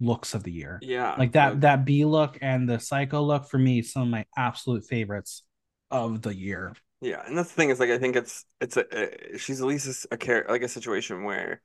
[0.00, 0.80] looks of the year.
[0.82, 1.14] Yeah.
[1.16, 4.84] Like that that B look and the psycho look for me, some of my absolute
[4.84, 5.44] favorites
[5.92, 6.74] of the year.
[7.00, 9.66] Yeah, and that's the thing is like I think it's it's a, uh, she's at
[9.68, 11.60] least a care like a situation where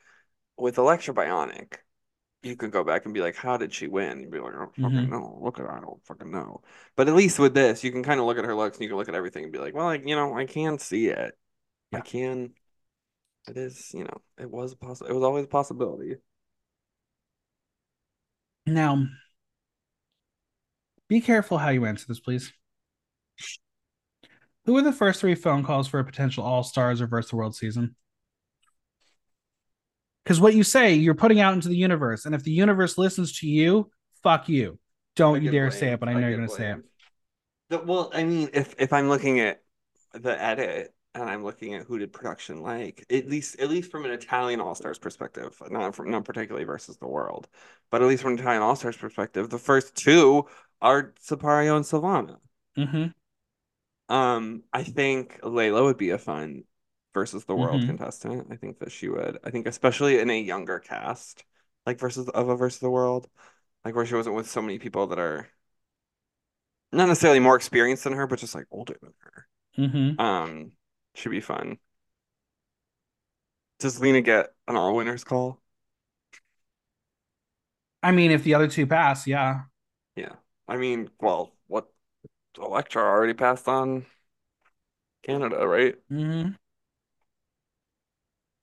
[0.55, 1.77] with Elecktra Bionic,
[2.43, 4.21] you could go back and be like, how did she win?
[4.21, 5.09] You'd be like, I don't fucking Mhm.
[5.09, 5.39] know.
[5.41, 6.61] Look at her, I don't fucking know.
[6.95, 8.89] But at least with this, you can kind of look at her looks and you
[8.89, 11.37] can look at everything and be like, well, like you know, I can see it.
[11.93, 12.53] I can.
[13.49, 15.09] It is, you know, it was possible.
[15.09, 16.17] It was always a possibility.
[18.67, 19.07] Now,
[21.09, 22.53] be careful how you answer this, please.
[24.65, 27.37] Who were the first three phone calls for a potential All Stars or Versus the
[27.37, 27.95] World season?
[30.27, 33.39] Because what you say, you're putting out into the universe, and if the universe listens
[33.39, 33.89] to you,
[34.23, 34.77] fuck you.
[35.15, 36.83] Don't you dare say it, but I know you're gonna say it.
[37.69, 39.63] The- well, I mean, if if I'm looking at
[40.13, 44.03] the edit and I'm looking at who did production like, at least at least from
[44.03, 47.47] an Italian All Stars perspective, not from not particularly versus the world,
[47.89, 50.45] but at least from an Italian All Stars perspective, the first two
[50.81, 52.35] are Sypario and Silvana.
[52.77, 54.13] Mm-hmm.
[54.13, 56.63] Um, I think Layla would be a fun
[57.17, 57.87] versus the world Mhm.
[57.87, 58.47] contestant.
[58.51, 59.39] I think that she would.
[59.43, 61.43] I think especially in a younger cast,
[61.85, 63.27] like versus of a versus the world,
[63.83, 65.47] like where she wasn't with so many people that are
[66.91, 69.47] not necessarily more experienced than her, but just like older than her.
[69.79, 70.21] Mm-hmm.
[70.21, 70.71] Um,
[71.15, 71.79] should be fun.
[73.79, 75.59] Does Lina get an all winners call?
[78.03, 79.61] I mean, if the other two pass, yeah.
[80.15, 80.35] Yeah.
[80.67, 81.91] I mean, well, what
[82.55, 84.05] Elecktra already passed on
[85.23, 85.95] Canada, right?
[86.11, 86.51] Mm-hmm.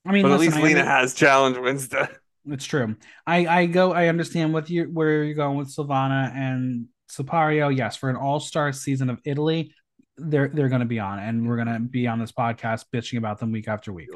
[0.04, 2.06] I mean, But at least Lina has challenge Wednesday.
[2.46, 2.94] It's true.
[3.26, 3.94] I I go.
[3.94, 7.74] I understand what you where you're going with Silvana and Sypario.
[7.74, 9.72] Yes, for an All Star season of Italy,
[10.18, 13.16] they're they're going to be on, and we're going to be on this podcast bitching
[13.16, 14.10] about them week after week.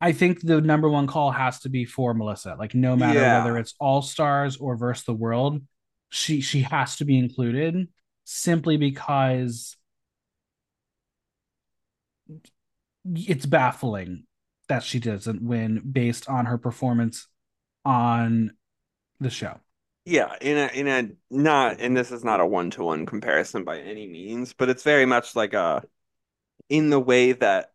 [0.00, 2.56] I think the number one call has to be for Melissa.
[2.58, 3.44] Like no matter Yeah.
[3.44, 5.62] whether it's All Stars or versus the World,
[6.08, 7.86] she she has to be included
[8.24, 9.76] simply because
[13.14, 14.24] it's baffling
[14.70, 17.26] that she doesn't win based on her performance
[17.84, 18.52] on
[19.18, 19.58] the show.
[20.04, 23.64] Yeah, in a in a not and this is not a one to one comparison
[23.64, 25.82] by any means, but it's very much like a
[26.68, 27.72] in the way that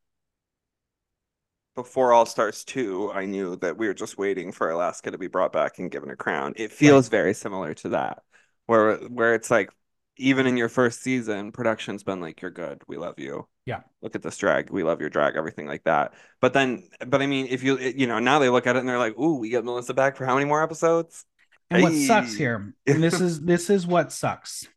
[1.75, 5.27] before All Stars 2, I knew that we were just waiting for Alaska to be
[5.27, 6.53] brought back and given a crown.
[6.55, 8.23] It feels very similar to that,
[8.67, 9.69] where where it's like
[10.17, 13.47] even in your first season, production's been like, You're good, we love you.
[13.65, 13.81] Yeah.
[14.01, 16.13] Look at this drag, we love your drag, everything like that.
[16.41, 18.89] But then but I mean, if you you know, now they look at it and
[18.89, 21.25] they're like, Ooh, we get Melissa back for how many more episodes?
[21.69, 24.67] And what sucks here, and this is this is what sucks.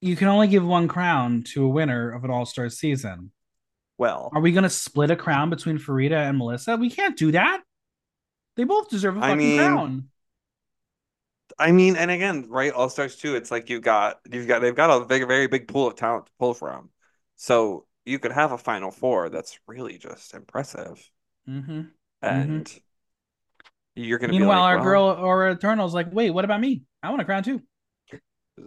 [0.00, 3.32] You can only give one crown to a winner of an all-star season.
[3.96, 6.76] Well, Are we going to split a crown between Farida and Melissa?
[6.76, 7.62] We can't do that.
[8.54, 10.08] They both deserve a fucking mean, crown.
[11.58, 13.34] I mean, and again, right, All Stars too.
[13.34, 16.26] it's like you've got you've got they've got a big, very big pool of talent
[16.26, 16.90] to pull from.
[17.36, 21.10] So you could have a final four that's really just impressive.
[21.48, 21.82] Mm-hmm.
[22.22, 22.80] And
[23.94, 26.82] you're gonna be Meanwhile, like, our well, girl or Eternal's like, wait, what about me?
[27.02, 27.60] I want a crown too.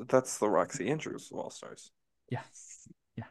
[0.07, 1.91] that's the Roxy Andrews of All Stars.
[2.29, 2.41] Yeah.
[3.15, 3.25] Yeah.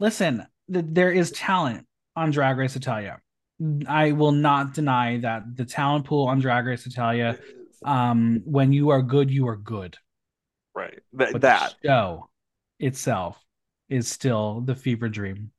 [0.00, 1.86] Listen, th- there is talent
[2.16, 3.20] on Drag Race Italia.
[3.86, 7.38] I will not deny that the talent pool on Drag Race Italia,
[7.84, 9.96] um, when you are good, you are good.
[10.74, 11.00] Right.
[11.14, 12.30] That But that the show
[12.80, 13.38] itself
[13.88, 15.50] is still the fever dream.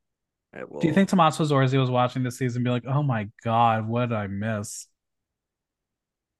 [0.54, 3.88] Do you think Tommaso Zorzi was watching this season and be like, oh my God,
[3.88, 4.88] what did I miss?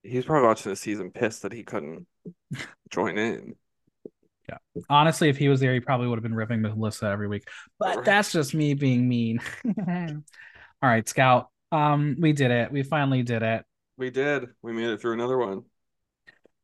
[0.04, 2.08] he's probably watching the season pissed that he couldn't
[2.92, 3.56] join in.
[4.48, 4.58] Yeah.
[4.90, 7.48] Honestly, if he was there, he probably would have been ripping Melissa every week.
[7.80, 8.06] But Right.
[8.06, 9.40] that's just me being mean.
[9.88, 11.50] All right, Scout.
[11.72, 12.72] Um, we did it.
[12.72, 13.66] We finally did it.
[13.98, 14.50] We did.
[14.62, 15.64] We made it through another one.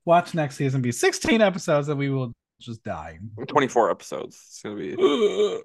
[0.06, 3.19] Watch next season be 16 episodes and we will just die.
[3.48, 4.36] 24 episodes.
[4.48, 5.61] It's gonna be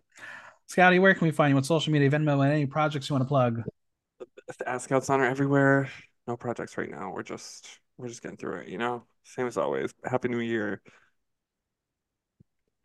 [0.66, 3.24] Scotty, where can we find you on social media, Venmo, and any projects you want
[3.24, 3.62] to plug?
[4.58, 5.88] The Ask Out Honor everywhere.
[6.26, 7.12] No projects right now.
[7.12, 7.66] We're just
[7.98, 9.04] we're just getting through it, you know?
[9.24, 9.92] Same as always.
[10.04, 10.82] Happy New Year.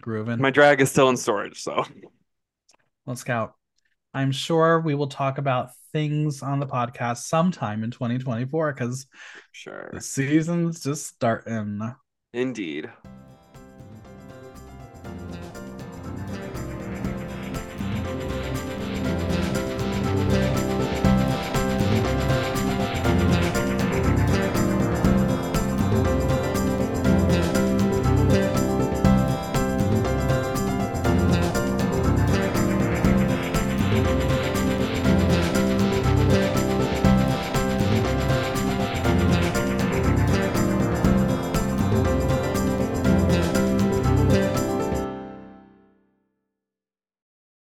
[0.02, 0.40] Grooving.
[0.40, 1.86] My drag is still in storage, so
[3.06, 3.56] Let's scout.
[4.14, 9.08] I'm sure we will talk about things on the podcast sometime in 2024 because
[9.52, 9.90] sure.
[9.94, 11.94] the season's just starting.
[12.34, 12.90] Indeed.